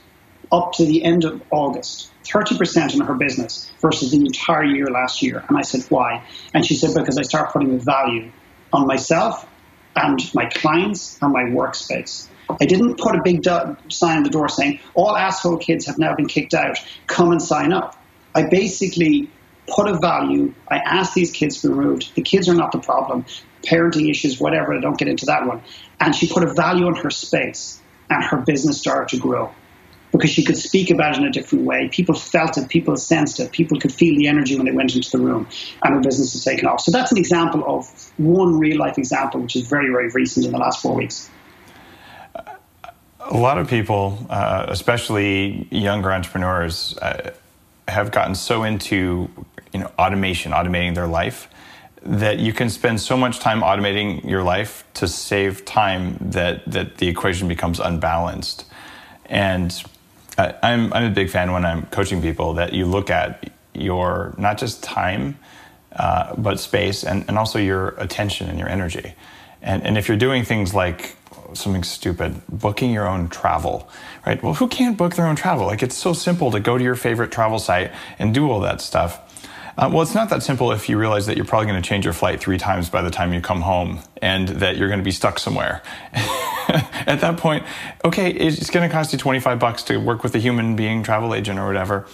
up 0.53 0.73
to 0.75 0.85
the 0.85 1.05
end 1.05 1.25
of 1.25 1.43
August 1.51 2.11
30% 2.25 2.95
in 2.95 3.01
her 3.01 3.15
business 3.15 3.71
versus 3.81 4.11
the 4.11 4.19
entire 4.19 4.65
year 4.65 4.87
last 4.87 5.23
year. 5.23 5.45
And 5.49 5.59
I 5.59 5.63
said, 5.63 5.83
why? 5.89 6.25
And 6.55 6.65
she 6.65 6.75
said, 6.75 6.95
because 6.95 7.19
I 7.19 7.23
start 7.23 7.53
putting 7.53 7.75
a 7.75 7.79
value 7.79 8.31
on 8.73 8.87
myself 8.87 9.49
and 9.97 10.21
my 10.35 10.47
clients 10.47 11.19
and 11.21 11.33
my 11.33 11.45
workspace. 11.45 12.29
I 12.61 12.67
didn't 12.67 12.99
put 12.99 13.15
a 13.15 13.23
big 13.23 13.43
do- 13.43 13.77
sign 13.89 14.19
on 14.19 14.23
the 14.23 14.31
door 14.31 14.49
saying, 14.49 14.81
all 14.95 15.17
asshole 15.17 15.59
kids 15.59 15.87
have 15.87 15.99
now 15.99 16.15
been 16.15 16.27
kicked 16.27 16.55
out, 16.55 16.79
come 17.07 17.31
and 17.31 17.43
sign 17.43 17.73
up. 17.73 17.97
I 18.35 18.45
basically 18.45 19.31
put 19.69 19.89
a 19.89 19.99
value. 19.99 20.53
I 20.69 20.79
asked 20.79 21.15
these 21.15 21.31
kids 21.31 21.61
to 21.63 21.69
be 21.69 21.75
removed. 21.75 22.15
The 22.15 22.23
kids 22.23 22.49
are 22.49 22.55
not 22.55 22.73
the 22.73 22.81
problem. 22.81 23.25
Parenting 23.65 24.11
issues, 24.11 24.41
whatever, 24.41 24.75
I 24.75 24.81
don't 24.81 24.99
get 24.99 25.09
into 25.09 25.27
that 25.27 25.47
one. 25.47 25.63
And 26.01 26.15
she 26.15 26.29
put 26.29 26.43
a 26.43 26.53
value 26.55 26.87
on 26.87 26.97
her 26.97 27.11
space 27.11 27.81
and 28.09 28.23
her 28.25 28.39
business 28.39 28.79
started 28.79 29.17
to 29.17 29.19
grow 29.21 29.53
because 30.12 30.31
she 30.31 30.44
could 30.44 30.57
speak 30.57 30.90
about 30.90 31.16
it 31.16 31.18
in 31.18 31.25
a 31.25 31.31
different 31.31 31.64
way. 31.64 31.88
People 31.88 32.14
felt 32.14 32.59
it, 32.59 32.68
people 32.68 32.96
sensed 32.96 33.38
it, 33.40 33.53
people 33.53 33.79
could 33.79 33.92
feel 33.92 34.16
the 34.16 34.27
energy 34.27 34.57
when 34.57 34.66
they 34.66 34.73
went 34.73 34.94
into 34.94 35.11
the 35.11 35.18
room, 35.18 35.46
and 35.85 35.94
her 35.94 36.01
business 36.01 36.33
was 36.33 36.44
taken 36.44 36.66
off. 36.66 36.81
So 36.81 36.90
that's 36.90 37.12
an 37.12 37.18
example 37.18 37.64
of 37.66 38.12
one 38.16 38.59
real 38.59 38.79
life 38.79 38.99
example, 38.99 39.40
which 39.40 39.57
is 39.57 39.66
very, 39.68 39.88
very 39.88 40.09
recent 40.09 40.46
in 40.46 40.53
the 40.53 40.59
last 40.59 40.83
four 40.83 40.94
weeks. 40.94 41.31
A 43.20 43.37
lot 43.37 43.59
of 43.59 43.68
people, 43.68 44.27
uh, 44.29 44.66
especially 44.68 45.68
younger 45.70 46.12
entrepreneurs, 46.12 46.99
uh, 46.99 47.31
have 47.87 48.11
gotten 48.11 48.35
so 48.35 48.64
into 48.64 49.31
you 49.73 49.81
know 49.81 49.90
automation, 49.99 50.53
automating 50.53 50.94
their 50.94 51.07
life, 51.07 51.49
that 52.03 52.38
you 52.38 52.53
can 52.53 52.70
spend 52.70 53.01
so 53.01 53.16
much 53.16 53.38
time 53.38 53.61
automating 53.61 54.29
your 54.29 54.42
life 54.42 54.85
to 54.94 55.07
save 55.07 55.64
time 55.64 56.16
that 56.20 56.64
that 56.70 56.96
the 56.96 57.09
equation 57.09 57.46
becomes 57.46 57.79
unbalanced. 57.79 58.64
And 59.27 59.70
I, 60.40 60.72
am 60.72 60.92
I'm 60.92 61.05
a 61.05 61.14
big 61.14 61.31
fan 61.31 61.53
when 61.53 61.64
I'm 61.64 61.87
coaching 61.87 62.22
people 62.22 62.55
that 62.55 62.72
you 62.72 62.87
look 62.87 63.11
at 63.11 63.53
your 63.74 64.35
not 64.38 64.59
just 64.59 64.83
time, 64.83 65.38
uh, 65.92 66.35
but 66.37 66.61
space 66.61 67.05
and, 67.05 67.24
and 67.29 67.38
also 67.38 67.59
your 67.59 67.90
attention 67.98 68.48
and 68.48 68.59
your 68.59 68.68
energy. 68.68 69.14
And, 69.62 69.85
and 69.85 69.98
if 69.98 70.09
you're 70.09 70.16
doing 70.16 70.44
things 70.44 70.74
like 70.74 71.16
something 71.53 71.85
stupid, 71.85 72.40
booking 72.48 72.92
your 72.92 73.09
own 73.09 73.29
travel, 73.29 73.88
right? 74.24 74.42
Well, 74.42 74.55
who 74.55 74.68
can't 74.68 74.96
book 74.96 75.16
their 75.16 75.26
own 75.26 75.37
travel? 75.37 75.66
Like 75.66 75.83
it's 75.83 75.96
so 75.96 76.12
simple 76.12 76.50
to 76.53 76.61
go 76.61 76.79
to 76.79 76.85
your 76.85 76.94
favorite 76.94 77.31
travel 77.31 77.59
site 77.59 77.90
and 78.18 78.33
do 78.33 78.50
all 78.50 78.61
that 78.61 78.81
stuff. 78.81 79.20
Uh, 79.76 79.88
well, 79.92 80.03
it's 80.03 80.14
not 80.14 80.31
that 80.31 80.42
simple 80.42 80.72
if 80.72 80.88
you 80.88 80.98
realize 80.98 81.26
that 81.26 81.37
you're 81.37 81.46
probably 81.46 81.66
going 81.66 81.81
to 81.81 81.88
change 81.88 82.05
your 82.05 82.14
flight 82.14 82.40
three 82.40 82.59
times 82.59 82.90
by 82.90 83.03
the 83.03 83.11
time 83.11 83.33
you 83.33 83.40
come 83.40 83.62
home 83.62 84.00
and 84.20 84.48
that 84.48 84.76
you're 84.76 84.88
going 84.88 85.00
to 85.00 85.05
be 85.05 85.11
stuck 85.11 85.38
somewhere. 85.38 85.83
At 87.06 87.20
that 87.20 87.37
point, 87.37 87.64
okay, 88.04 88.30
it's 88.30 88.70
going 88.70 88.88
to 88.88 88.92
cost 88.92 89.12
you 89.12 89.18
25 89.18 89.59
bucks 89.59 89.83
to 89.85 89.98
work 89.98 90.22
with 90.22 90.35
a 90.37 90.38
human 90.38 90.76
being 90.76 91.02
travel 91.02 91.35
agent 91.35 91.59
or 91.59 91.66
whatever. 91.66 92.06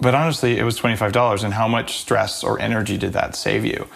But 0.00 0.16
honestly, 0.16 0.58
it 0.58 0.64
was 0.64 0.80
$25. 0.80 1.44
And 1.44 1.54
how 1.54 1.68
much 1.68 1.98
stress 1.98 2.42
or 2.42 2.60
energy 2.60 2.98
did 2.98 3.12
that 3.12 3.36
save 3.36 3.64
you? 3.64 3.86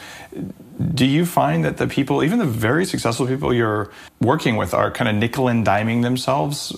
Do 0.94 1.04
you 1.04 1.26
find 1.26 1.64
that 1.64 1.78
the 1.78 1.88
people, 1.88 2.22
even 2.22 2.38
the 2.38 2.44
very 2.44 2.84
successful 2.84 3.26
people 3.26 3.52
you're 3.52 3.90
working 4.20 4.54
with, 4.54 4.72
are 4.72 4.92
kind 4.92 5.08
of 5.08 5.16
nickel 5.16 5.48
and 5.48 5.66
diming 5.66 6.02
themselves 6.02 6.72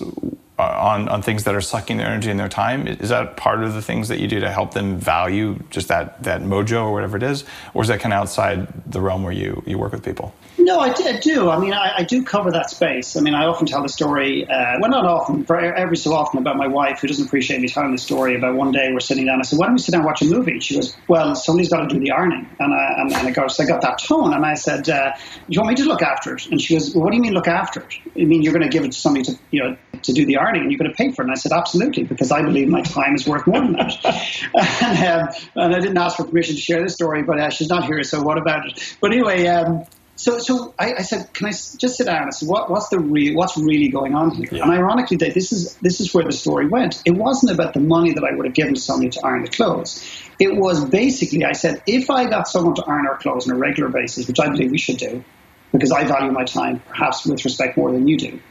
uh, 0.57 0.63
on, 0.63 1.07
on 1.09 1.21
things 1.21 1.43
that 1.43 1.53
are 1.53 1.61
sucking 1.61 1.97
their 1.97 2.07
energy 2.07 2.31
and 2.31 2.39
their 2.39 2.49
time? 2.49 2.87
Is 2.87 3.09
that 3.09 3.37
part 3.37 3.63
of 3.63 3.75
the 3.75 3.83
things 3.83 4.07
that 4.07 4.19
you 4.19 4.27
do 4.27 4.39
to 4.39 4.51
help 4.51 4.73
them 4.73 4.97
value 4.97 5.59
just 5.69 5.89
that, 5.89 6.23
that 6.23 6.41
mojo 6.41 6.85
or 6.85 6.93
whatever 6.93 7.17
it 7.17 7.23
is? 7.23 7.43
Or 7.75 7.83
is 7.83 7.89
that 7.89 7.99
kind 7.99 8.13
of 8.13 8.21
outside 8.21 8.91
the 8.91 8.99
realm 8.99 9.21
where 9.21 9.33
you, 9.33 9.61
you 9.67 9.77
work 9.77 9.91
with 9.91 10.03
people? 10.03 10.33
No, 10.59 10.79
I, 10.79 10.91
do. 11.19 11.49
I 11.49 11.57
mean, 11.57 11.73
I, 11.73 11.99
I, 11.99 12.03
do 12.03 12.21
cover 12.21 12.51
that 12.51 12.69
space. 12.69 13.15
I 13.15 13.21
mean, 13.21 13.33
I 13.33 13.45
often 13.45 13.65
tell 13.65 13.81
the 13.81 13.87
story, 13.87 14.45
uh, 14.45 14.77
well, 14.81 14.91
not 14.91 15.05
often, 15.05 15.45
every 15.49 15.95
so 15.95 16.13
often, 16.13 16.39
about 16.39 16.57
my 16.57 16.67
wife 16.67 16.99
who 16.99 17.07
doesn't 17.07 17.27
appreciate 17.27 17.61
me 17.61 17.69
telling 17.69 17.93
the 17.93 17.97
story. 17.97 18.35
About 18.35 18.55
one 18.55 18.73
day 18.73 18.91
we're 18.91 18.99
sitting 18.99 19.25
down. 19.25 19.39
I 19.39 19.43
said, 19.43 19.57
"Why 19.57 19.67
don't 19.67 19.75
we 19.75 19.79
sit 19.79 19.93
down 19.93 20.01
and 20.01 20.05
watch 20.05 20.21
a 20.21 20.25
movie?" 20.25 20.59
She 20.59 20.75
goes, 20.75 20.95
"Well, 21.07 21.33
somebody's 21.33 21.69
got 21.69 21.87
to 21.87 21.95
do 21.95 21.99
the 21.99 22.11
ironing." 22.11 22.49
And 22.59 22.73
I, 22.73 22.95
and, 22.97 23.13
and 23.13 23.27
I, 23.27 23.31
got, 23.31 23.51
so 23.51 23.63
I 23.63 23.67
got 23.67 23.81
that 23.81 23.99
tone, 23.99 24.33
and 24.33 24.45
I 24.45 24.55
said, 24.55 24.89
uh, 24.89 25.13
"You 25.47 25.61
want 25.61 25.69
me 25.69 25.75
to 25.75 25.87
look 25.87 26.01
after 26.01 26.35
it?" 26.35 26.45
And 26.47 26.61
she 26.61 26.75
goes, 26.75 26.93
well, 26.93 27.05
"What 27.05 27.11
do 27.11 27.15
you 27.15 27.21
mean 27.21 27.33
look 27.33 27.47
after 27.47 27.79
it? 27.79 27.93
I 28.21 28.25
mean 28.25 28.41
you're 28.41 28.53
going 28.53 28.69
to 28.69 28.69
give 28.69 28.83
it 28.83 28.91
to 28.91 28.99
somebody 28.99 29.23
to, 29.25 29.39
you 29.51 29.63
know, 29.63 29.77
to 30.01 30.13
do 30.13 30.25
the 30.25 30.37
ironing, 30.37 30.63
and 30.63 30.71
you're 30.71 30.79
going 30.79 30.91
to 30.91 30.97
pay 30.97 31.11
for 31.11 31.21
it?" 31.21 31.25
And 31.25 31.31
I 31.31 31.35
said, 31.35 31.53
"Absolutely, 31.53 32.03
because 32.03 32.31
I 32.31 32.41
believe 32.41 32.67
my 32.67 32.81
time 32.81 33.15
is 33.15 33.25
worth 33.25 33.47
more 33.47 33.61
than 33.61 33.73
that." 33.73 33.95
and, 34.83 35.29
um, 35.29 35.35
and, 35.55 35.75
I 35.75 35.79
didn't 35.79 35.97
ask 35.97 36.17
for 36.17 36.25
permission 36.25 36.55
to 36.55 36.61
share 36.61 36.83
this 36.83 36.95
story, 36.95 37.23
but 37.23 37.39
uh, 37.39 37.49
she's 37.49 37.69
not 37.69 37.85
here, 37.85 38.03
so 38.03 38.21
what 38.21 38.37
about 38.37 38.67
it? 38.67 38.97
But 38.99 39.13
anyway. 39.13 39.47
Um, 39.47 39.85
so, 40.19 40.37
so 40.37 40.73
I, 40.77 40.95
I, 40.95 41.01
said, 41.03 41.33
can 41.33 41.47
I 41.47 41.51
just 41.51 41.95
sit 41.95 42.07
down? 42.07 42.27
I 42.27 42.31
said, 42.31 42.49
what, 42.49 42.69
what's 42.69 42.89
the 42.89 42.99
real, 42.99 43.35
what's 43.35 43.57
really 43.57 43.87
going 43.87 44.15
on 44.15 44.31
here? 44.31 44.49
Yeah. 44.51 44.63
And 44.63 44.71
ironically, 44.73 45.15
this 45.15 45.53
is 45.53 45.75
this 45.75 46.01
is 46.01 46.13
where 46.13 46.25
the 46.25 46.33
story 46.33 46.67
went. 46.67 47.01
It 47.05 47.11
wasn't 47.11 47.53
about 47.53 47.73
the 47.73 47.79
money 47.79 48.11
that 48.11 48.23
I 48.25 48.35
would 48.35 48.45
have 48.45 48.53
given 48.53 48.73
to 48.73 48.81
somebody 48.81 49.11
to 49.11 49.21
iron 49.25 49.43
the 49.43 49.49
clothes. 49.49 50.05
It 50.37 50.57
was 50.57 50.83
basically, 50.83 51.45
I 51.45 51.53
said, 51.53 51.81
if 51.87 52.09
I 52.09 52.29
got 52.29 52.49
someone 52.49 52.75
to 52.75 52.83
iron 52.85 53.07
our 53.07 53.17
clothes 53.17 53.49
on 53.49 53.55
a 53.55 53.57
regular 53.57 53.89
basis, 53.89 54.27
which 54.27 54.41
I 54.41 54.49
believe 54.49 54.71
we 54.71 54.77
should 54.77 54.97
do, 54.97 55.23
because 55.71 55.93
I 55.93 56.03
value 56.03 56.33
my 56.33 56.43
time, 56.43 56.81
perhaps 56.89 57.25
with 57.25 57.45
respect 57.45 57.77
more 57.77 57.93
than 57.93 58.05
you 58.05 58.17
do. 58.17 58.41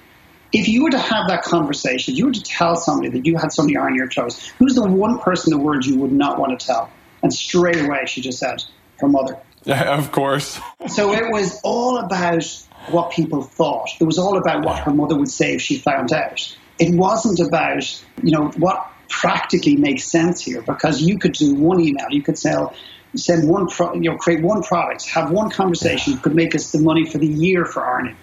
If 0.55 0.69
you 0.69 0.85
were 0.85 0.91
to 0.91 0.99
have 0.99 1.29
that 1.29 1.43
conversation, 1.43 2.17
you 2.17 2.25
were 2.25 2.33
to 2.33 2.43
tell 2.43 2.77
somebody 2.77 3.11
that 3.11 3.27
you 3.27 3.37
had 3.37 3.53
somebody 3.53 3.77
iron 3.77 3.95
your 3.95 4.09
clothes, 4.09 4.39
who's 4.59 4.75
the 4.75 4.89
one 4.89 5.19
person 5.19 5.53
in 5.53 5.59
the 5.59 5.65
words 5.67 5.87
you 5.87 5.99
would 5.99 6.13
not 6.13 6.39
want 6.39 6.59
to 6.59 6.67
tell? 6.67 6.91
And 7.23 7.31
straight 7.31 7.85
away, 7.85 8.07
she 8.07 8.23
just 8.23 8.39
said, 8.39 8.65
her 9.01 9.09
mother. 9.09 9.39
of 9.87 10.13
course. 10.13 10.61
so 10.87 11.13
it 11.13 11.31
was 11.31 11.61
all 11.63 11.99
about 11.99 12.45
what 12.91 13.11
people 13.11 13.43
thought. 13.43 13.91
It 14.01 14.05
was 14.05 14.19
all 14.19 14.39
about 14.39 14.65
what 14.65 14.79
her 14.81 14.93
mother 14.93 15.17
would 15.17 15.31
say 15.31 15.55
if 15.55 15.63
she 15.63 15.79
found 15.79 16.13
out. 16.13 16.57
It 16.79 16.95
wasn't 16.95 17.41
about, 17.41 17.85
you 18.23 18.31
know, 18.31 18.49
what 18.57 18.91
practically 19.09 19.77
makes 19.77 20.05
sense 20.05 20.41
here 20.41 20.63
because 20.63 21.03
you 21.03 21.19
could 21.19 21.33
do 21.33 21.55
one 21.55 21.81
email, 21.81 22.07
you 22.11 22.23
could 22.23 22.39
sell 22.39 22.75
send 23.17 23.49
one 23.49 23.67
pro, 23.69 23.95
you 23.95 24.11
know 24.11 24.17
create 24.17 24.43
one 24.43 24.63
product 24.63 25.09
have 25.09 25.31
one 25.31 25.51
conversation 25.51 26.19
could 26.19 26.35
make 26.35 26.55
us 26.55 26.73
the 26.73 26.79
money 26.79 27.07
for 27.07 27.17
the 27.17 27.27
year 27.27 27.65
for 27.65 27.83
ironing 27.83 28.17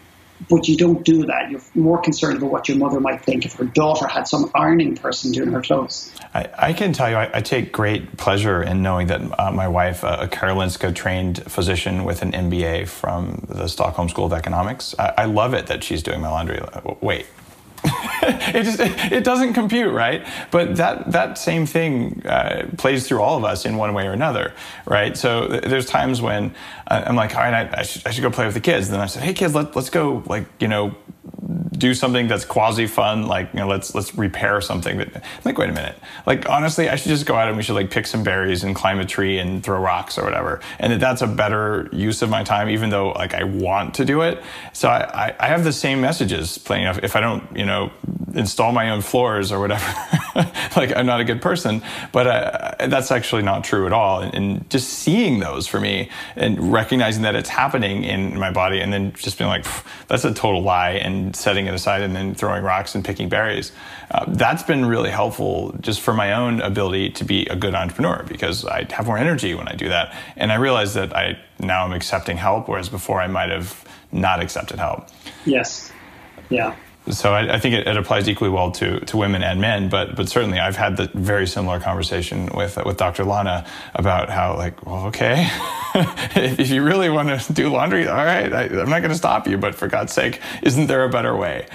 but 0.49 0.67
you 0.67 0.77
don't 0.77 1.03
do 1.03 1.25
that. 1.25 1.49
You're 1.49 1.61
more 1.75 2.01
concerned 2.01 2.37
about 2.37 2.51
what 2.51 2.67
your 2.67 2.77
mother 2.77 2.99
might 2.99 3.23
think 3.23 3.45
if 3.45 3.53
her 3.53 3.65
daughter 3.65 4.07
had 4.07 4.27
some 4.27 4.51
ironing 4.53 4.95
person 4.95 5.31
doing 5.31 5.51
her 5.51 5.61
clothes. 5.61 6.11
I, 6.33 6.49
I 6.57 6.73
can 6.73 6.93
tell 6.93 7.09
you, 7.09 7.15
I, 7.15 7.37
I, 7.37 7.41
take 7.41 7.71
great 7.71 8.17
pleasure 8.17 8.61
in 8.61 8.81
knowing 8.81 9.07
that 9.07 9.21
uh, 9.39 9.51
my 9.51 9.67
wife, 9.67 10.03
a 10.03 10.27
Karolinska 10.27 10.93
trained 10.93 11.43
physician 11.49 12.03
with 12.03 12.21
an 12.21 12.33
MBA 12.33 12.87
from 12.87 13.45
the 13.47 13.67
Stockholm 13.67 14.09
School 14.09 14.25
of 14.25 14.33
Economics, 14.33 14.93
I, 14.99 15.13
I 15.19 15.25
love 15.25 15.53
it 15.53 15.67
that 15.67 15.83
she's 15.83 16.03
doing 16.03 16.19
my 16.19 16.29
laundry. 16.29 16.61
Wait, 17.01 17.27
it 18.23 18.63
just 18.63 18.79
it, 18.79 19.23
doesn't 19.23 19.53
compute, 19.53 19.93
right? 19.93 20.25
But 20.51 20.75
that 20.77 21.11
that 21.11 21.37
same 21.37 21.65
thing 21.65 22.25
uh, 22.25 22.67
plays 22.77 23.07
through 23.07 23.21
all 23.21 23.37
of 23.37 23.43
us 23.43 23.65
in 23.65 23.77
one 23.77 23.93
way 23.93 24.07
or 24.07 24.13
another, 24.13 24.53
right? 24.85 25.15
So 25.15 25.47
th- 25.47 25.63
there's 25.63 25.85
times 25.85 26.21
when 26.21 26.55
uh, 26.87 27.03
I'm 27.05 27.15
like, 27.15 27.35
all 27.35 27.41
right, 27.41 27.53
I, 27.53 27.79
I, 27.79 27.83
should, 27.83 28.07
I 28.07 28.11
should 28.11 28.21
go 28.23 28.31
play 28.31 28.45
with 28.45 28.55
the 28.55 28.61
kids. 28.61 28.89
Then 28.89 28.99
I 28.99 29.05
said, 29.05 29.23
hey 29.23 29.33
kids, 29.33 29.53
let, 29.53 29.75
let's 29.75 29.89
go 29.89 30.23
like 30.25 30.45
you 30.59 30.67
know 30.67 30.95
do 31.77 31.93
something 31.93 32.27
that's 32.27 32.45
quasi 32.45 32.87
fun, 32.87 33.27
like 33.27 33.53
you 33.53 33.59
know, 33.59 33.67
let's 33.67 33.93
let's 33.95 34.15
repair 34.15 34.61
something. 34.61 34.97
But 34.97 35.21
like, 35.43 35.57
wait 35.57 35.69
a 35.69 35.73
minute, 35.73 35.97
like 36.25 36.49
honestly, 36.49 36.89
I 36.89 36.95
should 36.95 37.09
just 37.09 37.25
go 37.25 37.35
out 37.35 37.47
and 37.47 37.57
we 37.57 37.63
should 37.63 37.75
like 37.75 37.91
pick 37.91 38.07
some 38.07 38.23
berries 38.23 38.63
and 38.63 38.75
climb 38.75 38.99
a 38.99 39.05
tree 39.05 39.37
and 39.37 39.63
throw 39.63 39.79
rocks 39.79 40.17
or 40.17 40.23
whatever. 40.23 40.61
And 40.79 40.93
that 40.93 40.99
that's 40.99 41.21
a 41.21 41.27
better 41.27 41.89
use 41.91 42.21
of 42.21 42.29
my 42.29 42.43
time, 42.43 42.69
even 42.69 42.89
though 42.89 43.11
like 43.11 43.33
I 43.33 43.43
want 43.43 43.95
to 43.95 44.05
do 44.05 44.21
it. 44.21 44.41
So 44.73 44.89
I, 44.89 45.27
I, 45.27 45.35
I 45.39 45.47
have 45.47 45.63
the 45.63 45.73
same 45.73 46.01
messages 46.01 46.57
playing. 46.57 46.85
If, 46.87 47.03
if 47.03 47.15
I 47.15 47.19
don't, 47.19 47.43
you 47.55 47.65
know, 47.65 47.91
install 48.33 48.71
my 48.71 48.89
own 48.89 49.01
floors 49.01 49.51
or 49.51 49.59
whatever, 49.59 49.85
like 50.75 50.95
I'm 50.95 51.05
not 51.05 51.19
a 51.19 51.23
good 51.23 51.41
person. 51.41 51.81
But 52.11 52.27
uh, 52.27 52.87
that's 52.87 53.11
actually 53.11 53.43
not 53.43 53.63
true 53.63 53.85
at 53.85 53.93
all. 53.93 54.21
And, 54.21 54.33
and 54.33 54.69
just 54.69 54.89
seeing 54.89 55.39
those 55.39 55.67
for 55.67 55.79
me 55.79 56.09
and 56.35 56.71
recognizing 56.71 57.23
that 57.23 57.35
it's 57.35 57.49
happening 57.49 58.03
in 58.03 58.37
my 58.39 58.51
body, 58.51 58.79
and 58.79 58.91
then 58.91 59.13
just 59.13 59.37
being 59.37 59.49
like, 59.49 59.65
that's 60.07 60.25
a 60.25 60.33
total 60.33 60.61
lie, 60.61 60.91
and 60.91 61.35
setting 61.35 61.64
it 61.67 61.73
aside, 61.73 62.01
and 62.01 62.15
then 62.15 62.35
throwing 62.35 62.63
rocks 62.63 62.95
and 62.95 63.03
picking 63.03 63.29
berries. 63.29 63.71
Uh, 64.11 64.25
that's 64.27 64.63
been 64.63 64.85
really 64.85 65.09
helpful 65.09 65.75
just 65.81 66.01
for 66.01 66.13
my 66.13 66.33
own 66.33 66.61
ability 66.61 67.09
to 67.11 67.23
be 67.23 67.45
a 67.47 67.55
good 67.55 67.75
entrepreneur 67.75 68.23
because 68.27 68.65
I 68.65 68.87
have 68.91 69.07
more 69.07 69.17
energy 69.17 69.53
when 69.53 69.67
I 69.67 69.75
do 69.75 69.89
that. 69.89 70.15
And 70.35 70.51
I 70.51 70.55
realize 70.55 70.93
that 70.93 71.15
I 71.15 71.39
now 71.59 71.85
am 71.85 71.93
accepting 71.93 72.37
help, 72.37 72.67
whereas 72.67 72.89
before 72.89 73.21
I 73.21 73.27
might 73.27 73.49
have 73.49 73.83
not 74.11 74.41
accepted 74.41 74.79
help. 74.79 75.07
Yes. 75.45 75.91
Yeah 76.49 76.75
so 77.09 77.33
I, 77.33 77.55
I 77.55 77.59
think 77.59 77.75
it, 77.75 77.87
it, 77.87 77.97
applies 77.97 78.27
equally 78.27 78.49
well 78.49 78.71
to, 78.71 78.99
to 78.99 79.17
women 79.17 79.43
and 79.43 79.61
men, 79.61 79.89
but 79.89 80.15
but 80.15 80.27
certainly 80.27 80.59
I've 80.59 80.75
had 80.75 80.97
the 80.97 81.09
very 81.13 81.47
similar 81.47 81.79
conversation 81.79 82.47
with 82.53 82.77
with 82.85 82.97
Dr. 82.97 83.23
Lana 83.23 83.65
about 83.93 84.29
how 84.29 84.55
like 84.55 84.85
well 84.85 85.05
okay 85.07 85.47
if 86.35 86.69
you 86.69 86.83
really 86.83 87.09
want 87.09 87.39
to 87.41 87.53
do 87.53 87.69
laundry 87.69 88.07
all 88.07 88.15
right 88.15 88.51
I, 88.51 88.63
I'm 88.63 88.89
not 88.89 88.99
going 88.99 89.09
to 89.09 89.15
stop 89.15 89.47
you 89.47 89.57
but 89.57 89.75
for 89.75 89.87
God's 89.87 90.13
sake 90.13 90.41
isn't 90.63 90.87
there 90.87 91.03
a 91.03 91.09
better 91.09 91.35
way? 91.35 91.67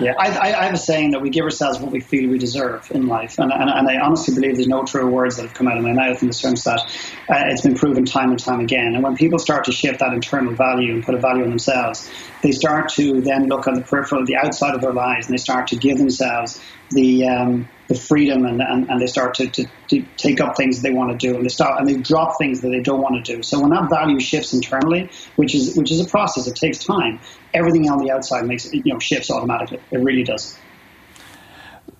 Yeah, 0.00 0.14
I, 0.18 0.28
I, 0.28 0.64
have 0.64 0.74
a 0.74 0.78
saying 0.78 1.10
that 1.10 1.20
we 1.20 1.28
give 1.28 1.44
ourselves 1.44 1.78
what 1.78 1.92
we 1.92 2.00
feel 2.00 2.30
we 2.30 2.38
deserve 2.38 2.90
in 2.90 3.06
life, 3.06 3.38
and, 3.38 3.52
and, 3.52 3.68
and 3.68 3.88
I 3.88 3.98
honestly 4.00 4.34
believe 4.34 4.56
there's 4.56 4.66
no 4.66 4.84
truer 4.84 5.08
words 5.08 5.36
that 5.36 5.42
have 5.42 5.54
come 5.54 5.68
out 5.68 5.76
of 5.76 5.82
my 5.82 5.92
mouth 5.92 6.22
in 6.22 6.28
the 6.28 6.34
sense 6.34 6.64
that 6.64 6.80
uh, 7.28 7.44
it's 7.48 7.60
been 7.60 7.74
proven 7.74 8.06
time 8.06 8.30
and 8.30 8.38
time 8.38 8.60
again. 8.60 8.94
And 8.94 9.02
when 9.02 9.14
people 9.14 9.38
start 9.38 9.64
to 9.64 9.72
shift 9.72 10.00
that 10.00 10.12
internal 10.14 10.54
value 10.54 10.94
and 10.94 11.04
put 11.04 11.14
a 11.14 11.18
value 11.18 11.44
on 11.44 11.50
themselves, 11.50 12.10
they 12.42 12.52
start 12.52 12.88
to 12.94 13.20
then 13.20 13.48
look 13.48 13.66
on 13.66 13.74
the 13.74 13.82
peripheral, 13.82 14.24
the 14.24 14.36
outside 14.36 14.74
of 14.74 14.80
their 14.80 14.92
lives, 14.92 15.26
and 15.26 15.34
they 15.34 15.40
start 15.40 15.68
to 15.68 15.76
give 15.76 15.98
themselves 15.98 16.60
the 16.90 17.28
um, 17.28 17.68
the 17.90 17.94
freedom 17.96 18.46
and, 18.46 18.62
and, 18.62 18.88
and 18.88 19.00
they 19.00 19.06
start 19.08 19.34
to, 19.34 19.48
to, 19.48 19.66
to, 19.88 20.04
take 20.16 20.40
up 20.40 20.56
things 20.56 20.80
they 20.80 20.92
want 20.92 21.10
to 21.10 21.26
do 21.26 21.34
and 21.34 21.44
they 21.44 21.48
start 21.48 21.80
and 21.80 21.88
they 21.88 21.96
drop 21.96 22.38
things 22.38 22.60
that 22.60 22.68
they 22.68 22.78
don't 22.78 23.02
want 23.02 23.24
to 23.24 23.36
do. 23.36 23.42
So 23.42 23.60
when 23.60 23.70
that 23.70 23.90
value 23.90 24.20
shifts 24.20 24.54
internally, 24.54 25.10
which 25.34 25.56
is 25.56 25.76
which 25.76 25.90
is 25.90 26.00
a 26.00 26.08
process, 26.08 26.46
it 26.46 26.54
takes 26.54 26.78
time. 26.84 27.18
Everything 27.52 27.90
on 27.90 27.98
the 27.98 28.12
outside 28.12 28.46
makes 28.46 28.72
you 28.72 28.82
know 28.92 29.00
shifts 29.00 29.30
automatically. 29.30 29.80
It 29.90 29.98
really 29.98 30.22
does. 30.22 30.56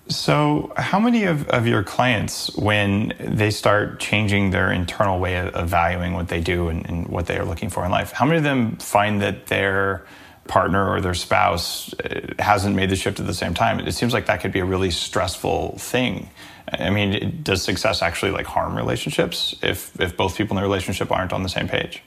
So, 0.07 0.73
how 0.75 0.99
many 0.99 1.23
of, 1.23 1.47
of 1.49 1.67
your 1.67 1.83
clients, 1.83 2.53
when 2.57 3.13
they 3.19 3.49
start 3.49 3.99
changing 3.99 4.51
their 4.51 4.69
internal 4.69 5.19
way 5.19 5.37
of, 5.37 5.69
valuing 5.69 6.13
what 6.13 6.27
they 6.27 6.41
do 6.41 6.67
and, 6.67 6.85
and 6.89 7.07
what 7.07 7.27
they 7.27 7.37
are 7.37 7.45
looking 7.45 7.69
for 7.69 7.85
in 7.85 7.91
life, 7.91 8.11
how 8.11 8.25
many 8.25 8.37
of 8.37 8.43
them 8.43 8.75
find 8.77 9.21
that 9.21 9.47
they're 9.47 10.03
partner 10.47 10.89
or 10.89 11.01
their 11.01 11.13
spouse 11.13 11.93
uh, 11.93 12.33
hasn't 12.39 12.75
made 12.75 12.89
the 12.89 12.95
shift 12.95 13.19
at 13.19 13.27
the 13.27 13.33
same 13.33 13.53
time. 13.53 13.79
It 13.79 13.93
seems 13.93 14.13
like 14.13 14.25
that 14.25 14.41
could 14.41 14.51
be 14.51 14.59
a 14.59 14.65
really 14.65 14.91
stressful 14.91 15.77
thing. 15.77 16.29
I 16.71 16.89
mean, 16.89 17.39
does 17.43 17.61
success 17.61 18.01
actually 18.01 18.31
like 18.31 18.45
harm 18.45 18.75
relationships 18.75 19.55
if 19.61 19.99
if 19.99 20.15
both 20.15 20.37
people 20.37 20.57
in 20.57 20.61
the 20.61 20.67
relationship 20.67 21.11
aren't 21.11 21.33
on 21.33 21.43
the 21.43 21.49
same 21.49 21.67
page? 21.67 22.01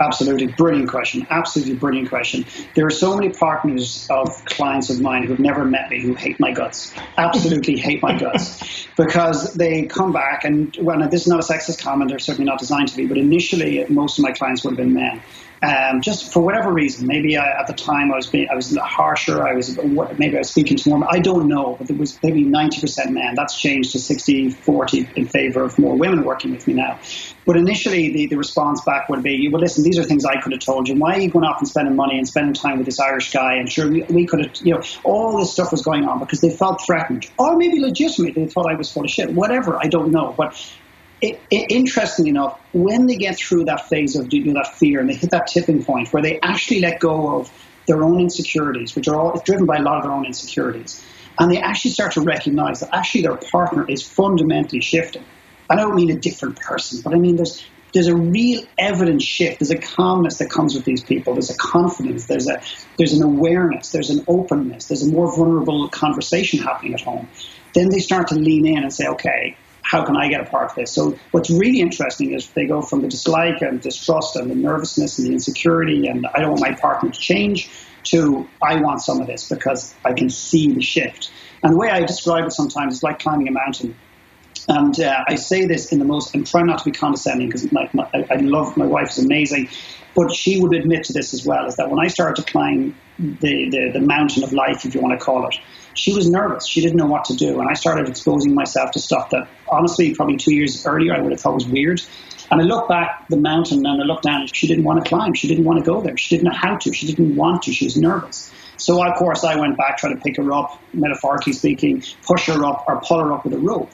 Absolutely, 0.00 0.46
brilliant 0.46 0.88
question. 0.88 1.26
Absolutely 1.28 1.74
brilliant 1.74 2.08
question. 2.08 2.46
There 2.74 2.86
are 2.86 2.90
so 2.90 3.16
many 3.16 3.28
partners 3.34 4.06
of 4.08 4.44
clients 4.46 4.88
of 4.88 4.98
mine 5.00 5.24
who've 5.24 5.38
never 5.38 5.62
met 5.64 5.90
me 5.90 6.00
who 6.00 6.14
hate 6.14 6.40
my 6.40 6.52
guts. 6.52 6.94
Absolutely 7.18 7.76
hate 7.78 8.02
my 8.02 8.18
guts 8.18 8.86
because 8.96 9.52
they 9.54 9.84
come 9.84 10.12
back 10.12 10.44
and 10.44 10.74
well, 10.80 11.06
this 11.10 11.22
is 11.22 11.28
not 11.28 11.40
a 11.40 11.52
sexist 11.52 11.82
comment. 11.82 12.08
They're 12.08 12.18
certainly 12.18 12.48
not 12.48 12.58
designed 12.58 12.88
to 12.88 12.96
be. 12.96 13.06
But 13.06 13.18
initially, 13.18 13.84
most 13.90 14.18
of 14.18 14.22
my 14.22 14.32
clients 14.32 14.64
would 14.64 14.70
have 14.70 14.78
been 14.78 14.94
men, 14.94 15.20
um, 15.62 16.00
just 16.00 16.32
for 16.32 16.40
whatever 16.40 16.72
reason. 16.72 17.06
Maybe 17.06 17.36
I, 17.36 17.60
at 17.60 17.66
the 17.66 17.74
time 17.74 18.10
I 18.10 18.16
was 18.16 18.26
being, 18.26 18.48
I 18.50 18.54
was 18.54 18.74
harsher. 18.76 19.46
I 19.46 19.52
was 19.52 19.76
maybe 20.18 20.36
I 20.36 20.38
was 20.38 20.48
speaking 20.48 20.78
to 20.78 20.88
more. 20.88 21.06
I 21.10 21.18
don't 21.18 21.46
know, 21.46 21.76
but 21.78 21.90
it 21.90 21.98
was 21.98 22.18
maybe 22.22 22.42
ninety 22.44 22.80
percent 22.80 23.12
men. 23.12 23.34
That's 23.34 23.58
changed 23.58 23.92
to 23.92 23.98
60-40 23.98 25.16
in 25.16 25.26
favor 25.26 25.62
of 25.62 25.78
more 25.78 25.94
women 25.94 26.24
working 26.24 26.52
with 26.52 26.66
me 26.66 26.74
now. 26.74 26.98
But 27.50 27.56
initially, 27.56 28.12
the, 28.12 28.26
the 28.26 28.36
response 28.36 28.80
back 28.82 29.08
would 29.08 29.24
be, 29.24 29.48
well, 29.48 29.60
listen, 29.60 29.82
these 29.82 29.98
are 29.98 30.04
things 30.04 30.24
I 30.24 30.40
could 30.40 30.52
have 30.52 30.60
told 30.60 30.88
you. 30.88 30.94
Why 30.94 31.16
are 31.16 31.18
you 31.18 31.28
going 31.28 31.44
off 31.44 31.58
and 31.58 31.66
spending 31.66 31.96
money 31.96 32.16
and 32.16 32.28
spending 32.28 32.54
time 32.54 32.76
with 32.78 32.86
this 32.86 33.00
Irish 33.00 33.32
guy? 33.32 33.56
And 33.56 33.68
sure, 33.68 33.90
we, 33.90 34.04
we 34.04 34.24
could 34.24 34.44
have, 34.44 34.54
you 34.62 34.74
know, 34.74 34.82
all 35.02 35.36
this 35.36 35.52
stuff 35.52 35.72
was 35.72 35.82
going 35.82 36.04
on 36.04 36.20
because 36.20 36.40
they 36.40 36.50
felt 36.50 36.80
threatened, 36.86 37.28
or 37.40 37.56
maybe 37.56 37.80
legitimately 37.80 38.44
they 38.44 38.48
thought 38.48 38.70
I 38.70 38.74
was 38.74 38.92
full 38.92 39.04
of 39.04 39.10
shit. 39.10 39.32
Whatever, 39.32 39.76
I 39.82 39.88
don't 39.88 40.12
know. 40.12 40.32
But 40.38 40.64
it, 41.20 41.40
it, 41.50 41.72
interestingly 41.72 42.30
enough, 42.30 42.56
when 42.72 43.06
they 43.06 43.16
get 43.16 43.36
through 43.36 43.64
that 43.64 43.88
phase 43.88 44.14
of 44.14 44.32
you 44.32 44.44
know, 44.44 44.52
that 44.52 44.76
fear 44.76 45.00
and 45.00 45.10
they 45.10 45.14
hit 45.14 45.32
that 45.32 45.48
tipping 45.48 45.82
point 45.82 46.12
where 46.12 46.22
they 46.22 46.38
actually 46.42 46.78
let 46.78 47.00
go 47.00 47.40
of 47.40 47.50
their 47.88 48.04
own 48.04 48.20
insecurities, 48.20 48.94
which 48.94 49.08
are 49.08 49.16
all 49.16 49.42
driven 49.44 49.66
by 49.66 49.78
a 49.78 49.82
lot 49.82 49.96
of 49.96 50.04
their 50.04 50.12
own 50.12 50.24
insecurities, 50.24 51.04
and 51.40 51.50
they 51.50 51.58
actually 51.58 51.90
start 51.90 52.12
to 52.12 52.20
recognize 52.20 52.78
that 52.78 52.90
actually 52.92 53.22
their 53.22 53.34
partner 53.34 53.84
is 53.90 54.08
fundamentally 54.08 54.80
shifting. 54.80 55.24
I 55.70 55.76
don't 55.76 55.94
mean 55.94 56.10
a 56.10 56.18
different 56.18 56.60
person, 56.60 57.00
but 57.02 57.14
I 57.14 57.18
mean 57.18 57.36
there's 57.36 57.64
there's 57.92 58.06
a 58.06 58.16
real 58.16 58.62
evident 58.78 59.22
shift. 59.22 59.58
There's 59.58 59.70
a 59.70 59.78
calmness 59.78 60.38
that 60.38 60.50
comes 60.50 60.74
with 60.74 60.84
these 60.84 61.02
people. 61.02 61.34
There's 61.34 61.50
a 61.50 61.56
confidence. 61.56 62.26
There's 62.26 62.48
a 62.48 62.60
there's 62.98 63.12
an 63.12 63.22
awareness. 63.22 63.90
There's 63.90 64.10
an 64.10 64.24
openness. 64.28 64.86
There's 64.86 65.02
a 65.02 65.10
more 65.10 65.34
vulnerable 65.34 65.88
conversation 65.88 66.60
happening 66.60 66.94
at 66.94 67.00
home. 67.00 67.28
Then 67.74 67.88
they 67.88 68.00
start 68.00 68.28
to 68.28 68.34
lean 68.34 68.66
in 68.66 68.82
and 68.82 68.92
say, 68.92 69.06
okay, 69.06 69.56
how 69.82 70.04
can 70.04 70.16
I 70.16 70.28
get 70.28 70.40
a 70.40 70.44
part 70.44 70.70
of 70.70 70.76
this? 70.76 70.92
So 70.92 71.18
what's 71.30 71.50
really 71.50 71.80
interesting 71.80 72.32
is 72.32 72.48
they 72.50 72.66
go 72.66 72.82
from 72.82 73.02
the 73.02 73.08
dislike 73.08 73.60
and 73.60 73.80
distrust 73.80 74.36
and 74.36 74.50
the 74.50 74.54
nervousness 74.54 75.18
and 75.18 75.28
the 75.28 75.32
insecurity 75.32 76.06
and 76.06 76.26
I 76.34 76.40
don't 76.40 76.50
want 76.50 76.60
my 76.60 76.74
partner 76.74 77.10
to 77.10 77.18
change 77.18 77.70
to 78.04 78.48
I 78.62 78.80
want 78.80 79.02
some 79.02 79.20
of 79.20 79.26
this 79.26 79.48
because 79.48 79.94
I 80.04 80.12
can 80.12 80.30
see 80.30 80.72
the 80.72 80.80
shift. 80.80 81.30
And 81.62 81.72
the 81.72 81.76
way 81.76 81.90
I 81.90 82.00
describe 82.04 82.46
it 82.46 82.52
sometimes 82.52 82.94
is 82.96 83.02
like 83.02 83.18
climbing 83.18 83.48
a 83.48 83.52
mountain. 83.52 83.96
And 84.68 84.98
uh, 85.00 85.24
I 85.26 85.34
say 85.36 85.66
this 85.66 85.92
in 85.92 85.98
the 85.98 86.04
most, 86.04 86.34
I'm 86.34 86.44
trying 86.44 86.66
not 86.66 86.78
to 86.78 86.84
be 86.84 86.92
condescending 86.92 87.48
because 87.48 87.66
I, 87.74 88.26
I 88.30 88.36
love, 88.36 88.76
my 88.76 88.86
wife 88.86 89.10
is 89.10 89.18
amazing, 89.18 89.68
but 90.14 90.34
she 90.34 90.60
would 90.60 90.74
admit 90.74 91.04
to 91.04 91.12
this 91.12 91.34
as 91.34 91.46
well, 91.46 91.66
is 91.66 91.76
that 91.76 91.90
when 91.90 91.98
I 91.98 92.08
started 92.08 92.44
to 92.44 92.50
climb 92.50 92.94
the, 93.18 93.70
the, 93.70 93.90
the 93.94 94.00
mountain 94.00 94.42
of 94.44 94.52
life, 94.52 94.84
if 94.84 94.94
you 94.94 95.00
want 95.00 95.18
to 95.18 95.24
call 95.24 95.46
it, 95.48 95.54
she 95.94 96.14
was 96.14 96.28
nervous. 96.30 96.66
She 96.66 96.80
didn't 96.80 96.96
know 96.96 97.06
what 97.06 97.24
to 97.26 97.36
do. 97.36 97.60
And 97.60 97.68
I 97.68 97.74
started 97.74 98.08
exposing 98.08 98.54
myself 98.54 98.92
to 98.92 98.98
stuff 99.00 99.30
that 99.30 99.48
honestly, 99.68 100.14
probably 100.14 100.36
two 100.36 100.54
years 100.54 100.86
earlier, 100.86 101.14
I 101.14 101.20
would 101.20 101.32
have 101.32 101.40
thought 101.40 101.54
was 101.54 101.66
weird. 101.66 102.00
And 102.50 102.60
I 102.60 102.64
look 102.64 102.88
back 102.88 103.28
the 103.28 103.36
mountain 103.36 103.86
and 103.86 104.02
I 104.02 104.04
look 104.04 104.22
down 104.22 104.40
and 104.40 104.56
she 104.56 104.66
didn't 104.66 104.84
want 104.84 105.02
to 105.04 105.08
climb. 105.08 105.34
She 105.34 105.46
didn't 105.46 105.64
want 105.64 105.78
to 105.78 105.84
go 105.84 106.00
there. 106.00 106.16
She 106.16 106.36
didn't 106.36 106.50
know 106.50 106.56
how 106.56 106.76
to. 106.76 106.92
She 106.92 107.06
didn't 107.06 107.36
want 107.36 107.62
to. 107.62 107.72
She 107.72 107.84
was 107.84 107.96
nervous. 107.96 108.52
So 108.76 109.04
of 109.04 109.14
course 109.16 109.44
I 109.44 109.56
went 109.56 109.76
back, 109.76 109.98
trying 109.98 110.16
to 110.16 110.22
pick 110.22 110.36
her 110.38 110.52
up, 110.52 110.82
metaphorically 110.92 111.52
speaking, 111.52 112.02
push 112.26 112.46
her 112.46 112.64
up 112.64 112.84
or 112.88 113.00
pull 113.02 113.20
her 113.20 113.32
up 113.32 113.44
with 113.44 113.54
a 113.54 113.58
rope. 113.58 113.90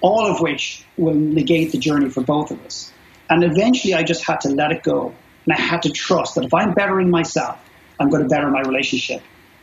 All 0.00 0.26
of 0.26 0.40
which 0.40 0.84
will 0.96 1.14
negate 1.14 1.72
the 1.72 1.78
journey 1.78 2.10
for 2.10 2.22
both 2.22 2.50
of 2.50 2.64
us. 2.64 2.92
And 3.28 3.44
eventually 3.44 3.94
I 3.94 4.02
just 4.02 4.24
had 4.24 4.40
to 4.42 4.48
let 4.48 4.72
it 4.72 4.82
go. 4.82 5.14
And 5.46 5.56
I 5.56 5.60
had 5.60 5.82
to 5.82 5.90
trust 5.90 6.34
that 6.34 6.44
if 6.44 6.54
I'm 6.54 6.72
bettering 6.74 7.10
myself, 7.10 7.58
I'm 7.98 8.10
going 8.10 8.22
to 8.22 8.28
better 8.28 8.50
my 8.50 8.60
relationship. 8.60 9.22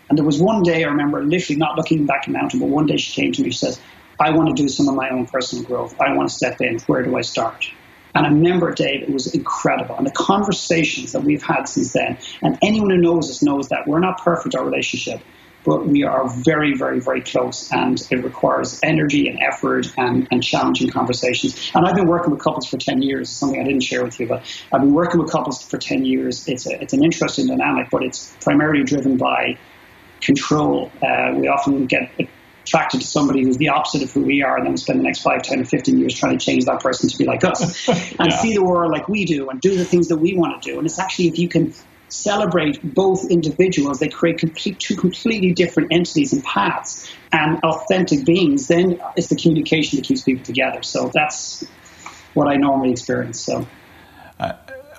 And 0.10 0.18
there 0.18 0.26
was 0.26 0.42
one 0.42 0.64
day 0.64 0.84
I 0.84 0.88
remember 0.88 1.24
literally 1.24 1.58
not 1.58 1.76
looking 1.76 2.06
back 2.06 2.28
in 2.28 2.34
mountain, 2.34 2.60
but 2.60 2.70
one 2.70 2.86
day 2.86 2.98
she 2.98 3.20
came 3.20 3.32
to 3.34 3.42
me. 3.42 3.52
She 3.52 3.58
says, 3.58 3.80
I 4.20 4.32
want 4.32 4.56
to 4.56 4.62
do 4.62 4.70
some 4.70 4.88
of 4.88 4.96
my 4.96 5.10
own 5.10 5.26
personal 5.26 5.66
growth. 5.66 6.00
I 6.00 6.16
want 6.16 6.30
to 6.30 6.36
step 6.36 6.62
in. 6.62 6.80
Where 6.82 7.04
do 7.04 7.16
I 7.18 7.22
start? 7.22 7.70
And 8.16 8.26
I 8.26 8.30
remember, 8.30 8.74
Dave, 8.74 9.04
it 9.04 9.10
was 9.10 9.36
incredible. 9.36 9.96
And 9.96 10.08
the 10.08 10.12
conversations 10.12 11.12
that 11.12 11.24
we've 11.24 11.44
had 11.44 11.66
since 11.66 11.94
then, 11.94 12.18
and 12.42 12.58
anyone 12.64 12.90
who 12.90 12.98
knows 12.98 13.30
us 13.30 13.44
knows 13.44 13.70
that 13.70 13.88
we're 13.88 14.00
not 14.00 14.24
perfect, 14.24 14.56
our 14.56 14.66
relationship, 14.66 15.22
but 15.68 15.86
we 15.86 16.04
are 16.04 16.30
very, 16.30 16.76
very, 16.76 17.02
very 17.02 17.22
close. 17.22 17.70
And 17.74 18.02
it 18.10 18.24
requires 18.24 18.80
energy 18.82 19.28
and 19.28 19.38
effort 19.44 19.92
and, 19.98 20.26
and 20.32 20.42
challenging 20.42 20.90
conversations. 20.90 21.72
And 21.76 21.86
I've 21.86 21.96
been 21.96 22.08
working 22.08 22.32
with 22.32 22.40
couples 22.40 22.66
for 22.68 22.78
10 22.78 23.02
years, 23.02 23.30
something 23.30 23.60
I 23.60 23.66
didn't 23.66 23.84
share 23.84 24.04
with 24.04 24.18
you, 24.18 24.28
but 24.28 24.44
I've 24.72 24.80
been 24.80 24.94
working 24.94 25.22
with 25.22 25.30
couples 25.30 25.62
for 25.62 25.78
10 25.78 26.06
years. 26.06 26.48
It's, 26.48 26.66
a, 26.66 26.82
it's 26.82 26.94
an 26.94 27.04
interesting 27.04 27.48
dynamic, 27.48 27.90
but 27.92 28.02
it's 28.02 28.34
primarily 28.40 28.86
driven 28.86 29.18
by 29.18 29.58
control. 30.22 30.90
Uh, 31.04 31.34
we 31.36 31.50
often 31.50 31.86
get 31.86 32.12
attracted 32.66 33.02
to 33.02 33.08
somebody 33.08 33.44
who's 33.44 33.58
the 33.58 33.68
opposite 33.68 34.04
of 34.04 34.12
who 34.14 34.22
we 34.22 34.44
are, 34.44 34.56
and 34.56 34.66
then 34.66 34.78
spend 34.78 35.00
the 35.00 35.04
next 35.04 35.22
5, 35.22 35.42
10, 35.42 35.60
or 35.60 35.66
15 35.66 36.00
years 36.00 36.14
trying 36.18 36.38
to 36.38 36.46
change 36.46 36.64
that 36.64 36.80
person 36.80 37.10
to 37.10 37.18
be 37.18 37.26
like 37.26 37.44
us 37.44 37.90
and 37.90 38.32
yeah. 38.32 38.38
see 38.38 38.54
the 38.54 38.64
world 38.64 38.92
like 38.94 39.10
we 39.10 39.26
do 39.26 39.50
and 39.50 39.60
do 39.60 39.76
the 39.76 39.86
things 39.86 40.08
that 40.08 40.18
we 40.18 40.34
want 40.34 40.64
to 40.64 40.72
do. 40.72 40.78
And 40.78 40.88
it's 40.88 40.98
actually, 40.98 41.28
if 41.28 41.38
you 41.38 41.50
can 41.50 41.74
celebrate 42.10 42.82
both 42.84 43.30
individuals, 43.30 44.00
they 44.00 44.10
create 44.10 44.40
complete, 44.40 44.80
two 44.80 44.96
completely 44.96 45.54
different 45.54 45.92
entities 45.92 46.34
and 46.34 46.44
paths 46.44 47.12
and 47.32 47.60
authentic 47.64 48.26
beings, 48.26 48.68
then 48.68 49.00
it's 49.16 49.28
the 49.28 49.36
communication 49.36 49.98
that 49.98 50.06
keeps 50.06 50.24
people 50.24 50.44
together. 50.44 50.84
So 50.84 51.12
that's 51.14 51.66
what 52.34 52.48
I 52.48 52.56
normally 52.56 52.92
experience. 52.92 53.40
So. 53.40 53.68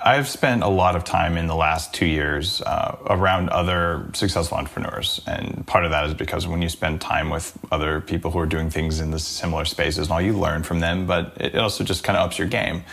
I've 0.04 0.28
spent 0.28 0.62
a 0.62 0.68
lot 0.68 0.94
of 0.94 1.04
time 1.04 1.36
in 1.36 1.48
the 1.48 1.56
last 1.56 1.92
two 1.92 2.06
years 2.06 2.62
uh, 2.62 2.96
around 3.06 3.48
other 3.50 4.08
successful 4.14 4.56
entrepreneurs. 4.56 5.20
And 5.26 5.66
part 5.66 5.84
of 5.84 5.90
that 5.90 6.06
is 6.06 6.14
because 6.14 6.46
when 6.46 6.62
you 6.62 6.68
spend 6.68 7.00
time 7.00 7.30
with 7.30 7.58
other 7.72 8.00
people 8.00 8.30
who 8.30 8.38
are 8.38 8.46
doing 8.46 8.70
things 8.70 9.00
in 9.00 9.10
the 9.10 9.18
similar 9.18 9.64
spaces 9.64 10.06
and 10.06 10.12
all, 10.12 10.20
you 10.20 10.34
learn 10.34 10.62
from 10.62 10.80
them, 10.80 11.06
but 11.06 11.36
it 11.40 11.56
also 11.56 11.82
just 11.82 12.04
kind 12.04 12.16
of 12.16 12.26
ups 12.26 12.38
your 12.38 12.48
game. 12.48 12.84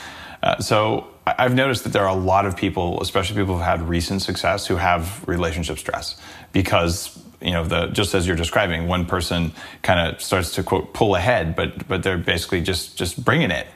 Uh, 0.41 0.59
so 0.59 1.07
I've 1.27 1.55
noticed 1.55 1.83
that 1.83 1.93
there 1.93 2.03
are 2.03 2.15
a 2.15 2.19
lot 2.19 2.45
of 2.45 2.55
people, 2.55 3.01
especially 3.01 3.37
people 3.37 3.55
who've 3.55 3.65
had 3.65 3.81
recent 3.87 4.21
success, 4.21 4.67
who 4.67 4.75
have 4.75 5.27
relationship 5.27 5.79
stress 5.79 6.17
because 6.51 7.19
you 7.41 7.51
know 7.51 7.65
the 7.65 7.87
just 7.87 8.13
as 8.13 8.27
you're 8.27 8.35
describing 8.35 8.87
one 8.87 9.05
person 9.05 9.51
kind 9.81 10.07
of 10.07 10.21
starts 10.21 10.51
to 10.55 10.63
quote 10.63 10.93
pull 10.93 11.15
ahead 11.15 11.55
but 11.55 11.87
but 11.87 12.01
they're 12.01 12.17
basically 12.17 12.61
just 12.61 12.97
just 12.97 13.23
bringing 13.23 13.51
it. 13.51 13.67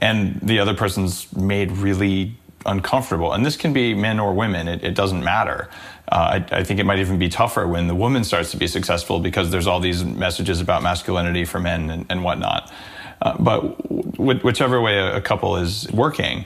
And 0.00 0.38
the 0.40 0.60
other 0.60 0.74
person's 0.74 1.34
made 1.34 1.72
really 1.72 2.36
uncomfortable. 2.66 3.32
And 3.32 3.44
this 3.44 3.56
can 3.56 3.72
be 3.72 3.94
men 3.94 4.20
or 4.20 4.32
women. 4.34 4.68
It, 4.68 4.84
it 4.84 4.94
doesn't 4.94 5.24
matter. 5.24 5.68
Uh, 6.10 6.40
I, 6.52 6.58
I, 6.58 6.64
think 6.64 6.78
it 6.78 6.84
might 6.84 6.98
even 6.98 7.18
be 7.18 7.28
tougher 7.28 7.66
when 7.66 7.88
the 7.88 7.94
woman 7.94 8.24
starts 8.24 8.52
to 8.52 8.56
be 8.56 8.66
successful 8.66 9.20
because 9.20 9.50
there's 9.50 9.66
all 9.66 9.80
these 9.80 10.04
messages 10.04 10.60
about 10.60 10.82
masculinity 10.82 11.44
for 11.44 11.60
men 11.60 11.90
and, 11.90 12.06
and 12.08 12.22
whatnot. 12.22 12.72
Uh, 13.20 13.36
but 13.38 13.60
w- 13.88 14.40
whichever 14.40 14.80
way 14.80 14.98
a, 14.98 15.16
a 15.16 15.20
couple 15.20 15.56
is 15.56 15.90
working 15.92 16.44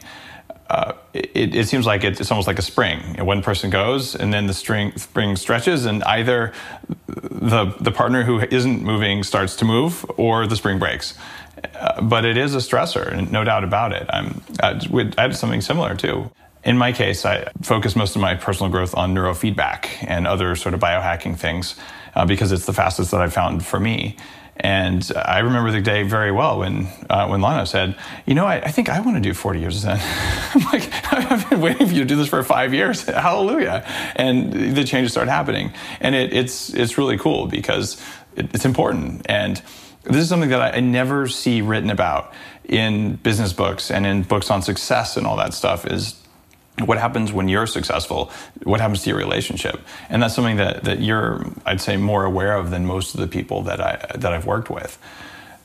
uh, 0.73 0.95
it, 1.13 1.55
it, 1.55 1.69
seems 1.69 1.85
like 1.85 2.03
it's, 2.03 2.19
it's, 2.19 2.31
almost 2.31 2.49
like 2.49 2.59
a 2.59 2.63
spring. 2.63 3.23
One 3.23 3.43
person 3.43 3.69
goes, 3.69 4.15
and 4.15 4.33
then 4.33 4.47
the 4.47 4.55
string, 4.55 4.97
spring 4.97 5.37
stretches, 5.37 5.85
and 5.85 6.03
either 6.05 6.55
the 7.07 7.75
the 7.79 7.93
partner 7.93 8.23
who 8.23 8.41
isn't 8.41 8.83
moving 8.83 9.23
starts 9.23 9.55
to 9.57 9.67
move, 9.67 10.07
or 10.17 10.47
the 10.47 10.57
spring 10.57 10.79
breaks. 10.79 11.13
Uh, 11.75 12.01
but 12.01 12.25
it 12.25 12.39
is 12.39 12.55
a 12.55 12.59
stressor, 12.59 13.31
no 13.31 13.45
doubt 13.45 13.65
about 13.65 13.93
it. 13.93 14.07
I'm, 14.09 14.41
I, 14.63 14.81
I 15.19 15.23
had 15.23 15.37
something 15.37 15.61
similar 15.61 15.95
too. 15.95 16.31
In 16.65 16.79
my 16.79 16.91
case, 16.93 17.27
I 17.27 17.51
focus 17.61 17.95
most 17.95 18.17
of 18.17 18.23
my 18.23 18.35
personal 18.35 18.73
growth 18.73 18.97
on 18.97 19.15
neurofeedback 19.15 19.89
and 20.01 20.27
other 20.27 20.57
sort 20.57 20.73
of 20.73 20.81
biohacking 20.81 21.37
things 21.37 21.77
uh, 22.15 22.25
because 22.25 22.51
it's 22.51 22.65
the 22.65 22.73
fastest 22.73 23.11
that 23.11 23.21
I've 23.21 23.35
found 23.35 23.63
for 23.63 23.79
me. 23.79 24.17
And 24.57 25.11
I 25.17 25.39
remember 25.39 25.71
the 25.71 25.81
day 25.81 26.03
very 26.03 26.31
well 26.31 26.59
when 26.59 26.87
uh, 27.09 27.27
when 27.27 27.41
Lana 27.41 27.67
said, 27.67 27.97
"You 28.27 28.35
know, 28.35 28.45
I, 28.45 28.57
I 28.57 28.71
think 28.71 28.89
I 28.89 29.01
want 29.01 29.17
to 29.17 29.21
do 29.21 29.33
40 29.33 29.61
years 29.61 29.77
of 29.77 29.83
Zen." 29.83 30.01
I'm 30.55 30.65
like, 30.73 30.91
"I've 31.13 31.49
been 31.49 31.61
waiting 31.61 31.87
for 31.87 31.93
you 31.93 32.01
to 32.01 32.07
do 32.07 32.17
this 32.17 32.29
for 32.29 32.43
five 32.43 32.75
years. 32.75 33.03
Hallelujah!" 33.03 33.85
And 34.15 34.53
the 34.77 34.85
changes 34.85 35.13
start 35.13 35.29
happening, 35.29 35.73
and 36.01 36.15
it, 36.15 36.33
it's 36.35 36.73
it's 36.75 36.99
really 36.99 37.17
cool 37.17 37.47
because 37.47 38.01
it, 38.37 38.55
it's 38.55 38.65
important. 38.65 39.23
And 39.29 39.61
this 40.05 40.17
is 40.17 40.29
something 40.29 40.51
that 40.51 40.61
I, 40.61 40.77
I 40.77 40.81
never 40.81 41.29
see 41.29 41.63
written 41.63 41.91
about 41.91 42.33
in 42.65 43.17
business 43.17 43.53
books 43.53 43.91
and 43.91 44.07
in 44.07 44.23
books 44.23 44.51
on 44.51 44.63
success 44.63 45.17
and 45.17 45.27
all 45.27 45.37
that 45.37 45.55
stuff. 45.55 45.87
Is 45.87 46.22
what 46.81 46.99
happens 46.99 47.33
when 47.33 47.49
you're 47.49 47.67
successful 47.67 48.31
what 48.65 48.81
happens 48.81 49.03
to 49.03 49.11
your 49.11 49.19
relationship. 49.19 49.81
And 50.09 50.23
that's 50.23 50.35
something 50.35 50.57
that, 50.57 50.85
that 50.85 51.01
you're 51.01 51.45
i'd 51.67 51.81
say 51.81 51.97
more 51.97 52.25
aware 52.25 52.57
of 52.57 52.71
than 52.71 52.87
most 52.87 53.15
of 53.15 53.21
the 53.21 53.29
people 53.29 53.63
that 53.63 53.81
i 53.81 54.07
that 54.17 54.33
i've 54.33 54.47
worked 54.47 54.71
with. 54.71 54.99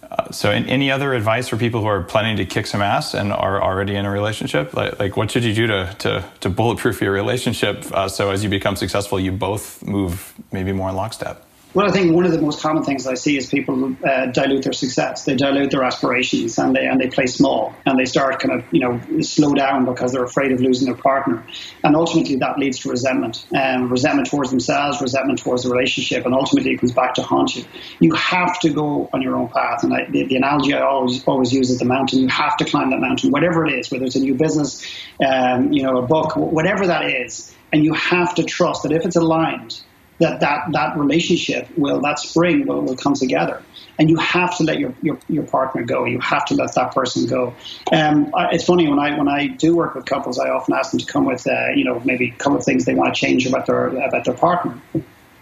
Uh, 0.09 0.31
so 0.31 0.51
any 0.51 0.89
other 0.89 1.13
advice 1.13 1.49
for 1.49 1.57
people 1.57 1.81
who 1.81 1.87
are 1.87 2.01
planning 2.01 2.37
to 2.37 2.45
kick 2.45 2.65
some 2.65 2.81
ass 2.81 3.13
and 3.13 3.33
are 3.33 3.61
already 3.61 3.93
in 3.93 4.05
a 4.05 4.09
relationship? 4.09 4.73
Like, 4.73 4.97
like 4.99 5.17
what 5.17 5.29
should 5.29 5.43
you 5.43 5.53
do 5.53 5.67
to, 5.67 5.95
to, 5.99 6.25
to 6.39 6.49
bulletproof 6.49 7.01
your 7.01 7.11
relationship 7.11 7.85
uh, 7.91 8.07
so 8.07 8.31
as 8.31 8.43
you 8.43 8.49
become 8.49 8.75
successful 8.75 9.19
you 9.19 9.31
both 9.31 9.85
move 9.85 10.33
maybe 10.51 10.71
more 10.71 10.89
in 10.89 10.95
lockstep 10.95 11.46
well, 11.73 11.87
I 11.87 11.91
think 11.91 12.15
one 12.15 12.25
of 12.25 12.31
the 12.31 12.41
most 12.41 12.61
common 12.61 12.83
things 12.83 13.05
I 13.05 13.13
see 13.15 13.37
is 13.37 13.47
people 13.47 13.95
uh, 14.03 14.27
dilute 14.27 14.63
their 14.63 14.73
success. 14.73 15.25
They 15.25 15.35
dilute 15.35 15.69
their 15.69 15.83
aspirations 15.83 16.57
and 16.57 16.75
they 16.75 16.85
and 16.85 16.99
they 16.99 17.07
play 17.09 17.27
small 17.27 17.75
and 17.85 17.99
they 17.99 18.05
start 18.05 18.39
kind 18.39 18.59
of 18.59 18.65
you 18.71 18.79
know 18.79 19.21
slow 19.21 19.53
down 19.53 19.85
because 19.85 20.13
they're 20.13 20.23
afraid 20.23 20.51
of 20.51 20.61
losing 20.61 20.87
their 20.87 20.97
partner, 20.97 21.45
and 21.83 21.95
ultimately 21.95 22.37
that 22.37 22.57
leads 22.57 22.79
to 22.79 22.89
resentment, 22.89 23.45
um, 23.55 23.89
resentment 23.91 24.29
towards 24.29 24.49
themselves, 24.49 25.01
resentment 25.01 25.39
towards 25.39 25.63
the 25.63 25.69
relationship, 25.69 26.25
and 26.25 26.33
ultimately 26.33 26.71
it 26.71 26.79
comes 26.79 26.93
back 26.93 27.13
to 27.15 27.21
haunt 27.21 27.55
you. 27.55 27.65
You 27.99 28.15
have 28.15 28.59
to 28.61 28.69
go 28.69 29.09
on 29.13 29.21
your 29.21 29.35
own 29.35 29.49
path, 29.49 29.83
and 29.83 29.93
I, 29.93 30.09
the, 30.09 30.25
the, 30.25 30.35
analogy 30.37 30.73
I 30.73 30.81
always 30.81 31.23
always 31.25 31.51
use 31.51 31.69
is 31.69 31.79
the 31.79 31.85
mountain. 31.85 32.19
You 32.19 32.29
have 32.29 32.57
to 32.57 32.65
climb 32.65 32.91
that 32.91 32.99
mountain, 32.99 33.29
whatever 33.29 33.65
it 33.65 33.73
is, 33.77 33.91
whether 33.91 34.05
it's 34.05 34.15
a 34.15 34.19
new 34.19 34.35
business, 34.35 34.83
um, 35.23 35.71
you 35.71 35.83
know, 35.83 35.97
a 35.97 36.07
book, 36.07 36.35
whatever 36.37 36.87
that 36.87 37.05
is, 37.05 37.53
and 37.73 37.83
you 37.83 37.93
have 37.93 38.35
to 38.35 38.43
trust 38.43 38.83
that 38.83 38.93
if 38.93 39.05
it's 39.05 39.15
aligned 39.15 39.81
that 40.19 40.39
that, 40.39 40.71
that 40.71 40.97
relationship 40.97 41.67
will, 41.77 42.01
that 42.01 42.19
spring 42.19 42.65
will, 42.65 42.81
will 42.81 42.95
come 42.95 43.13
together. 43.13 43.61
And 43.99 44.09
you 44.09 44.17
have 44.17 44.55
to 44.57 44.63
let 44.63 44.79
your, 44.79 44.93
your, 45.01 45.17
your 45.27 45.43
partner 45.43 45.83
go. 45.83 46.05
You 46.05 46.19
have 46.19 46.45
to 46.45 46.55
let 46.55 46.75
that 46.75 46.93
person 46.93 47.25
go. 47.27 47.55
Um, 47.91 48.31
it's 48.51 48.63
funny 48.65 48.87
when 48.87 48.99
I 48.99 49.17
when 49.17 49.27
I 49.27 49.47
do 49.47 49.75
work 49.75 49.95
with 49.95 50.05
couples, 50.05 50.37
I 50.37 50.49
often 50.49 50.75
ask 50.75 50.91
them 50.91 50.99
to 50.99 51.05
come 51.05 51.25
with 51.25 51.47
uh, 51.47 51.69
you 51.75 51.83
know 51.83 51.99
maybe 52.05 52.29
a 52.29 52.33
couple 52.33 52.59
of 52.59 52.63
things 52.63 52.85
they 52.85 52.93
want 52.93 53.13
to 53.15 53.19
change 53.19 53.47
about 53.47 53.65
their 53.65 53.87
about 53.87 54.23
their 54.25 54.35
partner. 54.35 54.79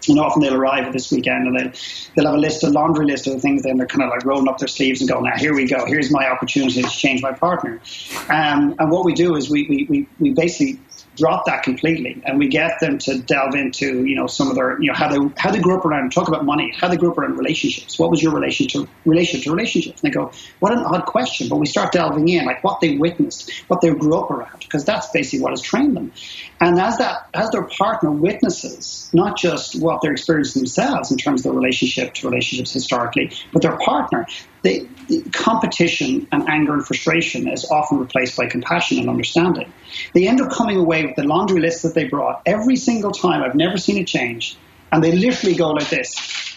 And 0.08 0.18
often 0.18 0.42
they'll 0.42 0.54
arrive 0.54 0.84
at 0.84 0.92
this 0.92 1.10
weekend 1.10 1.48
and 1.48 1.58
they'll, 1.58 1.72
they'll 2.14 2.26
have 2.26 2.34
a 2.34 2.38
list, 2.38 2.62
a 2.62 2.70
laundry 2.70 3.06
list 3.06 3.26
of 3.26 3.40
things. 3.40 3.62
Then 3.62 3.76
they're 3.76 3.86
kind 3.86 4.02
of 4.02 4.10
like 4.10 4.24
rolling 4.24 4.48
up 4.48 4.58
their 4.58 4.68
sleeves 4.68 5.00
and 5.00 5.10
go, 5.10 5.20
now 5.20 5.36
here 5.36 5.54
we 5.54 5.66
go. 5.66 5.84
Here's 5.84 6.10
my 6.10 6.28
opportunity 6.28 6.82
to 6.82 6.88
change 6.88 7.22
my 7.22 7.32
partner. 7.32 7.80
Um, 8.28 8.74
and 8.78 8.90
what 8.90 9.04
we 9.04 9.14
do 9.14 9.36
is 9.36 9.50
we, 9.50 9.66
we, 9.68 9.86
we, 9.88 10.08
we 10.18 10.30
basically 10.32 10.80
drop 11.16 11.46
that 11.46 11.62
completely 11.62 12.22
and 12.24 12.38
we 12.38 12.48
get 12.48 12.78
them 12.80 12.98
to 12.98 13.18
delve 13.18 13.54
into 13.54 14.04
you 14.04 14.14
know 14.14 14.26
some 14.26 14.48
of 14.48 14.54
their 14.54 14.80
you 14.80 14.88
know 14.88 14.94
how 14.94 15.08
they 15.08 15.18
how 15.38 15.50
they 15.50 15.58
grew 15.58 15.76
up 15.76 15.84
around 15.84 16.12
talk 16.12 16.28
about 16.28 16.44
money 16.44 16.72
how 16.76 16.88
they 16.88 16.96
grew 16.96 17.10
up 17.10 17.18
around 17.18 17.36
relationships. 17.36 17.98
What 17.98 18.10
was 18.10 18.22
your 18.22 18.32
relation 18.32 18.68
to 18.68 18.88
relation 19.04 19.40
to 19.40 19.50
relationships? 19.50 20.02
And 20.02 20.10
they 20.10 20.14
go 20.14 20.30
what 20.60 20.72
an 20.72 20.80
odd 20.80 21.06
question. 21.06 21.48
But 21.48 21.56
we 21.56 21.66
start 21.66 21.92
delving 21.92 22.28
in 22.28 22.44
like 22.44 22.62
what 22.62 22.80
they 22.80 22.96
witnessed 22.96 23.50
what 23.68 23.80
they 23.80 23.90
grew 23.90 24.18
up 24.18 24.30
around 24.30 24.60
because 24.60 24.84
that's 24.84 25.08
basically 25.10 25.40
what 25.40 25.50
has 25.50 25.60
trained 25.60 25.96
them. 25.96 26.12
And 26.60 26.78
as 26.78 26.98
that 26.98 27.28
as 27.34 27.50
their 27.50 27.64
partner 27.64 28.10
witnesses 28.10 29.10
not 29.12 29.38
just 29.38 29.80
what 29.80 30.00
they're 30.02 30.12
experiencing 30.12 30.60
themselves 30.60 31.10
in 31.10 31.16
terms 31.16 31.40
of 31.40 31.52
their 31.52 31.60
relationship 31.60 32.14
to 32.14 32.28
relationships 32.28 32.72
historically 32.72 33.32
but 33.52 33.62
their 33.62 33.76
partner 33.78 34.26
they, 34.66 34.88
competition 35.32 36.26
and 36.32 36.48
anger 36.48 36.74
and 36.74 36.84
frustration 36.84 37.48
is 37.48 37.64
often 37.70 37.98
replaced 37.98 38.36
by 38.36 38.46
compassion 38.46 38.98
and 38.98 39.08
understanding. 39.08 39.72
They 40.12 40.26
end 40.26 40.40
up 40.40 40.50
coming 40.50 40.76
away 40.76 41.06
with 41.06 41.14
the 41.14 41.22
laundry 41.22 41.60
list 41.60 41.84
that 41.84 41.94
they 41.94 42.04
brought 42.08 42.42
every 42.44 42.74
single 42.74 43.12
time. 43.12 43.42
I've 43.42 43.54
never 43.54 43.76
seen 43.76 43.96
it 43.98 44.08
change. 44.08 44.56
And 44.90 45.04
they 45.04 45.12
literally 45.12 45.54
go 45.54 45.70
like 45.70 45.88
this, 45.88 46.56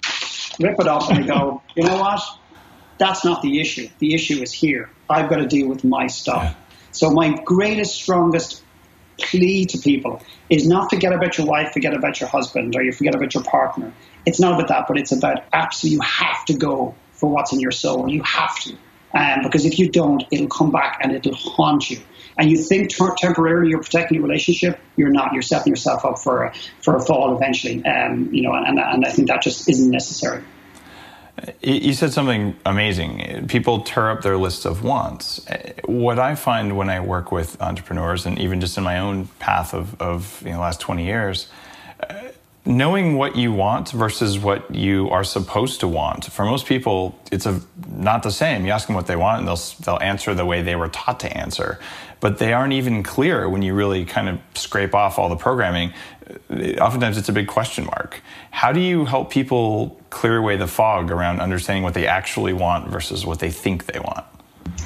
rip 0.59 0.79
it 0.79 0.87
up, 0.87 1.09
and 1.11 1.23
they 1.23 1.27
go, 1.27 1.61
you 1.75 1.83
know 1.83 1.97
what? 1.97 2.21
That's 2.97 3.23
not 3.23 3.43
the 3.43 3.61
issue. 3.61 3.87
The 3.99 4.15
issue 4.15 4.41
is 4.41 4.51
here. 4.51 4.89
I've 5.07 5.29
got 5.29 5.37
to 5.37 5.47
deal 5.47 5.67
with 5.67 5.83
my 5.83 6.07
stuff. 6.07 6.43
Yeah. 6.43 6.55
So, 6.91 7.11
my 7.11 7.39
greatest, 7.45 7.93
strongest 7.93 8.63
plea 9.19 9.65
to 9.65 9.77
people 9.77 10.21
is 10.49 10.67
not 10.67 10.89
forget 10.89 11.13
about 11.13 11.37
your 11.37 11.45
wife, 11.45 11.73
forget 11.73 11.93
about 11.93 12.19
your 12.19 12.29
husband, 12.29 12.75
or 12.75 12.81
you 12.81 12.91
forget 12.91 13.15
about 13.15 13.33
your 13.33 13.43
partner. 13.43 13.93
It's 14.25 14.39
not 14.39 14.53
about 14.53 14.69
that, 14.69 14.85
but 14.87 14.97
it's 14.97 15.11
about 15.11 15.43
absolutely 15.53 15.95
you 15.95 16.01
have 16.01 16.45
to 16.45 16.53
go 16.55 16.95
for 17.19 17.29
what's 17.29 17.53
in 17.53 17.59
your 17.59 17.71
soul. 17.71 18.09
You 18.09 18.23
have 18.23 18.57
to. 18.61 18.75
Um, 19.13 19.43
because 19.43 19.65
if 19.65 19.79
you 19.79 19.89
don't, 19.89 20.23
it'll 20.31 20.47
come 20.47 20.71
back 20.71 20.99
and 21.01 21.11
it'll 21.13 21.33
haunt 21.33 21.89
you. 21.89 21.99
And 22.37 22.49
you 22.49 22.57
think 22.57 22.91
temporarily 23.17 23.69
you're 23.69 23.81
protecting 23.81 24.15
your 24.15 24.25
relationship, 24.25 24.79
you're 24.95 25.09
not. 25.09 25.33
You're 25.33 25.41
setting 25.41 25.71
yourself 25.71 26.05
up 26.05 26.19
for 26.19 26.45
a, 26.45 26.53
for 26.81 26.95
a 26.95 27.01
fall 27.01 27.35
eventually. 27.35 27.83
Um, 27.85 28.33
you 28.33 28.43
know, 28.43 28.53
and, 28.53 28.79
and 28.79 29.05
I 29.05 29.09
think 29.09 29.27
that 29.27 29.41
just 29.41 29.67
isn't 29.67 29.89
necessary. 29.89 30.43
You 31.61 31.93
said 31.93 32.13
something 32.13 32.55
amazing. 32.65 33.47
People 33.47 33.81
tear 33.81 34.09
up 34.09 34.21
their 34.21 34.37
lists 34.37 34.65
of 34.65 34.83
wants. 34.83 35.45
What 35.85 36.19
I 36.19 36.35
find 36.35 36.77
when 36.77 36.89
I 36.89 36.99
work 36.99 37.31
with 37.31 37.61
entrepreneurs, 37.61 38.25
and 38.25 38.37
even 38.39 38.59
just 38.59 38.77
in 38.77 38.83
my 38.83 38.99
own 38.99 39.27
path 39.39 39.73
of, 39.73 39.99
of 40.01 40.41
you 40.45 40.51
know, 40.51 40.59
last 40.59 40.81
20 40.81 41.05
years, 41.05 41.47
knowing 42.65 43.17
what 43.17 43.35
you 43.35 43.51
want 43.51 43.89
versus 43.91 44.37
what 44.37 44.73
you 44.73 45.09
are 45.09 45.23
supposed 45.23 45.79
to 45.79 45.87
want. 45.87 46.25
For 46.25 46.45
most 46.45 46.65
people, 46.65 47.17
it's 47.31 47.45
a, 47.45 47.61
not 47.87 48.23
the 48.23 48.31
same. 48.31 48.65
You 48.65 48.71
ask 48.71 48.87
them 48.87 48.95
what 48.95 49.07
they 49.07 49.15
want, 49.15 49.39
and 49.39 49.47
they'll 49.47 49.61
they'll 49.81 50.01
answer 50.01 50.33
the 50.33 50.45
way 50.45 50.61
they 50.61 50.75
were 50.75 50.89
taught 50.89 51.19
to 51.21 51.37
answer, 51.37 51.79
but 52.19 52.37
they 52.37 52.53
aren't 52.53 52.73
even 52.73 53.01
clear 53.03 53.49
when 53.49 53.61
you 53.61 53.73
really 53.73 54.05
kind 54.05 54.29
of 54.29 54.39
scrape 54.55 54.93
off 54.93 55.17
all 55.17 55.29
the 55.29 55.35
programming. 55.35 55.93
Oftentimes, 56.79 57.17
it's 57.17 57.29
a 57.29 57.33
big 57.33 57.47
question 57.47 57.85
mark. 57.85 58.21
How 58.51 58.71
do 58.71 58.79
you 58.79 59.05
help 59.05 59.31
people 59.31 59.99
clear 60.09 60.37
away 60.37 60.57
the 60.57 60.67
fog 60.67 61.11
around 61.11 61.39
understanding 61.39 61.83
what 61.83 61.93
they 61.93 62.05
actually 62.05 62.53
want 62.53 62.89
versus 62.89 63.25
what 63.25 63.39
they 63.39 63.49
think 63.49 63.85
they 63.85 63.99
want? 63.99 64.25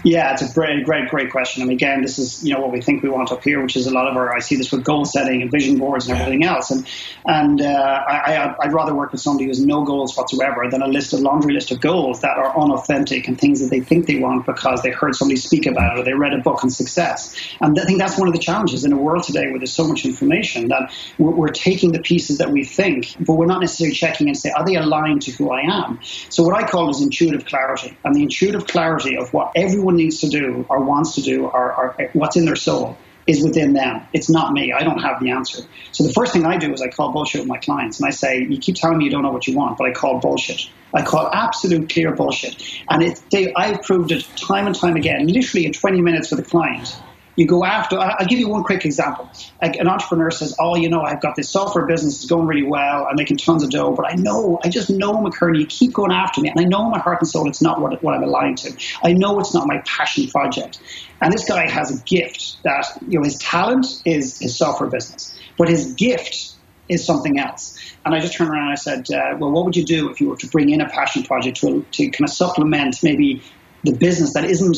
Yeah, 0.03 0.33
it's 0.33 0.41
a 0.41 0.53
great, 0.53 0.85
great, 0.85 1.09
great 1.09 1.31
question. 1.31 1.63
And 1.63 1.71
again, 1.71 2.01
this 2.01 2.19
is 2.19 2.43
you 2.43 2.53
know 2.53 2.61
what 2.61 2.71
we 2.71 2.81
think 2.81 3.03
we 3.03 3.09
want 3.09 3.31
up 3.31 3.43
here, 3.43 3.61
which 3.61 3.75
is 3.75 3.87
a 3.87 3.91
lot 3.91 4.07
of 4.07 4.17
our. 4.17 4.33
I 4.33 4.39
see 4.39 4.55
this 4.55 4.71
with 4.71 4.83
goal 4.83 5.05
setting 5.05 5.41
and 5.41 5.51
vision 5.51 5.77
boards 5.77 6.07
and 6.07 6.17
everything 6.17 6.43
else. 6.43 6.71
And 6.71 6.87
and 7.25 7.61
uh, 7.61 8.03
I, 8.07 8.55
I'd 8.59 8.73
rather 8.73 8.93
work 8.93 9.11
with 9.11 9.21
somebody 9.21 9.45
who 9.45 9.51
has 9.51 9.59
no 9.59 9.83
goals 9.83 10.15
whatsoever 10.17 10.69
than 10.69 10.81
a 10.81 10.87
list 10.87 11.13
of 11.13 11.21
laundry 11.21 11.53
list 11.53 11.71
of 11.71 11.79
goals 11.79 12.21
that 12.21 12.37
are 12.37 12.57
unauthentic 12.57 13.27
and 13.27 13.39
things 13.39 13.61
that 13.61 13.69
they 13.69 13.79
think 13.79 14.07
they 14.07 14.19
want 14.19 14.45
because 14.45 14.81
they 14.81 14.91
heard 14.91 15.15
somebody 15.15 15.37
speak 15.37 15.65
about 15.65 15.97
it 15.97 16.01
or 16.01 16.03
they 16.03 16.13
read 16.13 16.33
a 16.33 16.39
book 16.39 16.63
on 16.63 16.69
success. 16.69 17.35
And 17.61 17.79
I 17.79 17.85
think 17.85 17.99
that's 17.99 18.17
one 18.17 18.27
of 18.27 18.33
the 18.33 18.39
challenges 18.39 18.85
in 18.85 18.93
a 18.93 18.97
world 18.97 19.23
today 19.23 19.49
where 19.49 19.59
there's 19.59 19.73
so 19.73 19.87
much 19.87 20.05
information 20.05 20.69
that 20.69 20.93
we're, 21.17 21.31
we're 21.31 21.47
taking 21.49 21.91
the 21.91 22.01
pieces 22.01 22.39
that 22.39 22.51
we 22.51 22.63
think, 22.63 23.15
but 23.19 23.33
we're 23.33 23.45
not 23.45 23.61
necessarily 23.61 23.95
checking 23.95 24.27
and 24.27 24.37
say, 24.37 24.51
are 24.51 24.65
they 24.65 24.75
aligned 24.75 25.21
to 25.23 25.31
who 25.31 25.51
I 25.51 25.61
am? 25.61 25.99
So 26.29 26.43
what 26.43 26.55
I 26.55 26.67
call 26.67 26.89
is 26.89 27.01
intuitive 27.01 27.45
clarity, 27.45 27.97
and 28.03 28.15
the 28.15 28.23
intuitive 28.23 28.67
clarity 28.67 29.17
of 29.17 29.33
what 29.33 29.51
everyone 29.83 29.97
needs 29.97 30.21
to 30.21 30.29
do 30.29 30.65
or 30.69 30.81
wants 30.81 31.15
to 31.15 31.21
do 31.21 31.45
or, 31.45 31.75
or 31.75 32.09
what's 32.13 32.37
in 32.37 32.45
their 32.45 32.55
soul 32.55 32.97
is 33.27 33.43
within 33.43 33.73
them. 33.73 34.01
It's 34.13 34.29
not 34.29 34.53
me. 34.53 34.71
I 34.71 34.83
don't 34.83 34.99
have 34.99 35.19
the 35.19 35.31
answer. 35.31 35.63
So 35.91 36.05
the 36.05 36.13
first 36.13 36.31
thing 36.31 36.45
I 36.45 36.57
do 36.57 36.71
is 36.73 36.81
I 36.81 36.87
call 36.87 37.11
bullshit 37.11 37.41
with 37.41 37.49
my 37.49 37.57
clients 37.57 37.99
and 37.99 38.07
I 38.07 38.11
say, 38.11 38.39
you 38.39 38.57
keep 38.59 38.75
telling 38.75 38.97
me 38.97 39.05
you 39.05 39.11
don't 39.11 39.23
know 39.23 39.31
what 39.31 39.45
you 39.45 39.57
want, 39.57 39.77
but 39.77 39.89
I 39.89 39.91
call 39.91 40.19
bullshit. 40.19 40.61
I 40.93 41.01
call 41.01 41.29
absolute 41.33 41.89
clear 41.89 42.15
bullshit. 42.15 42.61
And 42.89 43.03
it, 43.03 43.21
they, 43.29 43.53
I've 43.55 43.81
proved 43.81 44.13
it 44.13 44.25
time 44.47 44.67
and 44.67 44.75
time 44.75 44.95
again, 44.95 45.27
literally 45.27 45.65
in 45.65 45.73
20 45.73 46.01
minutes 46.01 46.31
with 46.31 46.39
a 46.39 46.43
client 46.43 46.95
you 47.35 47.47
go 47.47 47.63
after. 47.63 47.97
I'll 47.97 48.25
give 48.25 48.39
you 48.39 48.47
one 48.47 48.63
quick 48.63 48.85
example. 48.85 49.29
Like 49.61 49.75
an 49.77 49.87
entrepreneur 49.87 50.29
says, 50.31 50.55
"Oh, 50.59 50.75
you 50.75 50.89
know, 50.89 51.01
I've 51.01 51.21
got 51.21 51.35
this 51.35 51.49
software 51.49 51.85
business; 51.85 52.15
it's 52.15 52.29
going 52.29 52.45
really 52.45 52.63
well. 52.63 53.07
I'm 53.09 53.15
making 53.15 53.37
tons 53.37 53.63
of 53.63 53.69
dough, 53.69 53.93
but 53.95 54.11
I 54.11 54.15
know, 54.15 54.59
I 54.63 54.69
just 54.69 54.89
know, 54.89 55.13
McKernan, 55.13 55.59
you 55.59 55.65
keep 55.65 55.93
going 55.93 56.11
after 56.11 56.41
me, 56.41 56.49
and 56.49 56.59
I 56.59 56.63
know 56.63 56.85
in 56.85 56.91
my 56.91 56.99
heart 56.99 57.19
and 57.21 57.27
soul 57.27 57.47
it's 57.47 57.61
not 57.61 57.81
what, 57.81 58.01
what 58.03 58.15
I'm 58.15 58.23
aligned 58.23 58.59
to. 58.59 58.73
I 59.03 59.13
know 59.13 59.39
it's 59.39 59.53
not 59.53 59.67
my 59.67 59.81
passion 59.85 60.27
project. 60.27 60.79
And 61.21 61.31
this 61.33 61.45
guy 61.45 61.69
has 61.69 61.97
a 61.97 62.03
gift 62.03 62.57
that 62.63 62.85
you 63.07 63.19
know 63.19 63.23
his 63.23 63.37
talent 63.37 63.87
is 64.05 64.39
his 64.39 64.57
software 64.57 64.89
business, 64.89 65.37
but 65.57 65.69
his 65.69 65.93
gift 65.93 66.55
is 66.89 67.05
something 67.05 67.39
else. 67.39 67.79
And 68.05 68.13
I 68.13 68.19
just 68.19 68.35
turned 68.35 68.49
around 68.49 68.63
and 68.63 68.71
I 68.71 68.75
said, 68.75 69.09
uh, 69.11 69.37
"Well, 69.39 69.51
what 69.51 69.65
would 69.65 69.75
you 69.75 69.85
do 69.85 70.09
if 70.09 70.19
you 70.21 70.29
were 70.29 70.37
to 70.37 70.47
bring 70.47 70.69
in 70.69 70.81
a 70.81 70.89
passion 70.89 71.23
project 71.23 71.57
to 71.61 71.85
to 71.93 72.09
kind 72.09 72.29
of 72.29 72.29
supplement 72.29 72.97
maybe 73.01 73.41
the 73.83 73.93
business 73.93 74.33
that 74.33 74.45
isn't 74.45 74.77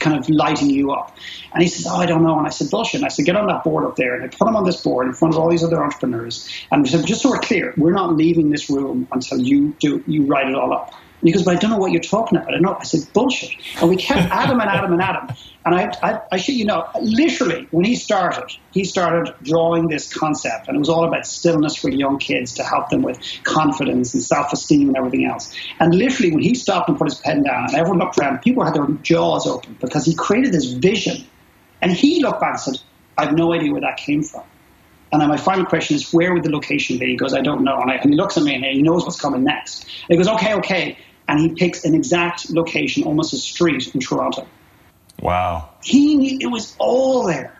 kind 0.00 0.18
of 0.18 0.28
lighting 0.28 0.70
you 0.70 0.92
up. 0.92 1.16
And 1.52 1.62
he 1.62 1.68
says, 1.68 1.86
Oh, 1.88 1.96
I 1.96 2.06
don't 2.06 2.22
know. 2.22 2.38
And 2.38 2.46
I 2.46 2.50
said, 2.50 2.70
Bullshit. 2.70 3.00
And 3.00 3.04
I 3.04 3.08
said, 3.08 3.24
Get 3.24 3.36
on 3.36 3.46
that 3.48 3.64
board 3.64 3.86
up 3.86 3.96
there. 3.96 4.14
And 4.14 4.24
I 4.24 4.28
put 4.28 4.48
him 4.48 4.56
on 4.56 4.64
this 4.64 4.82
board 4.82 5.06
in 5.06 5.12
front 5.14 5.34
of 5.34 5.40
all 5.40 5.50
these 5.50 5.64
other 5.64 5.82
entrepreneurs. 5.82 6.48
And 6.70 6.86
I 6.86 6.88
said, 6.88 7.06
Just 7.06 7.22
so 7.22 7.30
we're 7.30 7.38
clear, 7.38 7.74
we're 7.76 7.92
not 7.92 8.14
leaving 8.14 8.50
this 8.50 8.70
room 8.70 9.08
until 9.12 9.38
you 9.40 9.76
do 9.80 10.02
you 10.06 10.26
write 10.26 10.48
it 10.48 10.54
all 10.54 10.72
up. 10.72 10.90
And 11.20 11.28
he 11.28 11.32
goes, 11.32 11.44
But 11.44 11.56
I 11.56 11.58
don't 11.58 11.70
know 11.70 11.78
what 11.78 11.92
you're 11.92 12.02
talking 12.02 12.38
about. 12.38 12.54
I 12.54 12.58
know. 12.58 12.76
I 12.78 12.84
said, 12.84 13.12
Bullshit. 13.12 13.54
And 13.80 13.88
we 13.88 13.96
kept 13.96 14.20
him 14.20 14.60
and 14.60 14.70
him 14.70 14.92
and 14.92 15.02
him. 15.02 15.36
And 15.64 15.74
I, 15.74 15.90
I, 16.02 16.20
I 16.32 16.36
should, 16.36 16.54
you 16.54 16.64
know, 16.64 16.88
literally, 17.00 17.66
when 17.72 17.84
he 17.84 17.96
started, 17.96 18.56
he 18.72 18.84
started 18.84 19.34
drawing 19.42 19.88
this 19.88 20.12
concept, 20.14 20.68
and 20.68 20.76
it 20.76 20.78
was 20.78 20.88
all 20.88 21.04
about 21.04 21.26
stillness 21.26 21.74
for 21.74 21.90
young 21.90 22.18
kids 22.18 22.54
to 22.54 22.62
help 22.62 22.90
them 22.90 23.02
with 23.02 23.18
confidence 23.42 24.14
and 24.14 24.22
self-esteem 24.22 24.88
and 24.88 24.96
everything 24.96 25.24
else. 25.24 25.52
And 25.80 25.92
literally, 25.92 26.32
when 26.32 26.42
he 26.42 26.54
stopped 26.54 26.88
and 26.88 26.96
put 26.96 27.08
his 27.08 27.18
pen 27.18 27.42
down, 27.42 27.64
and 27.64 27.74
everyone 27.74 27.98
looked 27.98 28.18
around, 28.18 28.42
people 28.42 28.64
had 28.64 28.74
their 28.74 28.86
jaws 29.02 29.46
open 29.46 29.76
because 29.80 30.04
he 30.04 30.14
created 30.14 30.52
this 30.52 30.66
vision. 30.66 31.26
And 31.82 31.90
he 31.90 32.22
looked 32.22 32.40
back 32.40 32.52
and 32.52 32.60
said, 32.60 32.80
"I 33.18 33.24
have 33.24 33.34
no 33.34 33.52
idea 33.52 33.72
where 33.72 33.80
that 33.80 33.96
came 33.96 34.22
from." 34.22 34.44
And 35.12 35.22
then 35.22 35.28
my 35.28 35.36
final 35.36 35.64
question 35.64 35.96
is, 35.96 36.12
where 36.12 36.34
would 36.34 36.42
the 36.42 36.50
location 36.50 36.98
be? 36.98 37.06
He 37.06 37.16
goes, 37.16 37.32
I 37.32 37.40
don't 37.40 37.62
know. 37.62 37.80
And, 37.80 37.90
I, 37.90 37.94
and 37.94 38.10
he 38.10 38.16
looks 38.16 38.36
at 38.36 38.42
me 38.42 38.54
and 38.54 38.64
he 38.64 38.82
knows 38.82 39.04
what's 39.04 39.20
coming 39.20 39.44
next. 39.44 39.84
And 39.84 40.08
he 40.08 40.16
goes, 40.16 40.28
okay, 40.28 40.54
okay. 40.54 40.98
And 41.28 41.40
he 41.40 41.48
picks 41.50 41.84
an 41.84 41.94
exact 41.94 42.50
location, 42.50 43.04
almost 43.04 43.32
a 43.32 43.36
street 43.36 43.94
in 43.94 44.00
Toronto. 44.00 44.46
Wow. 45.20 45.70
He 45.82 46.16
knew 46.16 46.38
it 46.40 46.52
was 46.52 46.76
all 46.78 47.26
there, 47.26 47.58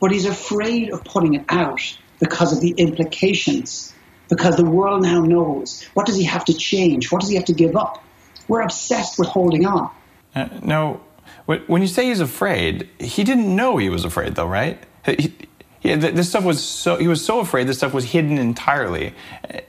but 0.00 0.12
he's 0.12 0.26
afraid 0.26 0.92
of 0.92 1.02
putting 1.04 1.34
it 1.34 1.44
out 1.48 1.80
because 2.20 2.52
of 2.52 2.60
the 2.60 2.70
implications. 2.72 3.92
Because 4.28 4.56
the 4.56 4.64
world 4.64 5.02
now 5.02 5.22
knows. 5.22 5.82
What 5.94 6.06
does 6.06 6.14
he 6.14 6.22
have 6.24 6.44
to 6.44 6.54
change? 6.54 7.10
What 7.10 7.20
does 7.20 7.30
he 7.30 7.36
have 7.36 7.46
to 7.46 7.52
give 7.52 7.74
up? 7.74 8.04
We're 8.46 8.60
obsessed 8.60 9.18
with 9.18 9.28
holding 9.28 9.66
on. 9.66 9.90
Uh, 10.34 10.48
no, 10.62 11.00
when 11.46 11.82
you 11.82 11.88
say 11.88 12.06
he's 12.06 12.20
afraid, 12.20 12.88
he 13.00 13.24
didn't 13.24 13.54
know 13.54 13.76
he 13.76 13.88
was 13.88 14.04
afraid, 14.04 14.36
though, 14.36 14.46
right? 14.46 14.80
He, 15.04 15.34
yeah, 15.82 15.96
this 15.96 16.28
stuff 16.28 16.44
was 16.44 16.62
so 16.62 16.96
he 16.96 17.08
was 17.08 17.24
so 17.24 17.40
afraid 17.40 17.66
this 17.66 17.78
stuff 17.78 17.94
was 17.94 18.04
hidden 18.04 18.36
entirely, 18.36 19.14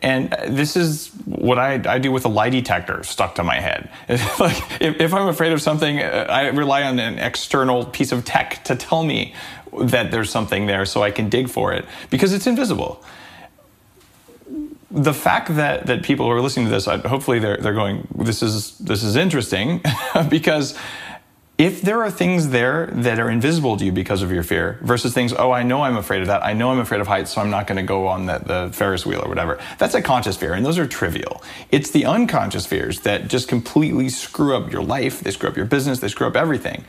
and 0.02 0.36
this 0.50 0.76
is 0.76 1.08
what 1.26 1.58
I, 1.58 1.82
I 1.86 2.00
do 2.00 2.12
with 2.12 2.26
a 2.26 2.28
lie 2.28 2.50
detector 2.50 3.02
stuck 3.04 3.36
to 3.36 3.46
my 3.46 3.62
head. 3.62 3.90
like 4.40 4.58
if, 4.82 5.00
if, 5.00 5.14
I'm 5.14 5.30
afraid 5.30 5.54
of 5.54 5.62
something, 5.62 6.02
uh, 6.02 6.26
I 6.30 6.48
rely 6.50 6.84
on 6.84 7.00
an 7.00 7.18
external 7.18 7.86
piece 7.86 8.12
of 8.12 8.26
tech 8.26 8.62
to 8.66 8.76
tell 8.76 9.06
me 9.06 9.34
that 9.80 10.12
there's 10.12 10.30
something 10.30 10.66
there, 10.66 10.86
so 10.86 11.02
I 11.02 11.12
can 11.12 11.30
dig 11.30 11.48
for 11.48 11.72
it 11.72 11.86
because 12.10 12.34
it's 12.34 12.46
invisible. 12.46 13.02
The 14.90 15.14
fact 15.14 15.56
that 15.56 15.86
that 15.86 16.04
people 16.04 16.26
who 16.26 16.34
are 16.34 16.42
listening 16.42 16.66
to 16.66 16.72
this, 16.72 16.88
hopefully 16.88 17.40
they're 17.40 17.56
they're 17.56 17.74
going, 17.74 18.06
this 18.14 18.44
is 18.44 18.78
this 18.80 19.02
is 19.02 19.16
interesting 19.16 19.82
because 20.30 20.78
if 21.62 21.80
there 21.84 22.02
are 22.02 22.10
things 22.10 22.50
there 22.50 22.88
that 22.88 23.20
are 23.20 23.30
invisible 23.30 23.78
to 23.78 23.86
you 23.86 23.92
because 23.92 24.24
of 24.24 24.32
your 24.32 24.42
fear 24.42 24.80
versus 24.82 25.14
things, 25.14 25.32
oh, 25.32 25.52
I 25.52 25.62
know 25.62 25.84
I'm 25.84 25.96
afraid 25.96 26.22
of 26.22 26.28
that. 26.28 26.44
I 26.44 26.54
know 26.54 26.72
I'm 26.72 26.80
afraid 26.80 27.02
of 27.02 27.08
heights, 27.08 27.30
so 27.32 27.40
I'm 27.40 27.52
not 27.52 27.68
going 27.68 27.76
to 27.78 27.84
go 27.84 28.08
on 28.08 28.26
the, 28.26 28.40
the 28.40 28.70
Ferris 28.74 29.06
wheel 29.06 29.22
or 29.24 29.30
whatever. 29.30 29.60
That's 29.78 29.94
a 29.94 30.02
conscious 30.02 30.36
fear, 30.36 30.54
and 30.54 30.66
those 30.66 30.80
are 30.80 30.88
trivial. 30.88 31.44
It's 31.70 31.92
the 31.92 32.06
unconscious 32.06 32.66
fears 32.66 33.02
that 33.02 33.28
just 33.28 33.48
completely 33.48 34.10
screw 34.10 34.58
up 34.58 34.72
your 34.72 34.82
life. 34.82 35.22
They 35.22 35.30
screw 35.30 35.50
up 35.50 35.56
your 35.56 35.68
business. 35.68 36.00
They 36.00 36.08
screw 36.08 36.26
up 36.26 36.36
everything 36.36 36.84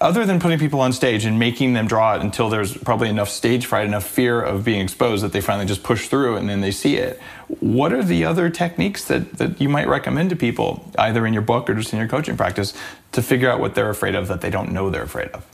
other 0.00 0.24
than 0.24 0.40
putting 0.40 0.58
people 0.58 0.80
on 0.80 0.92
stage 0.92 1.24
and 1.24 1.38
making 1.38 1.74
them 1.74 1.86
draw 1.86 2.14
it 2.14 2.22
until 2.22 2.48
there's 2.48 2.76
probably 2.76 3.08
enough 3.08 3.28
stage 3.28 3.66
fright, 3.66 3.86
enough 3.86 4.06
fear 4.06 4.40
of 4.40 4.64
being 4.64 4.80
exposed 4.80 5.22
that 5.22 5.32
they 5.32 5.42
finally 5.42 5.66
just 5.66 5.82
push 5.82 6.08
through 6.08 6.36
and 6.36 6.48
then 6.48 6.62
they 6.62 6.70
see 6.70 6.96
it. 6.96 7.20
What 7.60 7.92
are 7.92 8.02
the 8.02 8.24
other 8.24 8.48
techniques 8.48 9.04
that, 9.04 9.34
that 9.34 9.60
you 9.60 9.68
might 9.68 9.88
recommend 9.88 10.30
to 10.30 10.36
people, 10.36 10.90
either 10.98 11.26
in 11.26 11.34
your 11.34 11.42
book 11.42 11.68
or 11.68 11.74
just 11.74 11.92
in 11.92 11.98
your 11.98 12.08
coaching 12.08 12.36
practice, 12.36 12.72
to 13.12 13.20
figure 13.20 13.50
out 13.50 13.60
what 13.60 13.74
they're 13.74 13.90
afraid 13.90 14.14
of 14.14 14.28
that 14.28 14.40
they 14.40 14.50
don't 14.50 14.72
know 14.72 14.88
they're 14.88 15.02
afraid 15.02 15.28
of? 15.28 15.44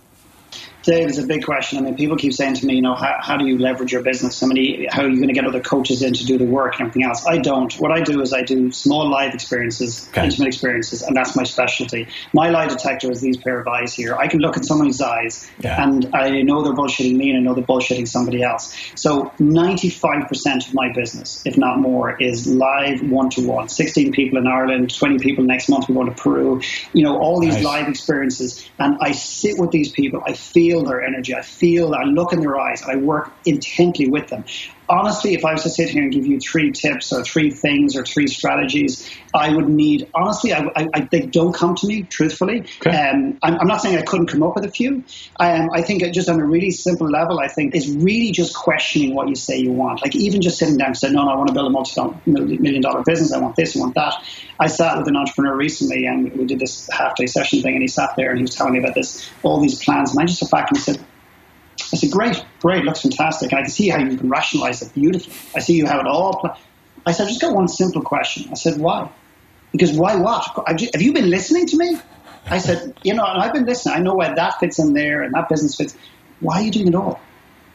Dave, 0.88 1.06
it's 1.06 1.18
a 1.18 1.26
big 1.26 1.44
question. 1.44 1.78
I 1.78 1.82
mean, 1.82 1.96
people 1.96 2.16
keep 2.16 2.32
saying 2.32 2.54
to 2.54 2.66
me, 2.66 2.76
you 2.76 2.80
know, 2.80 2.94
how, 2.94 3.18
how 3.20 3.36
do 3.36 3.44
you 3.44 3.58
leverage 3.58 3.92
your 3.92 4.02
business? 4.02 4.34
Somebody, 4.34 4.88
how 4.90 5.02
are 5.02 5.08
you 5.08 5.16
going 5.16 5.28
to 5.28 5.34
get 5.34 5.44
other 5.44 5.60
coaches 5.60 6.02
in 6.02 6.14
to 6.14 6.24
do 6.24 6.38
the 6.38 6.46
work 6.46 6.76
and 6.76 6.88
everything 6.88 7.04
else? 7.04 7.26
I 7.26 7.36
don't. 7.36 7.70
What 7.74 7.92
I 7.92 8.00
do 8.00 8.22
is 8.22 8.32
I 8.32 8.40
do 8.40 8.72
small 8.72 9.10
live 9.10 9.34
experiences, 9.34 10.08
okay. 10.08 10.24
intimate 10.24 10.46
experiences, 10.46 11.02
and 11.02 11.14
that's 11.14 11.36
my 11.36 11.42
specialty. 11.42 12.08
My 12.32 12.48
lie 12.48 12.68
detector 12.68 13.10
is 13.10 13.20
these 13.20 13.36
pair 13.36 13.60
of 13.60 13.68
eyes 13.68 13.92
here. 13.92 14.16
I 14.16 14.28
can 14.28 14.40
look 14.40 14.56
at 14.56 14.64
somebody's 14.64 15.02
eyes 15.02 15.46
yeah. 15.58 15.82
and 15.82 16.08
I 16.14 16.40
know 16.40 16.62
they're 16.62 16.72
bullshitting 16.72 17.16
me 17.16 17.32
and 17.32 17.38
I 17.38 17.42
know 17.42 17.54
they're 17.54 17.64
bullshitting 17.64 18.08
somebody 18.08 18.42
else. 18.42 18.74
So 18.94 19.30
95% 19.38 20.68
of 20.68 20.72
my 20.72 20.90
business, 20.94 21.42
if 21.44 21.58
not 21.58 21.80
more, 21.80 22.16
is 22.18 22.46
live 22.46 23.02
one 23.10 23.28
to 23.30 23.46
one. 23.46 23.68
16 23.68 24.12
people 24.12 24.38
in 24.38 24.46
Ireland, 24.46 24.96
20 24.96 25.18
people 25.18 25.44
next 25.44 25.68
month. 25.68 25.86
We're 25.86 25.96
going 25.96 26.14
to 26.14 26.22
Peru. 26.22 26.62
You 26.94 27.04
know, 27.04 27.18
all 27.18 27.40
these 27.40 27.56
nice. 27.56 27.64
live 27.64 27.88
experiences. 27.88 28.66
And 28.78 28.96
I 29.02 29.12
sit 29.12 29.58
with 29.58 29.70
these 29.70 29.92
people. 29.92 30.22
I 30.24 30.32
feel 30.32 30.77
feel 30.78 30.88
their 30.88 31.02
energy. 31.02 31.34
I 31.34 31.42
feel, 31.42 31.94
I 31.94 32.04
look 32.04 32.32
in 32.32 32.40
their 32.40 32.58
eyes, 32.58 32.82
I 32.82 32.96
work 32.96 33.32
intently 33.44 34.08
with 34.08 34.28
them 34.28 34.44
honestly, 34.88 35.34
if 35.34 35.44
I 35.44 35.52
was 35.52 35.62
to 35.64 35.70
sit 35.70 35.90
here 35.90 36.02
and 36.02 36.12
give 36.12 36.26
you 36.26 36.40
three 36.40 36.72
tips 36.72 37.12
or 37.12 37.22
three 37.22 37.50
things 37.50 37.96
or 37.96 38.04
three 38.04 38.26
strategies, 38.26 39.08
I 39.34 39.54
would 39.54 39.68
need, 39.68 40.08
honestly, 40.14 40.52
I, 40.52 40.64
I, 40.74 40.86
I 40.94 41.08
they 41.10 41.20
don't 41.20 41.54
come 41.54 41.74
to 41.76 41.86
me, 41.86 42.02
truthfully. 42.02 42.60
Okay. 42.80 42.90
Um, 42.90 43.38
I'm, 43.42 43.60
I'm, 43.60 43.66
not 43.66 43.82
saying 43.82 43.96
I 43.96 44.02
couldn't 44.02 44.26
come 44.26 44.42
up 44.42 44.54
with 44.54 44.64
a 44.64 44.70
few. 44.70 45.04
Um, 45.38 45.70
I 45.72 45.82
think 45.82 46.02
just 46.12 46.28
on 46.28 46.40
a 46.40 46.44
really 46.44 46.70
simple 46.70 47.08
level, 47.08 47.38
I 47.40 47.48
think 47.48 47.74
is 47.74 47.94
really 47.94 48.30
just 48.30 48.54
questioning 48.54 49.14
what 49.14 49.28
you 49.28 49.34
say 49.34 49.58
you 49.58 49.72
want. 49.72 50.02
Like 50.02 50.16
even 50.16 50.40
just 50.40 50.58
sitting 50.58 50.76
down 50.76 50.88
and 50.88 50.96
saying, 50.96 51.14
no, 51.14 51.24
no, 51.24 51.30
I 51.30 51.36
want 51.36 51.48
to 51.48 51.54
build 51.54 51.66
a 51.66 51.70
multi-million 51.70 52.82
dollar 52.82 53.02
business. 53.02 53.32
I 53.32 53.38
want 53.38 53.56
this, 53.56 53.76
I 53.76 53.80
want 53.80 53.94
that. 53.94 54.14
I 54.58 54.66
sat 54.66 54.96
with 54.98 55.08
an 55.08 55.16
entrepreneur 55.16 55.54
recently 55.54 56.06
and 56.06 56.32
we 56.32 56.46
did 56.46 56.58
this 56.58 56.88
half 56.90 57.14
day 57.16 57.26
session 57.26 57.62
thing 57.62 57.74
and 57.74 57.82
he 57.82 57.88
sat 57.88 58.14
there 58.16 58.30
and 58.30 58.38
he 58.38 58.42
was 58.42 58.54
telling 58.54 58.72
me 58.72 58.80
about 58.80 58.94
this, 58.94 59.30
all 59.42 59.60
these 59.60 59.82
plans. 59.82 60.12
And 60.12 60.22
I 60.22 60.26
just 60.26 60.40
sat 60.40 60.50
back 60.50 60.70
and 60.70 60.78
said, 60.78 61.04
I 61.92 61.96
said, 61.96 62.10
great, 62.10 62.44
great, 62.60 62.84
looks 62.84 63.00
fantastic. 63.00 63.52
And 63.52 63.60
I 63.60 63.62
can 63.62 63.70
see 63.70 63.88
how 63.88 63.98
you 63.98 64.16
can 64.16 64.28
rationalize 64.28 64.82
it 64.82 64.92
beautifully. 64.94 65.32
I 65.54 65.60
see 65.60 65.74
you 65.74 65.86
have 65.86 66.00
it 66.00 66.06
all. 66.06 66.40
Pl-. 66.40 66.56
I 67.06 67.12
said, 67.12 67.28
just 67.28 67.40
got 67.40 67.54
one 67.54 67.68
simple 67.68 68.02
question. 68.02 68.50
I 68.50 68.54
said, 68.54 68.78
why? 68.78 69.10
Because 69.72 69.92
why 69.92 70.16
what? 70.16 70.44
Have 70.66 71.02
you 71.02 71.12
been 71.12 71.30
listening 71.30 71.66
to 71.66 71.76
me? 71.76 71.98
I 72.46 72.58
said, 72.58 72.94
you 73.02 73.14
know, 73.14 73.24
I've 73.24 73.52
been 73.52 73.66
listening. 73.66 73.96
I 73.96 74.00
know 74.00 74.14
why 74.14 74.32
that 74.34 74.58
fits 74.60 74.78
in 74.78 74.92
there 74.92 75.22
and 75.22 75.34
that 75.34 75.48
business 75.48 75.76
fits. 75.76 75.96
Why 76.40 76.60
are 76.60 76.62
you 76.62 76.70
doing 76.70 76.88
it 76.88 76.94
all? 76.94 77.20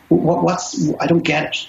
What, 0.09 0.43
what's, 0.43 0.89
I 0.99 1.07
don't 1.07 1.24
get 1.24 1.45
it. 1.45 1.68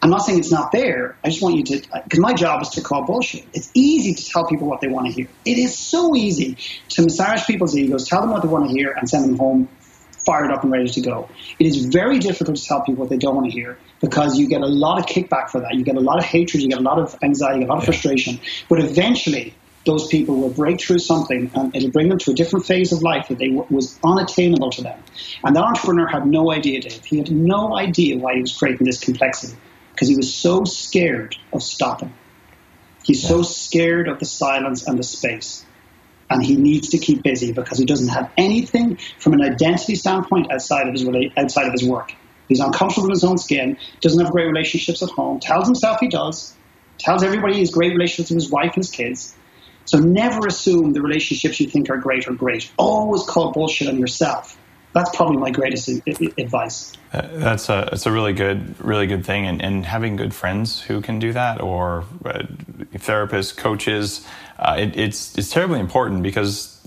I'm 0.00 0.10
not 0.10 0.18
saying 0.18 0.40
it's 0.40 0.50
not 0.50 0.72
there. 0.72 1.16
I 1.24 1.28
just 1.28 1.42
want 1.42 1.56
you 1.56 1.62
to, 1.62 2.02
because 2.04 2.18
my 2.18 2.32
job 2.32 2.62
is 2.62 2.70
to 2.70 2.80
call 2.80 3.04
bullshit. 3.04 3.46
It's 3.52 3.70
easy 3.72 4.14
to 4.14 4.24
tell 4.30 4.46
people 4.46 4.66
what 4.66 4.80
they 4.80 4.88
want 4.88 5.06
to 5.06 5.12
hear. 5.12 5.28
It 5.44 5.58
is 5.58 5.78
so 5.78 6.16
easy 6.16 6.56
to 6.90 7.02
massage 7.02 7.46
people's 7.46 7.76
egos, 7.76 8.08
tell 8.08 8.20
them 8.20 8.30
what 8.30 8.42
they 8.42 8.48
want 8.48 8.68
to 8.68 8.74
hear, 8.74 8.90
and 8.90 9.08
send 9.08 9.24
them 9.24 9.38
home 9.38 9.68
fired 10.24 10.50
up 10.50 10.62
and 10.62 10.72
ready 10.72 10.88
to 10.88 11.00
go. 11.00 11.28
It 11.58 11.66
is 11.66 11.86
very 11.86 12.18
difficult 12.18 12.56
to 12.56 12.64
tell 12.64 12.82
people 12.82 13.02
what 13.02 13.10
they 13.10 13.16
don't 13.16 13.34
want 13.34 13.46
to 13.46 13.52
hear 13.52 13.78
because 14.00 14.38
you 14.38 14.48
get 14.48 14.60
a 14.60 14.66
lot 14.66 14.98
of 14.98 15.06
kickback 15.06 15.50
for 15.50 15.60
that. 15.60 15.74
You 15.74 15.84
get 15.84 15.96
a 15.96 16.00
lot 16.00 16.18
of 16.18 16.24
hatred, 16.24 16.62
you 16.62 16.68
get 16.68 16.78
a 16.78 16.82
lot 16.82 16.98
of 16.98 17.16
anxiety, 17.22 17.64
a 17.64 17.66
lot 17.66 17.78
of 17.78 17.84
frustration. 17.84 18.40
But 18.68 18.80
eventually, 18.80 19.54
those 19.84 20.06
people 20.06 20.36
will 20.36 20.50
break 20.50 20.80
through 20.80 21.00
something 21.00 21.50
and 21.54 21.74
it'll 21.74 21.90
bring 21.90 22.08
them 22.08 22.18
to 22.18 22.30
a 22.30 22.34
different 22.34 22.66
phase 22.66 22.92
of 22.92 23.02
life 23.02 23.28
that 23.28 23.38
they 23.38 23.48
w- 23.48 23.66
was 23.68 23.98
unattainable 24.04 24.70
to 24.70 24.82
them. 24.82 25.02
And 25.44 25.56
that 25.56 25.64
entrepreneur 25.64 26.06
had 26.06 26.26
no 26.26 26.52
idea, 26.52 26.80
Dave. 26.80 27.04
He 27.04 27.18
had 27.18 27.32
no 27.32 27.76
idea 27.76 28.16
why 28.18 28.34
he 28.34 28.42
was 28.42 28.56
creating 28.56 28.86
this 28.86 29.00
complexity 29.00 29.56
because 29.92 30.08
he 30.08 30.16
was 30.16 30.32
so 30.32 30.64
scared 30.64 31.36
of 31.52 31.62
stopping. 31.62 32.12
He's 33.04 33.24
yeah. 33.24 33.30
so 33.30 33.42
scared 33.42 34.08
of 34.08 34.20
the 34.20 34.24
silence 34.24 34.86
and 34.86 34.96
the 34.96 35.02
space 35.02 35.64
and 36.32 36.44
he 36.44 36.56
needs 36.56 36.88
to 36.90 36.98
keep 36.98 37.22
busy 37.22 37.52
because 37.52 37.78
he 37.78 37.84
doesn't 37.84 38.08
have 38.08 38.32
anything 38.36 38.96
from 39.18 39.34
an 39.34 39.42
identity 39.42 39.94
standpoint 39.94 40.50
outside 40.50 40.88
of 40.88 40.94
his 40.94 41.04
outside 41.36 41.66
of 41.66 41.72
his 41.72 41.84
work. 41.84 42.12
He's 42.48 42.60
uncomfortable 42.60 43.06
in 43.06 43.12
his 43.12 43.24
own 43.24 43.38
skin, 43.38 43.78
doesn't 44.00 44.22
have 44.22 44.32
great 44.32 44.46
relationships 44.46 45.02
at 45.02 45.10
home, 45.10 45.40
tells 45.40 45.66
himself 45.66 45.98
he 46.00 46.08
does, 46.08 46.54
tells 46.98 47.22
everybody 47.22 47.54
he 47.54 47.60
has 47.60 47.70
great 47.70 47.92
relationships 47.92 48.30
with 48.30 48.42
his 48.42 48.50
wife 48.50 48.72
and 48.74 48.84
his 48.84 48.90
kids. 48.90 49.34
So 49.84 49.98
never 49.98 50.46
assume 50.46 50.92
the 50.92 51.02
relationships 51.02 51.60
you 51.60 51.68
think 51.68 51.90
are 51.90 51.96
great 51.96 52.28
are 52.28 52.34
great. 52.34 52.70
Always 52.78 53.24
call 53.24 53.52
bullshit 53.52 53.88
on 53.88 53.98
yourself 53.98 54.58
that's 54.92 55.14
probably 55.16 55.38
my 55.38 55.50
greatest 55.50 55.88
advice. 56.06 56.92
Uh, 57.12 57.26
that's 57.32 57.68
a 57.68 57.88
it's 57.92 58.06
a 58.06 58.12
really 58.12 58.32
good 58.32 58.74
really 58.84 59.06
good 59.06 59.24
thing, 59.24 59.46
and, 59.46 59.62
and 59.62 59.84
having 59.86 60.16
good 60.16 60.34
friends 60.34 60.80
who 60.82 61.00
can 61.00 61.18
do 61.18 61.32
that, 61.32 61.60
or 61.60 62.04
uh, 62.24 62.42
therapists, 62.94 63.56
coaches, 63.56 64.26
uh, 64.58 64.76
it, 64.78 64.96
it's 64.96 65.36
it's 65.38 65.50
terribly 65.50 65.80
important 65.80 66.22
because 66.22 66.78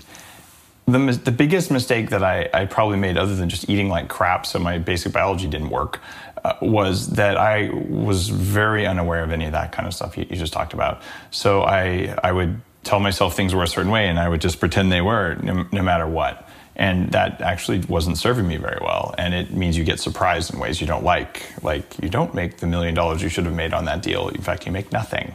the 0.86 0.98
the 1.24 1.32
biggest 1.32 1.70
mistake 1.70 2.10
that 2.10 2.22
I, 2.22 2.48
I 2.54 2.66
probably 2.66 2.98
made, 2.98 3.16
other 3.16 3.34
than 3.34 3.48
just 3.48 3.68
eating 3.68 3.88
like 3.88 4.08
crap, 4.08 4.46
so 4.46 4.58
my 4.58 4.78
basic 4.78 5.12
biology 5.12 5.48
didn't 5.48 5.70
work, 5.70 6.00
uh, 6.44 6.54
was 6.62 7.08
that 7.10 7.36
I 7.36 7.70
was 7.70 8.28
very 8.28 8.86
unaware 8.86 9.24
of 9.24 9.32
any 9.32 9.46
of 9.46 9.52
that 9.52 9.72
kind 9.72 9.86
of 9.86 9.94
stuff 9.94 10.16
you, 10.16 10.26
you 10.30 10.36
just 10.36 10.52
talked 10.52 10.74
about. 10.74 11.02
So 11.30 11.62
I 11.62 12.16
I 12.22 12.30
would 12.30 12.60
tell 12.84 13.00
myself 13.00 13.34
things 13.34 13.52
were 13.52 13.64
a 13.64 13.68
certain 13.68 13.90
way, 13.90 14.08
and 14.08 14.16
I 14.16 14.28
would 14.28 14.40
just 14.40 14.60
pretend 14.60 14.92
they 14.92 15.00
were, 15.00 15.34
no, 15.42 15.66
no 15.72 15.82
matter 15.82 16.06
what 16.06 16.45
and 16.76 17.10
that 17.12 17.40
actually 17.40 17.80
wasn't 17.80 18.18
serving 18.18 18.46
me 18.46 18.58
very 18.58 18.78
well. 18.82 19.14
And 19.16 19.32
it 19.32 19.50
means 19.50 19.78
you 19.78 19.84
get 19.84 19.98
surprised 19.98 20.52
in 20.52 20.60
ways 20.60 20.80
you 20.80 20.86
don't 20.86 21.04
like. 21.04 21.50
Like 21.62 21.98
you 22.02 22.10
don't 22.10 22.34
make 22.34 22.58
the 22.58 22.66
million 22.66 22.94
dollars 22.94 23.22
you 23.22 23.30
should 23.30 23.46
have 23.46 23.54
made 23.54 23.72
on 23.72 23.86
that 23.86 24.02
deal. 24.02 24.28
In 24.28 24.42
fact 24.42 24.66
you 24.66 24.72
make 24.72 24.92
nothing. 24.92 25.34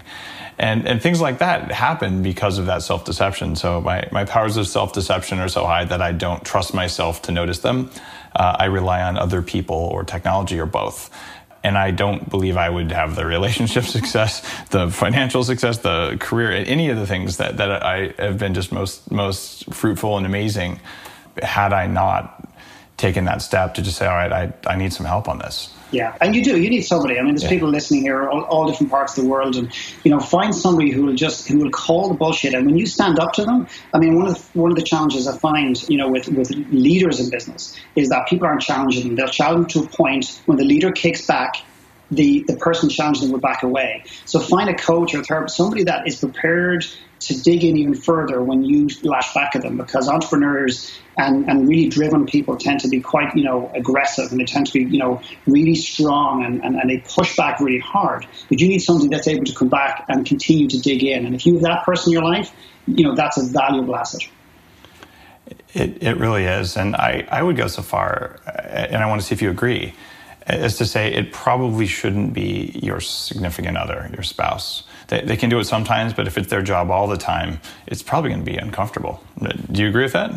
And 0.59 0.87
and 0.87 1.01
things 1.01 1.19
like 1.19 1.39
that 1.39 1.71
happen 1.71 2.21
because 2.21 2.59
of 2.59 2.67
that 2.67 2.83
self-deception. 2.83 3.55
So 3.55 3.81
my, 3.81 4.07
my 4.11 4.23
powers 4.23 4.55
of 4.57 4.67
self-deception 4.67 5.39
are 5.39 5.49
so 5.49 5.65
high 5.65 5.83
that 5.85 6.01
i 6.01 6.11
don't 6.11 6.45
trust 6.45 6.75
myself 6.75 7.23
to 7.23 7.31
notice 7.31 7.59
them. 7.59 7.89
Uh, 8.35 8.55
i 8.59 8.65
rely 8.65 9.01
on 9.01 9.17
other 9.17 9.41
people 9.41 9.75
or 9.75 10.03
technology 10.03 10.59
or 10.59 10.67
both. 10.67 11.09
And 11.63 11.77
I 11.77 11.91
don't 11.91 12.27
believe 12.27 12.57
I 12.57 12.69
would 12.69 12.91
have 12.91 13.15
the 13.15 13.25
relationship 13.25 13.83
success, 13.97 14.41
the 14.69 14.89
financial 14.91 15.43
success, 15.43 15.79
the 15.79 16.17
career, 16.19 16.51
any 16.51 16.89
of 16.89 16.97
the 16.97 17.05
things 17.05 17.37
that, 17.37 17.57
that 17.57 17.83
I 17.83 18.13
have 18.17 18.37
been 18.37 18.53
just 18.53 18.71
most 18.71 19.09
most 19.11 19.73
fruitful 19.73 20.17
and 20.17 20.25
amazing 20.27 20.79
had 21.41 21.73
I 21.73 21.87
not 21.87 22.47
taken 22.97 23.25
that 23.25 23.41
step 23.41 23.73
to 23.73 23.81
just 23.81 23.97
say, 23.97 24.05
all 24.05 24.15
right, 24.15 24.31
I, 24.31 24.53
I 24.67 24.75
need 24.75 24.93
some 24.93 25.05
help 25.05 25.27
on 25.27 25.39
this. 25.39 25.73
Yeah, 25.91 26.15
and 26.21 26.33
you 26.33 26.41
do. 26.41 26.59
You 26.59 26.69
need 26.69 26.83
somebody. 26.83 27.19
I 27.19 27.21
mean, 27.21 27.33
there's 27.33 27.43
yeah. 27.43 27.49
people 27.49 27.67
listening 27.67 28.03
here, 28.03 28.29
all, 28.29 28.43
all, 28.43 28.67
different 28.67 28.91
parts 28.91 29.17
of 29.17 29.25
the 29.25 29.29
world, 29.29 29.57
and 29.57 29.69
you 30.05 30.11
know, 30.11 30.21
find 30.21 30.55
somebody 30.55 30.89
who 30.89 31.03
will 31.03 31.15
just 31.15 31.49
who 31.49 31.59
will 31.59 31.69
call 31.69 32.07
the 32.07 32.13
bullshit. 32.13 32.53
And 32.53 32.65
when 32.65 32.77
you 32.77 32.85
stand 32.85 33.19
up 33.19 33.33
to 33.33 33.43
them, 33.43 33.67
I 33.93 33.99
mean, 33.99 34.15
one 34.15 34.27
of 34.27 34.35
the, 34.35 34.59
one 34.59 34.71
of 34.71 34.77
the 34.77 34.83
challenges 34.83 35.27
I 35.27 35.37
find, 35.37 35.77
you 35.89 35.97
know, 35.97 36.07
with 36.07 36.29
with 36.29 36.49
leaders 36.49 37.19
in 37.19 37.29
business 37.29 37.77
is 37.95 38.07
that 38.07 38.27
people 38.27 38.47
aren't 38.47 38.61
challenging 38.61 39.05
them. 39.05 39.15
They'll 39.17 39.27
challenge 39.27 39.73
them 39.73 39.83
to 39.83 39.89
a 39.89 39.97
point 39.97 40.41
when 40.45 40.57
the 40.57 40.63
leader 40.63 40.91
kicks 40.91 41.25
back. 41.27 41.57
The, 42.09 42.43
the 42.45 42.57
person 42.57 42.89
challenging 42.89 43.27
them 43.27 43.31
will 43.31 43.39
back 43.39 43.63
away. 43.63 44.03
So 44.25 44.41
find 44.41 44.69
a 44.69 44.73
coach 44.73 45.13
or 45.13 45.21
a 45.21 45.23
therapist, 45.23 45.55
somebody 45.55 45.85
that 45.85 46.07
is 46.07 46.19
prepared 46.19 46.85
to 47.21 47.39
dig 47.39 47.63
in 47.63 47.77
even 47.77 47.93
further 47.93 48.41
when 48.41 48.63
you 48.63 48.89
lash 49.03 49.33
back 49.33 49.55
at 49.55 49.61
them 49.61 49.77
because 49.77 50.09
entrepreneurs 50.09 50.91
and, 51.17 51.47
and 51.47 51.67
really 51.67 51.87
driven 51.87 52.25
people 52.25 52.57
tend 52.57 52.79
to 52.79 52.87
be 52.87 52.99
quite, 52.99 53.35
you 53.35 53.43
know, 53.43 53.71
aggressive 53.75 54.31
and 54.31 54.39
they 54.39 54.45
tend 54.45 54.65
to 54.65 54.73
be, 54.73 54.83
you 54.85 54.97
know, 54.97 55.21
really 55.45 55.75
strong 55.75 56.43
and, 56.43 56.63
and, 56.63 56.75
and 56.75 56.89
they 56.89 56.97
push 56.97 57.35
back 57.35 57.59
really 57.59 57.79
hard. 57.79 58.25
But 58.49 58.59
you 58.59 58.67
need 58.67 58.79
something 58.79 59.09
that's 59.09 59.27
able 59.27 59.45
to 59.45 59.53
come 59.53 59.69
back 59.69 60.05
and 60.09 60.25
continue 60.25 60.67
to 60.69 60.79
dig 60.79 61.03
in. 61.03 61.25
And 61.25 61.35
if 61.35 61.45
you 61.45 61.53
have 61.53 61.63
that 61.63 61.85
person 61.85 62.11
in 62.11 62.13
your 62.13 62.23
life, 62.23 62.51
you 62.87 63.03
know, 63.03 63.15
that's 63.15 63.37
a 63.37 63.45
valuable 63.45 63.95
asset. 63.95 64.21
It, 65.73 66.01
it 66.01 66.17
really 66.17 66.45
is. 66.45 66.75
And 66.75 66.95
I, 66.95 67.27
I 67.29 67.43
would 67.43 67.55
go 67.55 67.67
so 67.67 67.83
far, 67.83 68.39
uh, 68.47 68.51
and 68.51 69.03
I 69.03 69.05
want 69.07 69.21
to 69.21 69.27
see 69.27 69.35
if 69.35 69.41
you 69.41 69.51
agree, 69.51 69.93
as 70.47 70.77
to 70.77 70.85
say 70.85 71.13
it 71.13 71.31
probably 71.31 71.85
shouldn't 71.85 72.33
be 72.33 72.79
your 72.81 72.99
significant 72.99 73.77
other, 73.77 74.09
your 74.13 74.23
spouse 74.23 74.83
they, 75.11 75.21
they 75.21 75.37
can 75.37 75.49
do 75.49 75.59
it 75.59 75.65
sometimes, 75.65 76.13
but 76.13 76.25
if 76.25 76.37
it's 76.37 76.47
their 76.47 76.61
job 76.61 76.89
all 76.89 77.05
the 77.05 77.17
time, 77.17 77.59
it's 77.85 78.01
probably 78.01 78.29
going 78.31 78.43
to 78.43 78.49
be 78.49 78.57
uncomfortable. 78.57 79.21
Do 79.71 79.81
you 79.81 79.89
agree 79.89 80.03
with 80.03 80.13
that? 80.13 80.31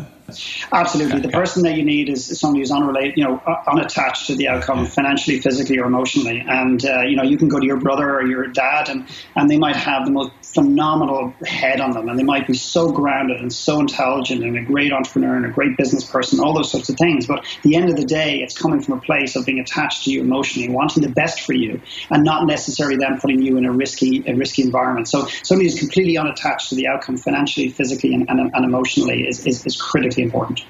Absolutely. 0.71 1.21
The 1.21 1.29
person 1.29 1.63
that 1.63 1.77
you 1.77 1.85
need 1.85 2.09
is 2.09 2.39
somebody 2.39 2.59
who's 2.59 2.71
unrelated, 2.71 3.15
you 3.15 3.23
know, 3.23 3.41
unattached 3.67 4.27
to 4.27 4.35
the 4.35 4.49
outcome 4.49 4.85
financially, 4.85 5.39
physically, 5.39 5.79
or 5.79 5.85
emotionally. 5.85 6.43
And, 6.45 6.83
uh, 6.83 7.01
you 7.01 7.15
know, 7.15 7.23
you 7.23 7.37
can 7.37 7.47
go 7.47 7.59
to 7.59 7.65
your 7.65 7.77
brother 7.77 8.15
or 8.15 8.25
your 8.25 8.47
dad 8.47 8.89
and, 8.89 9.07
and 9.35 9.49
they 9.49 9.57
might 9.57 9.75
have 9.75 10.05
the 10.05 10.11
most 10.11 10.31
phenomenal 10.55 11.33
head 11.45 11.81
on 11.81 11.91
them 11.91 12.07
and 12.09 12.17
they 12.17 12.23
might 12.23 12.47
be 12.47 12.53
so 12.53 12.89
grounded 12.91 13.41
and 13.41 13.51
so 13.51 13.79
intelligent 13.79 14.41
and 14.43 14.57
a 14.57 14.63
great 14.63 14.91
entrepreneur 14.91 15.35
and 15.35 15.45
a 15.45 15.49
great 15.49 15.77
business 15.77 16.03
person, 16.03 16.39
all 16.39 16.53
those 16.53 16.71
sorts 16.71 16.89
of 16.89 16.95
things. 16.95 17.27
But 17.27 17.39
at 17.39 17.61
the 17.63 17.75
end 17.75 17.89
of 17.89 17.97
the 17.97 18.05
day, 18.05 18.39
it's 18.39 18.57
coming 18.57 18.81
from 18.81 18.97
a 18.97 19.01
place 19.01 19.35
of 19.35 19.45
being 19.45 19.59
attached 19.59 20.05
to 20.05 20.11
you 20.11 20.21
emotionally, 20.21 20.69
wanting 20.69 21.03
the 21.03 21.09
best 21.09 21.41
for 21.41 21.53
you 21.53 21.81
and 22.09 22.23
not 22.23 22.47
necessarily 22.47 22.95
then 22.95 23.19
putting 23.19 23.41
you 23.41 23.57
in 23.57 23.65
a 23.65 23.71
risky, 23.71 24.23
a 24.25 24.33
risky 24.33 24.63
environment. 24.63 25.09
So 25.09 25.25
somebody 25.43 25.69
who's 25.69 25.77
completely 25.77 26.17
unattached 26.17 26.69
to 26.69 26.75
the 26.75 26.87
outcome 26.87 27.17
financially, 27.17 27.69
physically, 27.69 28.13
and, 28.13 28.29
and, 28.29 28.39
and 28.53 28.65
emotionally 28.65 29.27
is, 29.27 29.45
is, 29.45 29.65
is 29.65 29.79
critically 29.79 30.23
important. 30.23 30.63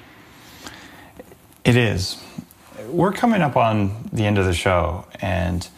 It 1.64 1.76
is. 1.76 2.16
We're 2.88 3.12
coming 3.12 3.42
up 3.42 3.56
on 3.56 4.08
the 4.12 4.24
end 4.24 4.38
of 4.38 4.44
the 4.44 4.54
show, 4.54 5.06
and 5.20 5.68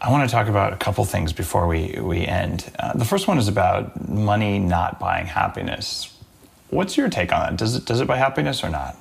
I 0.00 0.10
want 0.10 0.28
to 0.28 0.32
talk 0.34 0.48
about 0.48 0.72
a 0.72 0.76
couple 0.76 1.04
things 1.04 1.32
before 1.32 1.66
we, 1.66 1.98
we 2.00 2.26
end. 2.26 2.70
Uh, 2.78 2.92
the 2.92 3.04
first 3.04 3.28
one 3.28 3.38
is 3.38 3.48
about 3.48 4.08
money 4.08 4.58
not 4.58 5.00
buying 5.00 5.26
happiness. 5.26 6.12
What's 6.68 6.96
your 6.96 7.08
take 7.08 7.32
on 7.32 7.40
that? 7.40 7.56
Does 7.56 7.76
it, 7.76 7.86
does 7.86 8.00
it 8.00 8.06
buy 8.06 8.16
happiness 8.16 8.62
or 8.62 8.68
not? 8.68 8.96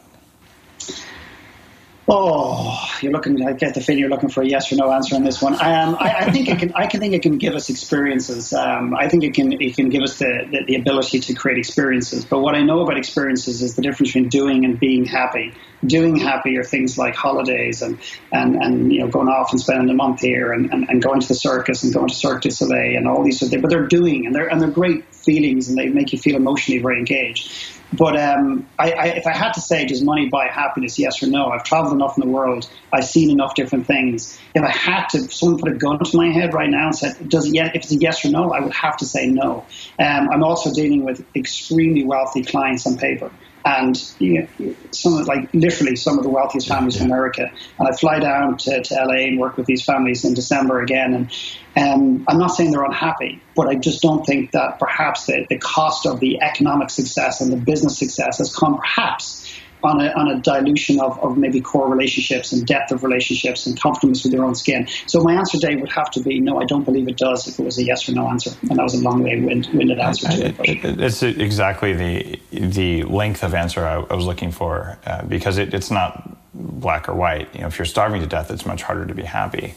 Oh, 2.07 2.87
you're 3.01 3.11
looking. 3.11 3.43
I 3.43 3.53
get 3.53 3.73
the 3.73 3.81
feeling 3.81 3.99
you're 3.99 4.11
looking 4.11 4.29
for 4.29 4.43
a 4.43 4.47
yes 4.47 4.71
or 4.71 4.75
no 4.75 4.91
answer 4.91 5.15
on 5.15 5.23
this 5.23 5.41
one. 5.41 5.55
Um, 5.55 5.97
I, 5.99 6.17
I, 6.19 6.31
think 6.31 6.47
it 6.47 6.59
can. 6.59 6.71
I 6.75 6.85
can 6.85 6.99
think 6.99 7.15
it 7.15 7.23
can 7.23 7.39
give 7.39 7.55
us 7.55 7.71
experiences. 7.71 8.53
Um, 8.53 8.93
I 8.95 9.09
think 9.09 9.23
it 9.23 9.33
can. 9.33 9.51
It 9.59 9.75
can 9.75 9.89
give 9.89 10.03
us 10.03 10.19
the, 10.19 10.47
the, 10.51 10.65
the 10.67 10.75
ability 10.75 11.21
to 11.21 11.33
create 11.33 11.57
experiences. 11.57 12.23
But 12.23 12.41
what 12.41 12.53
I 12.53 12.61
know 12.61 12.81
about 12.81 12.99
experiences 12.99 13.63
is 13.63 13.75
the 13.75 13.81
difference 13.81 14.09
between 14.09 14.29
doing 14.29 14.65
and 14.65 14.79
being 14.79 15.05
happy. 15.05 15.55
Doing 15.83 16.15
happy 16.15 16.57
are 16.59 16.63
things 16.63 16.95
like 16.95 17.15
holidays 17.15 17.81
and 17.81 17.97
and, 18.31 18.55
and 18.55 18.93
you 18.93 18.99
know 18.99 19.07
going 19.07 19.27
off 19.27 19.51
and 19.51 19.59
spending 19.59 19.89
a 19.89 19.95
month 19.95 20.19
here 20.19 20.51
and, 20.51 20.71
and, 20.71 20.87
and 20.87 21.01
going 21.01 21.21
to 21.21 21.27
the 21.27 21.33
circus 21.33 21.81
and 21.81 21.91
going 21.91 22.09
to 22.09 22.15
Cirque 22.15 22.43
du 22.43 22.51
Soleil 22.51 22.97
and 22.97 23.07
all 23.07 23.23
these 23.23 23.39
sort 23.39 23.47
of 23.47 23.51
things. 23.53 23.61
But 23.63 23.71
they're 23.71 23.87
doing 23.87 24.27
and 24.27 24.35
they're 24.35 24.47
and 24.47 24.61
they're 24.61 24.69
great 24.69 25.05
feelings 25.15 25.69
and 25.69 25.77
they 25.77 25.87
make 25.87 26.13
you 26.13 26.19
feel 26.19 26.35
emotionally 26.35 26.83
very 26.83 26.99
engaged. 26.99 27.51
But 27.93 28.19
um, 28.19 28.67
I, 28.77 28.91
I, 28.91 29.05
if 29.07 29.27
I 29.27 29.33
had 29.33 29.53
to 29.53 29.61
say, 29.61 29.85
does 29.85 30.03
money 30.03 30.27
buy 30.29 30.47
happiness? 30.47 30.99
Yes 30.99 31.21
or 31.23 31.27
no? 31.27 31.47
I've 31.47 31.63
traveled 31.63 31.93
enough 31.93 32.17
in 32.17 32.27
the 32.27 32.33
world. 32.33 32.69
I've 32.91 33.05
seen 33.05 33.29
enough 33.29 33.55
different 33.55 33.87
things. 33.87 34.39
If 34.53 34.63
I 34.63 34.71
had 34.71 35.07
to, 35.09 35.19
someone 35.31 35.59
put 35.59 35.71
a 35.71 35.75
gun 35.75 35.99
to 35.99 36.17
my 36.17 36.29
head 36.29 36.53
right 36.53 36.69
now 36.69 36.87
and 36.87 36.95
said, 36.95 37.29
does 37.29 37.47
it 37.47 37.55
yet? 37.55 37.75
If 37.75 37.83
it's 37.83 37.91
a 37.91 37.97
yes 37.97 38.25
or 38.25 38.31
no, 38.31 38.51
I 38.51 38.59
would 38.59 38.73
have 38.73 38.97
to 38.97 39.05
say 39.05 39.27
no. 39.27 39.65
Um, 39.99 40.29
I'm 40.31 40.43
also 40.43 40.73
dealing 40.73 41.03
with 41.03 41.25
extremely 41.35 42.03
wealthy 42.03 42.43
clients 42.43 42.85
on 42.87 42.97
paper 42.97 43.31
and 43.65 43.97
you 44.19 44.47
know, 44.59 44.75
some 44.91 45.17
of 45.17 45.27
like 45.27 45.51
literally 45.53 45.95
some 45.95 46.17
of 46.17 46.23
the 46.23 46.29
wealthiest 46.29 46.67
families 46.67 46.97
in 46.97 47.07
America. 47.07 47.51
And 47.79 47.87
I 47.87 47.91
fly 47.93 48.19
down 48.19 48.57
to, 48.57 48.83
to 48.83 48.93
LA 48.93 49.25
and 49.25 49.39
work 49.39 49.57
with 49.57 49.65
these 49.65 49.83
families 49.83 50.23
in 50.23 50.35
December 50.35 50.81
again. 50.81 51.13
And 51.13 51.31
um, 51.75 52.25
I'm 52.27 52.37
not 52.37 52.49
saying 52.49 52.71
they're 52.71 52.83
unhappy, 52.83 53.41
but 53.55 53.67
I 53.67 53.75
just 53.75 54.03
don't 54.03 54.23
think 54.23 54.51
that 54.51 54.77
perhaps 54.77 55.25
the, 55.25 55.47
the 55.49 55.57
cost 55.57 56.05
of 56.05 56.19
the 56.19 56.41
economic 56.41 56.91
success 56.91 57.41
and 57.41 57.51
the 57.51 57.57
business 57.57 57.97
success 57.97 58.37
has 58.37 58.55
come 58.55 58.77
perhaps 58.77 59.44
on 59.85 60.01
a, 60.01 60.11
on 60.13 60.27
a 60.29 60.39
dilution 60.39 60.99
of, 60.99 61.17
of 61.19 61.37
maybe 61.37 61.61
core 61.61 61.89
relationships 61.89 62.51
and 62.51 62.65
depth 62.65 62.91
of 62.91 63.03
relationships 63.03 63.65
and 63.65 63.79
comfortableness 63.79 64.23
with 64.23 64.33
their 64.33 64.43
own 64.43 64.55
skin. 64.55 64.87
So 65.07 65.21
my 65.21 65.33
answer, 65.33 65.57
Dave, 65.57 65.79
would 65.81 65.91
have 65.91 66.11
to 66.11 66.21
be 66.21 66.39
no, 66.39 66.59
I 66.61 66.65
don't 66.65 66.83
believe 66.83 67.07
it 67.07 67.17
does 67.17 67.47
if 67.47 67.59
it 67.59 67.63
was 67.63 67.77
a 67.77 67.83
yes 67.83 68.09
or 68.09 68.13
no 68.13 68.27
answer. 68.29 68.51
And 68.69 68.77
that 68.77 68.83
was 68.83 68.93
a 68.93 69.01
long 69.01 69.23
way 69.23 69.39
winded 69.39 69.99
answer 69.99 70.27
to 70.29 70.45
it. 70.47 70.55
it 70.59 70.99
it's 70.99 71.23
exactly 71.23 71.93
the, 71.93 72.39
the 72.51 73.03
length 73.03 73.43
of 73.43 73.53
answer 73.53 73.85
I, 73.85 73.95
I 73.95 74.13
was 74.15 74.25
looking 74.25 74.51
for 74.51 74.97
uh, 75.05 75.23
because 75.23 75.57
it, 75.57 75.73
it's 75.73 75.91
not 75.91 76.37
black 76.53 77.07
or 77.09 77.15
white. 77.15 77.53
You 77.53 77.61
know, 77.61 77.67
if 77.67 77.77
you're 77.77 77.85
starving 77.85 78.21
to 78.21 78.27
death, 78.27 78.51
it's 78.51 78.65
much 78.65 78.83
harder 78.83 79.05
to 79.05 79.13
be 79.13 79.23
happy. 79.23 79.75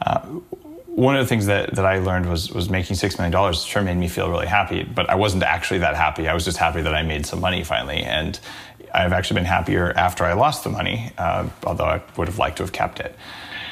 Uh, 0.00 0.20
one 0.98 1.14
of 1.14 1.24
the 1.24 1.28
things 1.28 1.46
that, 1.46 1.76
that 1.76 1.86
I 1.86 2.00
learned 2.00 2.28
was 2.28 2.50
was 2.50 2.68
making 2.68 2.96
six 2.96 3.18
million 3.18 3.30
dollars 3.30 3.62
sure 3.62 3.82
made 3.82 3.96
me 3.96 4.08
feel 4.08 4.28
really 4.28 4.48
happy, 4.48 4.82
but 4.82 5.08
I 5.08 5.14
wasn't 5.14 5.44
actually 5.44 5.78
that 5.78 5.94
happy. 5.94 6.26
I 6.26 6.34
was 6.34 6.44
just 6.44 6.58
happy 6.58 6.82
that 6.82 6.92
I 6.92 7.02
made 7.02 7.24
some 7.24 7.40
money 7.40 7.62
finally, 7.62 8.02
and 8.02 8.38
I've 8.94 9.12
actually 9.12 9.36
been 9.36 9.46
happier 9.46 9.92
after 9.96 10.24
I 10.24 10.32
lost 10.32 10.64
the 10.64 10.70
money, 10.70 11.12
uh, 11.18 11.48
although 11.64 11.84
I 11.84 12.02
would 12.16 12.28
have 12.28 12.38
liked 12.38 12.58
to 12.58 12.62
have 12.62 12.72
kept 12.72 13.00
it. 13.00 13.14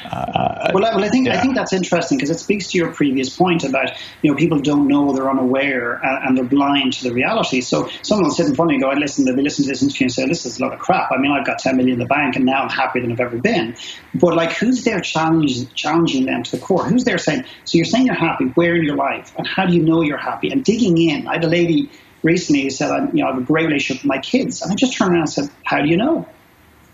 Uh, 0.05 0.71
well, 0.73 0.85
I, 0.85 0.95
well, 0.95 1.03
I 1.03 1.09
think 1.09 1.27
yeah. 1.27 1.37
I 1.37 1.41
think 1.41 1.55
that's 1.55 1.73
interesting 1.73 2.17
because 2.17 2.29
it 2.29 2.39
speaks 2.39 2.67
to 2.71 2.77
your 2.77 2.91
previous 2.93 3.35
point 3.35 3.63
about 3.63 3.91
you 4.21 4.31
know 4.31 4.37
people 4.37 4.59
don't 4.59 4.87
know 4.87 5.11
they're 5.13 5.29
unaware 5.29 5.95
and, 5.95 6.27
and, 6.27 6.37
they're 6.37 6.45
blind 6.45 6.93
to 6.93 7.03
the 7.03 7.13
reality. 7.13 7.61
So 7.61 7.89
someone 8.03 8.25
will 8.25 8.31
sit 8.31 8.47
in 8.47 8.55
front 8.55 8.71
of 8.71 8.73
you 8.73 8.75
and 8.75 8.83
go, 8.83 8.89
"I 8.91 8.99
listen." 8.99 9.25
They'll 9.25 9.35
be 9.35 9.41
listening 9.41 9.65
to 9.65 9.71
this 9.71 9.83
interview 9.83 10.05
and 10.05 10.11
say, 10.11 10.27
"This 10.27 10.45
is 10.45 10.59
a 10.59 10.63
lot 10.63 10.73
of 10.73 10.79
crap." 10.79 11.11
I 11.11 11.17
mean, 11.17 11.31
I've 11.31 11.45
got 11.45 11.59
ten 11.59 11.75
million 11.75 11.93
in 11.93 11.99
the 11.99 12.05
bank 12.05 12.35
and 12.35 12.45
now 12.45 12.63
I'm 12.63 12.69
happier 12.69 13.01
than 13.01 13.11
I've 13.11 13.19
ever 13.19 13.37
been. 13.37 13.75
But 14.13 14.35
like, 14.35 14.53
who's 14.53 14.83
there 14.83 15.01
challenging 15.01 15.67
challenging 15.75 16.25
them 16.25 16.43
to 16.43 16.51
the 16.51 16.59
core? 16.59 16.85
Who's 16.85 17.03
there 17.03 17.17
saying, 17.17 17.43
"So 17.65 17.77
you're 17.77 17.85
saying 17.85 18.05
you're 18.05 18.15
happy? 18.15 18.45
Where 18.45 18.75
in 18.75 18.83
your 18.83 18.95
life? 18.95 19.33
And 19.37 19.45
how 19.45 19.65
do 19.65 19.73
you 19.73 19.83
know 19.83 20.01
you're 20.01 20.17
happy?" 20.17 20.51
And 20.51 20.63
digging 20.63 20.97
in. 20.97 21.27
I 21.27 21.33
had 21.33 21.43
a 21.43 21.49
lady 21.49 21.89
recently 22.27 22.63
who 22.63 22.69
said, 22.69 22.91
I, 22.91 23.05
you 23.07 23.21
know, 23.21 23.27
I 23.27 23.33
have 23.33 23.41
a 23.41 23.45
great 23.45 23.65
relationship 23.65 24.03
with 24.03 24.09
my 24.09 24.19
kids. 24.19 24.61
And 24.61 24.71
I 24.71 24.75
just 24.75 24.95
turned 24.95 25.13
around 25.13 25.21
and 25.21 25.29
said, 25.29 25.49
how 25.63 25.81
do 25.81 25.87
you 25.87 25.97
know? 25.97 26.27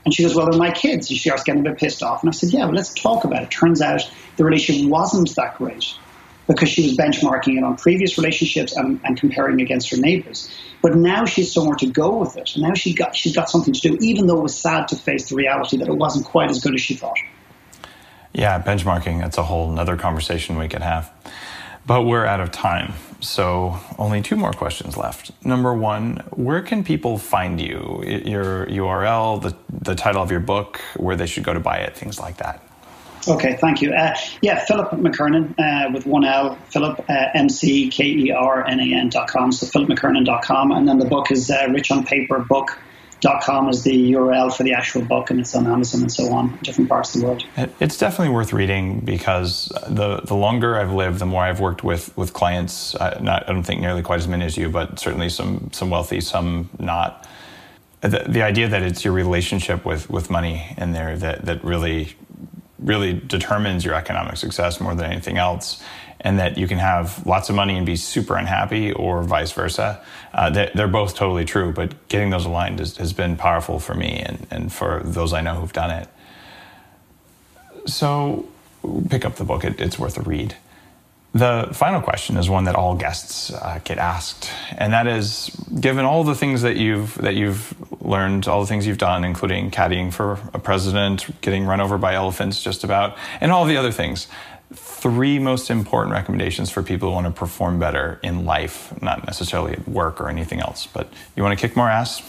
And 0.06 0.14
she 0.14 0.24
goes, 0.24 0.36
well, 0.36 0.50
they're 0.50 0.60
my 0.60 0.72
kids. 0.72 1.10
And 1.10 1.18
she 1.18 1.30
starts 1.30 1.44
getting 1.44 1.66
a 1.66 1.70
bit 1.70 1.80
pissed 1.80 2.02
off. 2.04 2.24
And 2.24 2.30
I 2.30 2.34
said, 2.34 2.52
yeah, 2.52 2.66
but 2.66 2.76
let's 2.76 2.94
talk 2.94 3.26
about 3.26 3.44
it. 3.44 3.52
Turns 3.52 3.82
out 3.82 4.02
the 4.38 4.46
relationship 4.46 4.90
wasn't 4.90 5.36
that 5.36 5.58
great. 5.58 5.86
because 6.48 6.70
she 6.70 6.84
was 6.84 6.98
benchmarking 6.98 7.58
it 7.58 7.64
on 7.64 7.78
previous 7.78 8.18
relationships 8.18 8.76
and, 8.76 9.00
and 9.04 9.20
comparing 9.20 9.62
against 9.62 9.90
her 9.92 9.98
neighbors. 9.98 10.50
But 10.82 10.96
now 10.96 11.26
she's 11.26 11.54
somewhere 11.54 11.76
to 11.78 11.88
go 11.88 12.18
with 12.18 12.38
it. 12.38 12.56
And 12.56 12.64
now 12.64 12.74
she 12.74 12.94
got, 12.94 13.16
she's 13.16 13.36
got 13.36 13.50
something 13.50 13.74
to 13.74 13.80
do, 13.80 13.98
even 14.02 14.28
though 14.28 14.40
it 14.40 14.44
was 14.44 14.58
sad 14.58 14.90
to 14.90 14.96
face 14.96 15.30
the 15.30 15.36
reality 15.36 15.78
that 15.78 15.88
it 15.88 15.96
wasn't 15.96 16.26
quite 16.26 16.50
as 16.50 16.60
good 16.60 16.74
as 16.74 16.82
she 16.82 16.96
thought. 16.96 17.18
Yeah, 18.34 18.62
benchmarking, 18.62 19.22
that's 19.22 19.38
a 19.38 19.44
whole 19.44 19.78
other 19.80 19.96
conversation 19.96 20.58
we 20.58 20.68
could 20.68 20.82
have. 20.82 21.12
But 21.86 22.04
we're 22.04 22.26
out 22.26 22.40
of 22.40 22.52
time. 22.52 22.94
So 23.24 23.80
only 23.98 24.22
two 24.22 24.36
more 24.36 24.52
questions 24.52 24.98
left. 24.98 25.32
Number 25.46 25.74
one, 25.74 26.18
where 26.32 26.62
can 26.62 26.84
people 26.84 27.18
find 27.18 27.60
you? 27.60 28.04
Your 28.06 28.66
URL, 28.68 29.42
the, 29.42 29.56
the 29.70 29.96
title 29.96 30.22
of 30.22 30.30
your 30.30 30.42
book, 30.42 30.82
where 30.98 31.16
they 31.16 31.26
should 31.26 31.44
go 31.44 31.54
to 31.54 31.60
buy 31.60 31.78
it, 31.78 31.96
things 31.96 32.20
like 32.20 32.38
that. 32.38 32.62
Okay, 33.26 33.56
thank 33.56 33.82
you. 33.82 33.94
Uh, 33.94 34.14
yeah, 34.42 34.66
Philip 34.66 34.92
McKernan 34.92 35.56
uh, 35.58 35.92
with 35.94 36.06
one 36.06 36.26
L, 36.26 36.56
Philip, 36.70 37.00
uh, 37.10 37.28
M-C-K-E-R-N-A-N 37.34 39.10
dot 39.10 39.30
com. 39.30 39.54
So 39.54 39.66
philipmckernan.com. 39.68 40.72
And 40.72 40.88
then 40.88 41.00
the 41.00 41.06
book 41.06 41.32
is 41.32 41.50
uh, 41.50 41.68
Rich 41.70 41.92
on 41.92 42.04
Paper 42.04 42.40
Book 42.40 42.78
com 43.44 43.70
is 43.70 43.84
the 43.84 44.14
URL 44.14 44.56
for 44.56 44.64
the 44.64 44.74
actual 44.74 45.02
book, 45.02 45.30
and 45.30 45.40
it's 45.40 45.56
on 45.56 45.68
Amazon 45.68 46.02
and 46.02 46.12
so 46.12 46.32
on, 46.34 46.58
different 46.64 46.90
parts 46.90 47.16
of 47.16 47.22
the 47.22 47.28
world. 47.28 47.46
It's 47.80 47.98
definitely 47.98 48.34
worth 48.34 48.54
reading 48.54 49.00
because 49.00 49.72
the 49.88 50.22
the 50.22 50.36
longer 50.36 50.78
I've 50.78 50.92
lived, 50.92 51.20
the 51.20 51.26
more 51.26 51.44
I've 51.44 51.60
worked 51.60 51.84
with 51.84 52.16
with 52.18 52.34
clients. 52.34 52.96
Uh, 52.96 53.20
not, 53.22 53.50
I 53.50 53.54
don't 53.54 53.64
think 53.64 53.82
nearly 53.82 54.02
quite 54.02 54.20
as 54.20 54.28
many 54.28 54.46
as 54.46 54.58
you, 54.58 54.70
but 54.70 55.00
certainly 55.00 55.30
some 55.30 55.70
some 55.72 55.90
wealthy, 55.90 56.22
some 56.22 56.70
not. 56.80 57.28
The, 58.02 58.26
the 58.28 58.42
idea 58.42 58.68
that 58.68 58.82
it's 58.82 59.06
your 59.06 59.14
relationship 59.14 59.86
with 59.86 60.10
with 60.10 60.30
money 60.30 60.74
in 60.78 60.92
there 60.92 61.18
that 61.18 61.46
that 61.46 61.64
really 61.64 62.16
really 62.80 63.14
determines 63.14 63.86
your 63.86 63.96
economic 63.96 64.36
success 64.36 64.82
more 64.82 64.94
than 64.94 65.10
anything 65.10 65.38
else 65.38 65.82
and 66.24 66.40
that 66.40 66.58
you 66.58 66.68
can 66.68 66.78
have 66.78 67.26
lots 67.26 67.50
of 67.50 67.56
money 67.56 67.76
and 67.76 67.86
be 67.86 67.96
super 67.96 68.36
unhappy, 68.38 68.92
or 68.94 69.24
vice 69.24 69.52
versa. 69.52 70.02
Uh, 70.34 70.50
they're 70.50 70.88
both 70.88 71.16
totally 71.16 71.46
true, 71.46 71.72
but 71.74 72.08
getting 72.08 72.30
those 72.30 72.46
aligned 72.46 72.80
has, 72.80 72.98
has 72.98 73.14
been 73.14 73.36
powerful 73.36 73.80
for 73.80 73.94
me 73.94 74.24
and, 74.26 74.48
and 74.50 74.72
for 74.72 75.02
those 75.04 75.34
I 75.34 75.42
know 75.42 75.56
who've 75.56 75.74
done 75.74 75.92
it. 75.92 76.08
So 77.86 78.48
pick 79.10 79.26
up 79.26 79.36
the 79.36 79.44
book, 79.44 79.64
it, 79.64 79.80
it's 79.80 80.00
worth 80.00 80.18
a 80.18 80.22
read. 80.22 80.56
The 81.36 81.70
final 81.74 82.00
question 82.00 82.38
is 82.38 82.48
one 82.48 82.66
that 82.66 82.76
all 82.76 82.96
guests 82.96 83.52
uh, 83.52 83.80
get 83.84 83.98
asked, 83.98 84.52
and 84.78 84.94
that 84.94 85.08
is: 85.08 85.50
given 85.80 86.06
all 86.06 86.24
the 86.24 86.36
things 86.36 86.62
that 86.62 86.76
you've 86.78 87.16
that 87.16 87.34
you've 87.34 87.74
learned, 88.04 88.48
all 88.48 88.62
the 88.62 88.68
things 88.68 88.86
you've 88.86 89.00
done, 89.00 89.24
including 89.24 89.72
caddying 89.72 90.14
for 90.14 90.34
a 90.54 90.60
president, 90.60 91.26
getting 91.42 91.66
run 91.66 91.82
over 91.82 91.98
by 91.98 92.14
elephants, 92.14 92.62
just 92.62 92.84
about, 92.84 93.18
and 93.42 93.52
all 93.52 93.66
the 93.66 93.78
other 93.78 93.92
things, 93.92 94.28
three 95.04 95.38
most 95.38 95.70
important 95.70 96.14
recommendations 96.14 96.70
for 96.70 96.82
people 96.82 97.10
who 97.10 97.16
want 97.16 97.28
to 97.28 97.32
perform 97.32 97.78
better 97.78 98.22
in 98.24 98.46
life, 98.46 98.94
not 99.02 99.26
necessarily 99.26 99.74
at 99.74 99.86
work 99.86 100.22
or 100.22 100.30
anything 100.30 100.62
else. 100.62 100.88
But 100.88 101.12
you 101.36 101.44
want 101.44 101.60
to 101.60 101.68
kick 101.68 101.76
more 101.76 101.90
ass? 101.90 102.22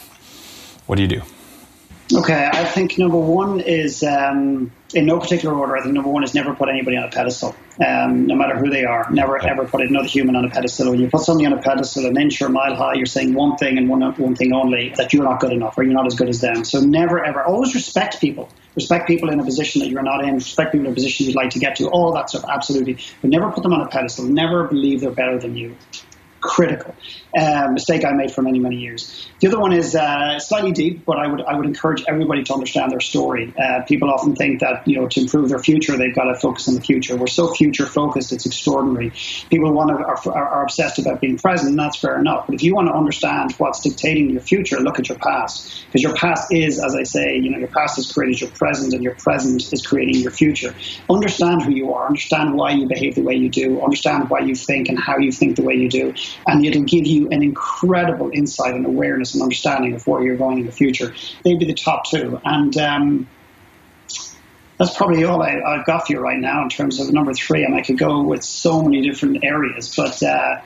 What 0.87 0.97
do 0.97 1.03
you 1.03 1.09
do? 1.09 1.23
Okay, 2.13 2.49
I 2.53 2.65
think 2.67 2.99
number 2.99 3.17
one 3.17 3.61
is 3.61 4.03
um, 4.03 4.71
in 4.93 5.07
no 5.07 5.19
particular 5.19 5.57
order. 5.57 5.77
I 5.77 5.83
think 5.83 5.95
number 5.95 6.11
one 6.11 6.23
is 6.23 6.35
never 6.35 6.55
put 6.55 6.69
anybody 6.69 6.99
on 6.99 7.05
a 7.05 7.11
pedestal, 7.11 7.57
um, 7.85 8.27
no 8.27 8.35
matter 8.35 8.59
who 8.59 8.69
they 8.69 8.85
are. 8.85 9.11
Never 9.11 9.43
ever 9.43 9.65
put 9.65 9.81
another 9.81 10.07
human 10.07 10.37
on 10.37 10.45
a 10.45 10.51
pedestal. 10.51 10.91
When 10.91 11.01
you 11.01 11.09
put 11.09 11.23
somebody 11.23 11.47
on 11.47 11.55
a 11.55 11.63
pedestal, 11.63 12.05
an 12.05 12.21
inch 12.21 12.43
or 12.43 12.47
a 12.47 12.51
mile 12.51 12.75
high, 12.75 12.95
you're 12.95 13.07
saying 13.07 13.33
one 13.33 13.57
thing 13.57 13.79
and 13.79 13.89
one 13.89 14.03
one 14.03 14.35
thing 14.35 14.53
only 14.53 14.91
that 14.97 15.15
you're 15.15 15.25
not 15.25 15.41
good 15.41 15.53
enough 15.53 15.79
or 15.79 15.83
you're 15.83 15.95
not 15.95 16.07
as 16.07 16.15
good 16.15 16.29
as 16.29 16.43
them. 16.43 16.65
So 16.65 16.81
never 16.81 17.25
ever 17.25 17.43
always 17.43 17.75
respect 17.75 18.21
people. 18.21 18.51
Respect 18.75 19.07
people 19.07 19.31
in 19.31 19.41
a 19.41 19.45
position 19.45 19.81
that 19.81 19.89
you're 19.89 20.03
not 20.03 20.25
in. 20.25 20.35
Respect 20.35 20.73
people 20.73 20.87
in 20.87 20.93
a 20.93 20.95
position 20.95 21.27
you'd 21.27 21.37
like 21.37 21.51
to 21.51 21.59
get 21.59 21.77
to. 21.77 21.89
All 21.89 22.13
that 22.13 22.29
stuff, 22.29 22.45
absolutely. 22.47 22.99
But 23.23 23.31
never 23.31 23.51
put 23.51 23.63
them 23.63 23.73
on 23.73 23.81
a 23.81 23.89
pedestal. 23.89 24.27
Never 24.27 24.69
believe 24.69 25.01
they're 25.01 25.11
better 25.11 25.39
than 25.39 25.57
you 25.57 25.77
critical. 26.45 26.95
Uh, 27.37 27.69
mistake 27.73 28.05
I 28.05 28.13
made 28.13 28.31
for 28.31 28.43
many, 28.43 28.61
many 28.61 28.77
years. 28.77 29.29
The 29.41 29.49
other 29.49 29.59
one 29.59 29.73
is 29.73 29.97
uh, 29.97 30.39
slightly 30.39 30.71
deep, 30.73 31.05
but 31.05 31.19
I 31.19 31.27
would 31.27 31.43
I 31.43 31.57
would 31.57 31.67
encourage 31.67 32.05
everybody 32.09 32.45
to 32.45 32.53
understand 32.55 32.93
their 32.93 33.01
story. 33.01 33.53
Uh, 33.61 33.83
people 33.87 34.09
often 34.09 34.37
think 34.37 34.61
that 34.61 34.87
you 34.87 35.01
know 35.01 35.09
to 35.09 35.21
improve 35.21 35.49
their 35.49 35.59
future 35.59 35.97
they've 35.97 36.15
got 36.15 36.25
to 36.25 36.35
focus 36.37 36.69
on 36.69 36.75
the 36.75 36.81
future. 36.81 37.17
We're 37.17 37.27
so 37.27 37.53
future 37.53 37.87
focused; 37.87 38.33
it's 38.33 38.47
extraordinary. 38.47 39.11
People 39.51 39.73
want 39.73 39.91
to, 39.91 39.97
are, 39.97 40.37
are, 40.37 40.49
are 40.49 40.63
obsessed 40.63 40.99
about 40.99 41.21
being 41.21 41.37
present, 41.37 41.71
and 41.71 41.79
that's 41.79 41.99
fair 41.99 42.19
enough. 42.19 42.47
But 42.47 42.55
if 42.55 42.63
you 42.63 42.75
want 42.75 42.89
to 42.89 42.95
understand 42.95 43.53
what's 43.59 43.81
dictating 43.81 44.31
your 44.31 44.41
future, 44.41 44.79
look 44.79 44.99
at 44.99 45.09
your 45.09 45.19
past, 45.19 45.87
because 45.87 46.03
your 46.03 46.15
past 46.15 46.53
is, 46.53 46.83
as 46.83 46.95
I 46.95 47.03
say, 47.03 47.37
you 47.37 47.51
know, 47.51 47.59
your 47.59 47.69
past 47.69 47.97
has 47.97 48.13
created 48.13 48.41
your 48.41 48.51
present, 48.51 48.95
and 48.95 49.03
your 49.03 49.17
present 49.17 49.61
is 49.73 49.85
creating 49.85 50.23
your 50.23 50.33
future. 50.33 50.75
Understand 51.11 51.63
who 51.63 51.73
you 51.73 51.93
are. 51.95 52.07
Understand 52.07 52.55
why 52.55 52.73
you 52.73 52.87
behave 52.87 53.17
the 53.17 53.23
way 53.23 53.35
you 53.35 53.51
do. 53.51 53.83
Understand 53.83 54.31
why 54.31 54.41
you 54.41 54.55
think 54.55 54.89
and 54.89 54.99
how 54.99 55.19
you 55.19 55.33
think 55.33 55.57
the 55.57 55.65
way 55.65 55.75
you 55.75 55.89
do, 55.89 56.15
and 56.47 56.65
it'll 56.65 56.83
give 56.85 57.07
you 57.07 57.24
an 57.31 57.43
incredible 57.43 58.31
insight 58.33 58.75
and 58.75 58.87
awareness 58.87 59.35
and 59.35 59.43
understanding 59.43 59.95
of 59.95 60.07
where 60.07 60.23
you're 60.23 60.37
going 60.37 60.59
in 60.59 60.67
the 60.67 60.73
future. 60.73 61.15
They'd 61.43 61.59
be 61.59 61.67
the 61.67 61.75
top 61.75 62.05
two. 62.09 62.41
And 62.45 62.77
um, 62.77 63.29
that's 64.79 64.97
probably 64.97 65.25
all 65.25 65.43
I, 65.43 65.77
have 65.77 65.87
got 65.87 66.07
for 66.07 66.13
you 66.13 66.21
right 66.21 66.39
now 66.39 66.63
in 66.63 66.69
terms 66.69 67.01
of 67.01 67.13
number 67.13 67.33
three. 67.35 67.65
And 67.65 67.75
I 67.75 67.83
could 67.83 67.99
go 67.99 68.23
with 68.23 68.43
so 68.43 68.83
many 68.83 69.09
different 69.09 69.45
areas, 69.45 69.95
but 69.95 70.23
uh, 70.23 70.61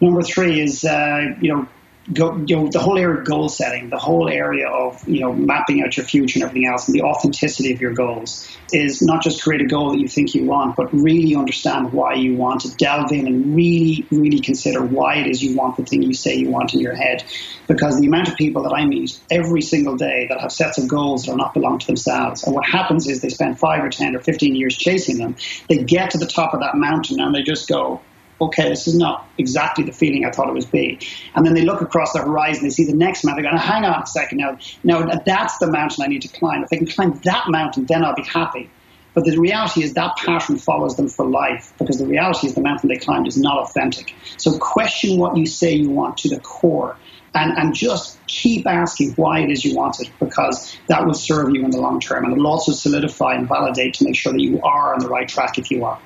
number 0.00 0.22
three 0.22 0.60
is, 0.60 0.84
uh, 0.84 1.34
you 1.40 1.54
know, 1.54 1.68
go, 2.12 2.42
you 2.46 2.56
know, 2.56 2.68
the 2.68 2.80
whole 2.80 2.98
area 2.98 3.20
of 3.20 3.24
goal 3.24 3.48
setting, 3.48 3.88
the 3.88 3.98
whole 3.98 4.28
area 4.28 4.68
of 4.68 5.00
you 5.06 5.20
know 5.20 5.32
mapping 5.32 5.82
out 5.82 5.96
your 5.96 6.06
future 6.06 6.38
and 6.38 6.44
everything 6.48 6.68
else, 6.68 6.88
and 6.88 6.94
the 6.94 7.02
authenticity 7.02 7.72
of 7.72 7.80
your 7.80 7.92
goals 7.92 8.48
is 8.72 9.02
not 9.02 9.22
just 9.22 9.42
create 9.42 9.60
a 9.60 9.66
goal 9.66 9.92
that 9.92 9.98
you 9.98 10.08
think 10.08 10.34
you 10.34 10.44
want, 10.46 10.76
but 10.76 10.92
really 10.92 11.36
understand 11.36 11.92
why 11.92 12.14
you 12.14 12.36
want 12.36 12.62
to 12.62 12.74
delve 12.76 13.12
in 13.12 13.26
and 13.26 13.54
really, 13.54 14.06
really 14.10 14.40
consider 14.40 14.84
why 14.84 15.16
it 15.16 15.26
is 15.26 15.42
you 15.42 15.56
want 15.56 15.76
the 15.76 15.84
thing 15.84 16.02
you 16.02 16.14
say 16.14 16.34
you 16.34 16.50
want 16.50 16.74
in 16.74 16.80
your 16.80 16.94
head. 16.94 17.24
Because 17.68 18.00
the 18.00 18.06
amount 18.06 18.28
of 18.28 18.36
people 18.36 18.64
that 18.64 18.72
I 18.72 18.84
meet 18.84 19.20
every 19.30 19.62
single 19.62 19.96
day 19.96 20.26
that 20.28 20.40
have 20.40 20.52
sets 20.52 20.78
of 20.78 20.88
goals 20.88 21.24
that 21.24 21.32
are 21.32 21.36
not 21.36 21.54
belong 21.54 21.78
to 21.78 21.86
themselves, 21.86 22.44
and 22.44 22.54
what 22.54 22.66
happens 22.66 23.08
is 23.08 23.20
they 23.20 23.28
spend 23.28 23.58
five 23.58 23.84
or 23.84 23.90
ten 23.90 24.16
or 24.16 24.20
fifteen 24.20 24.56
years 24.56 24.76
chasing 24.76 25.18
them. 25.18 25.36
They 25.68 25.78
get 25.84 26.10
to 26.10 26.18
the 26.18 26.26
top 26.26 26.54
of 26.54 26.60
that 26.60 26.74
mountain 26.74 27.20
and 27.20 27.34
they 27.34 27.42
just 27.42 27.68
go, 27.68 28.00
okay, 28.42 28.68
this 28.68 28.86
is 28.86 28.96
not 28.96 29.28
exactly 29.38 29.84
the 29.84 29.92
feeling 29.92 30.24
I 30.24 30.30
thought 30.30 30.48
it 30.48 30.54
was 30.54 30.66
be. 30.66 30.98
And 31.34 31.46
then 31.46 31.54
they 31.54 31.62
look 31.62 31.80
across 31.80 32.12
the 32.12 32.20
horizon, 32.20 32.64
they 32.64 32.70
see 32.70 32.84
the 32.84 32.94
next 32.94 33.24
mountain, 33.24 33.44
they 33.44 33.50
go, 33.50 33.56
hang 33.56 33.84
on 33.84 34.02
a 34.02 34.06
second 34.06 34.38
now, 34.38 34.58
now 34.82 35.20
that's 35.24 35.58
the 35.58 35.70
mountain 35.70 36.04
I 36.04 36.08
need 36.08 36.22
to 36.22 36.28
climb. 36.28 36.62
If 36.62 36.68
I 36.72 36.76
can 36.76 36.86
climb 36.86 37.20
that 37.24 37.44
mountain, 37.48 37.86
then 37.86 38.04
I'll 38.04 38.14
be 38.14 38.22
happy. 38.22 38.70
But 39.14 39.24
the 39.24 39.38
reality 39.38 39.82
is 39.82 39.94
that 39.94 40.16
pattern 40.16 40.56
follows 40.56 40.96
them 40.96 41.08
for 41.08 41.26
life 41.26 41.72
because 41.78 41.98
the 41.98 42.06
reality 42.06 42.46
is 42.46 42.54
the 42.54 42.62
mountain 42.62 42.88
they 42.88 42.96
climbed 42.96 43.28
is 43.28 43.36
not 43.36 43.58
authentic. 43.58 44.14
So 44.38 44.56
question 44.58 45.18
what 45.18 45.36
you 45.36 45.46
say 45.46 45.74
you 45.74 45.90
want 45.90 46.16
to 46.18 46.30
the 46.30 46.40
core 46.40 46.96
and, 47.34 47.56
and 47.56 47.74
just 47.74 48.18
keep 48.26 48.66
asking 48.66 49.12
why 49.12 49.40
it 49.40 49.50
is 49.50 49.64
you 49.64 49.74
want 49.74 50.00
it 50.00 50.10
because 50.18 50.76
that 50.88 51.04
will 51.04 51.14
serve 51.14 51.54
you 51.54 51.64
in 51.64 51.70
the 51.70 51.78
long 51.78 52.00
term 52.00 52.24
and 52.24 52.32
it 52.32 52.36
will 52.36 52.46
also 52.46 52.72
solidify 52.72 53.34
and 53.34 53.48
validate 53.48 53.94
to 53.94 54.04
make 54.04 54.16
sure 54.16 54.32
that 54.32 54.40
you 54.40 54.60
are 54.62 54.94
on 54.94 55.00
the 55.00 55.08
right 55.08 55.28
track 55.28 55.58
if 55.58 55.70
you 55.70 55.84
are. 55.84 55.98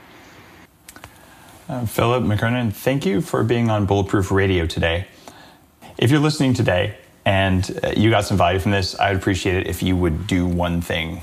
Philip 1.66 2.22
McKernan, 2.22 2.72
thank 2.72 3.04
you 3.04 3.20
for 3.20 3.42
being 3.42 3.70
on 3.70 3.86
Bulletproof 3.86 4.30
Radio 4.30 4.66
today. 4.66 5.08
If 5.98 6.12
you're 6.12 6.20
listening 6.20 6.54
today 6.54 6.96
and 7.24 7.80
uh, 7.82 7.92
you 7.96 8.08
got 8.08 8.24
some 8.24 8.36
value 8.36 8.60
from 8.60 8.70
this, 8.70 8.96
I'd 9.00 9.16
appreciate 9.16 9.56
it 9.56 9.66
if 9.66 9.82
you 9.82 9.96
would 9.96 10.28
do 10.28 10.46
one 10.46 10.80
thing. 10.80 11.22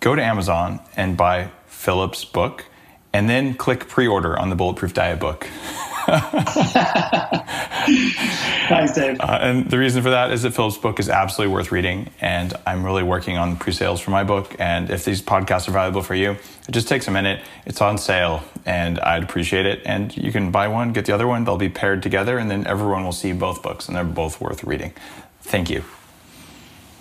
Go 0.00 0.16
to 0.16 0.22
Amazon 0.22 0.80
and 0.96 1.16
buy 1.16 1.50
Philip's 1.66 2.24
book, 2.24 2.64
and 3.12 3.30
then 3.30 3.54
click 3.54 3.86
pre 3.86 4.08
order 4.08 4.36
on 4.36 4.50
the 4.50 4.56
Bulletproof 4.56 4.92
Diet 4.92 5.20
book. 5.20 5.48
Thanks, 8.68 8.94
Dave. 8.94 9.20
Uh, 9.20 9.38
and 9.40 9.68
the 9.68 9.78
reason 9.78 10.02
for 10.02 10.10
that 10.10 10.30
is 10.30 10.42
that 10.42 10.52
Philip's 10.52 10.78
book 10.78 11.00
is 11.00 11.08
absolutely 11.08 11.52
worth 11.52 11.72
reading, 11.72 12.10
and 12.20 12.54
I'm 12.64 12.84
really 12.84 13.02
working 13.02 13.36
on 13.36 13.56
pre-sales 13.56 14.00
for 14.00 14.12
my 14.12 14.22
book. 14.22 14.54
And 14.60 14.90
if 14.90 15.04
these 15.04 15.20
podcasts 15.20 15.66
are 15.66 15.72
valuable 15.72 16.02
for 16.02 16.14
you, 16.14 16.32
it 16.32 16.70
just 16.70 16.86
takes 16.86 17.08
a 17.08 17.10
minute. 17.10 17.44
It's 17.64 17.80
on 17.80 17.98
sale, 17.98 18.44
and 18.64 19.00
I'd 19.00 19.24
appreciate 19.24 19.66
it. 19.66 19.82
And 19.84 20.16
you 20.16 20.30
can 20.30 20.52
buy 20.52 20.68
one, 20.68 20.92
get 20.92 21.06
the 21.06 21.12
other 21.12 21.26
one. 21.26 21.44
They'll 21.44 21.56
be 21.56 21.68
paired 21.68 22.04
together, 22.04 22.38
and 22.38 22.48
then 22.48 22.66
everyone 22.66 23.04
will 23.04 23.12
see 23.12 23.32
both 23.32 23.62
books, 23.62 23.88
and 23.88 23.96
they're 23.96 24.04
both 24.04 24.40
worth 24.40 24.62
reading. 24.62 24.92
Thank 25.40 25.70
you. 25.70 25.82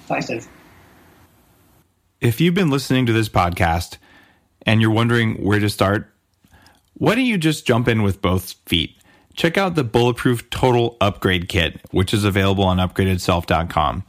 Thanks, 0.07 0.27
Dave. 0.27 0.47
If 2.21 2.41
you've 2.41 2.55
been 2.55 2.71
listening 2.71 3.05
to 3.05 3.13
this 3.13 3.29
podcast 3.29 3.97
and 4.65 4.81
you're 4.81 4.91
wondering 4.91 5.43
where 5.43 5.59
to 5.59 5.69
start, 5.69 6.11
why 6.95 7.15
don't 7.15 7.25
you 7.25 7.37
just 7.37 7.65
jump 7.65 7.87
in 7.87 8.03
with 8.03 8.21
both 8.21 8.53
feet? 8.65 8.97
Check 9.35 9.57
out 9.57 9.75
the 9.75 9.83
Bulletproof 9.83 10.49
Total 10.49 10.95
Upgrade 11.01 11.49
Kit, 11.49 11.81
which 11.91 12.13
is 12.13 12.23
available 12.23 12.63
on 12.63 12.77
upgradedself.com. 12.77 14.03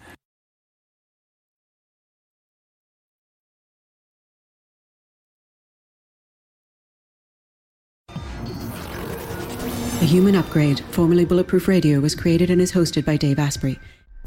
The 9.98 10.12
Human 10.12 10.36
Upgrade, 10.36 10.80
formerly 10.90 11.24
Bulletproof 11.24 11.66
Radio, 11.66 11.98
was 11.98 12.14
created 12.14 12.50
and 12.50 12.60
is 12.60 12.70
hosted 12.70 13.04
by 13.04 13.16
Dave 13.16 13.40
Asprey. 13.40 13.80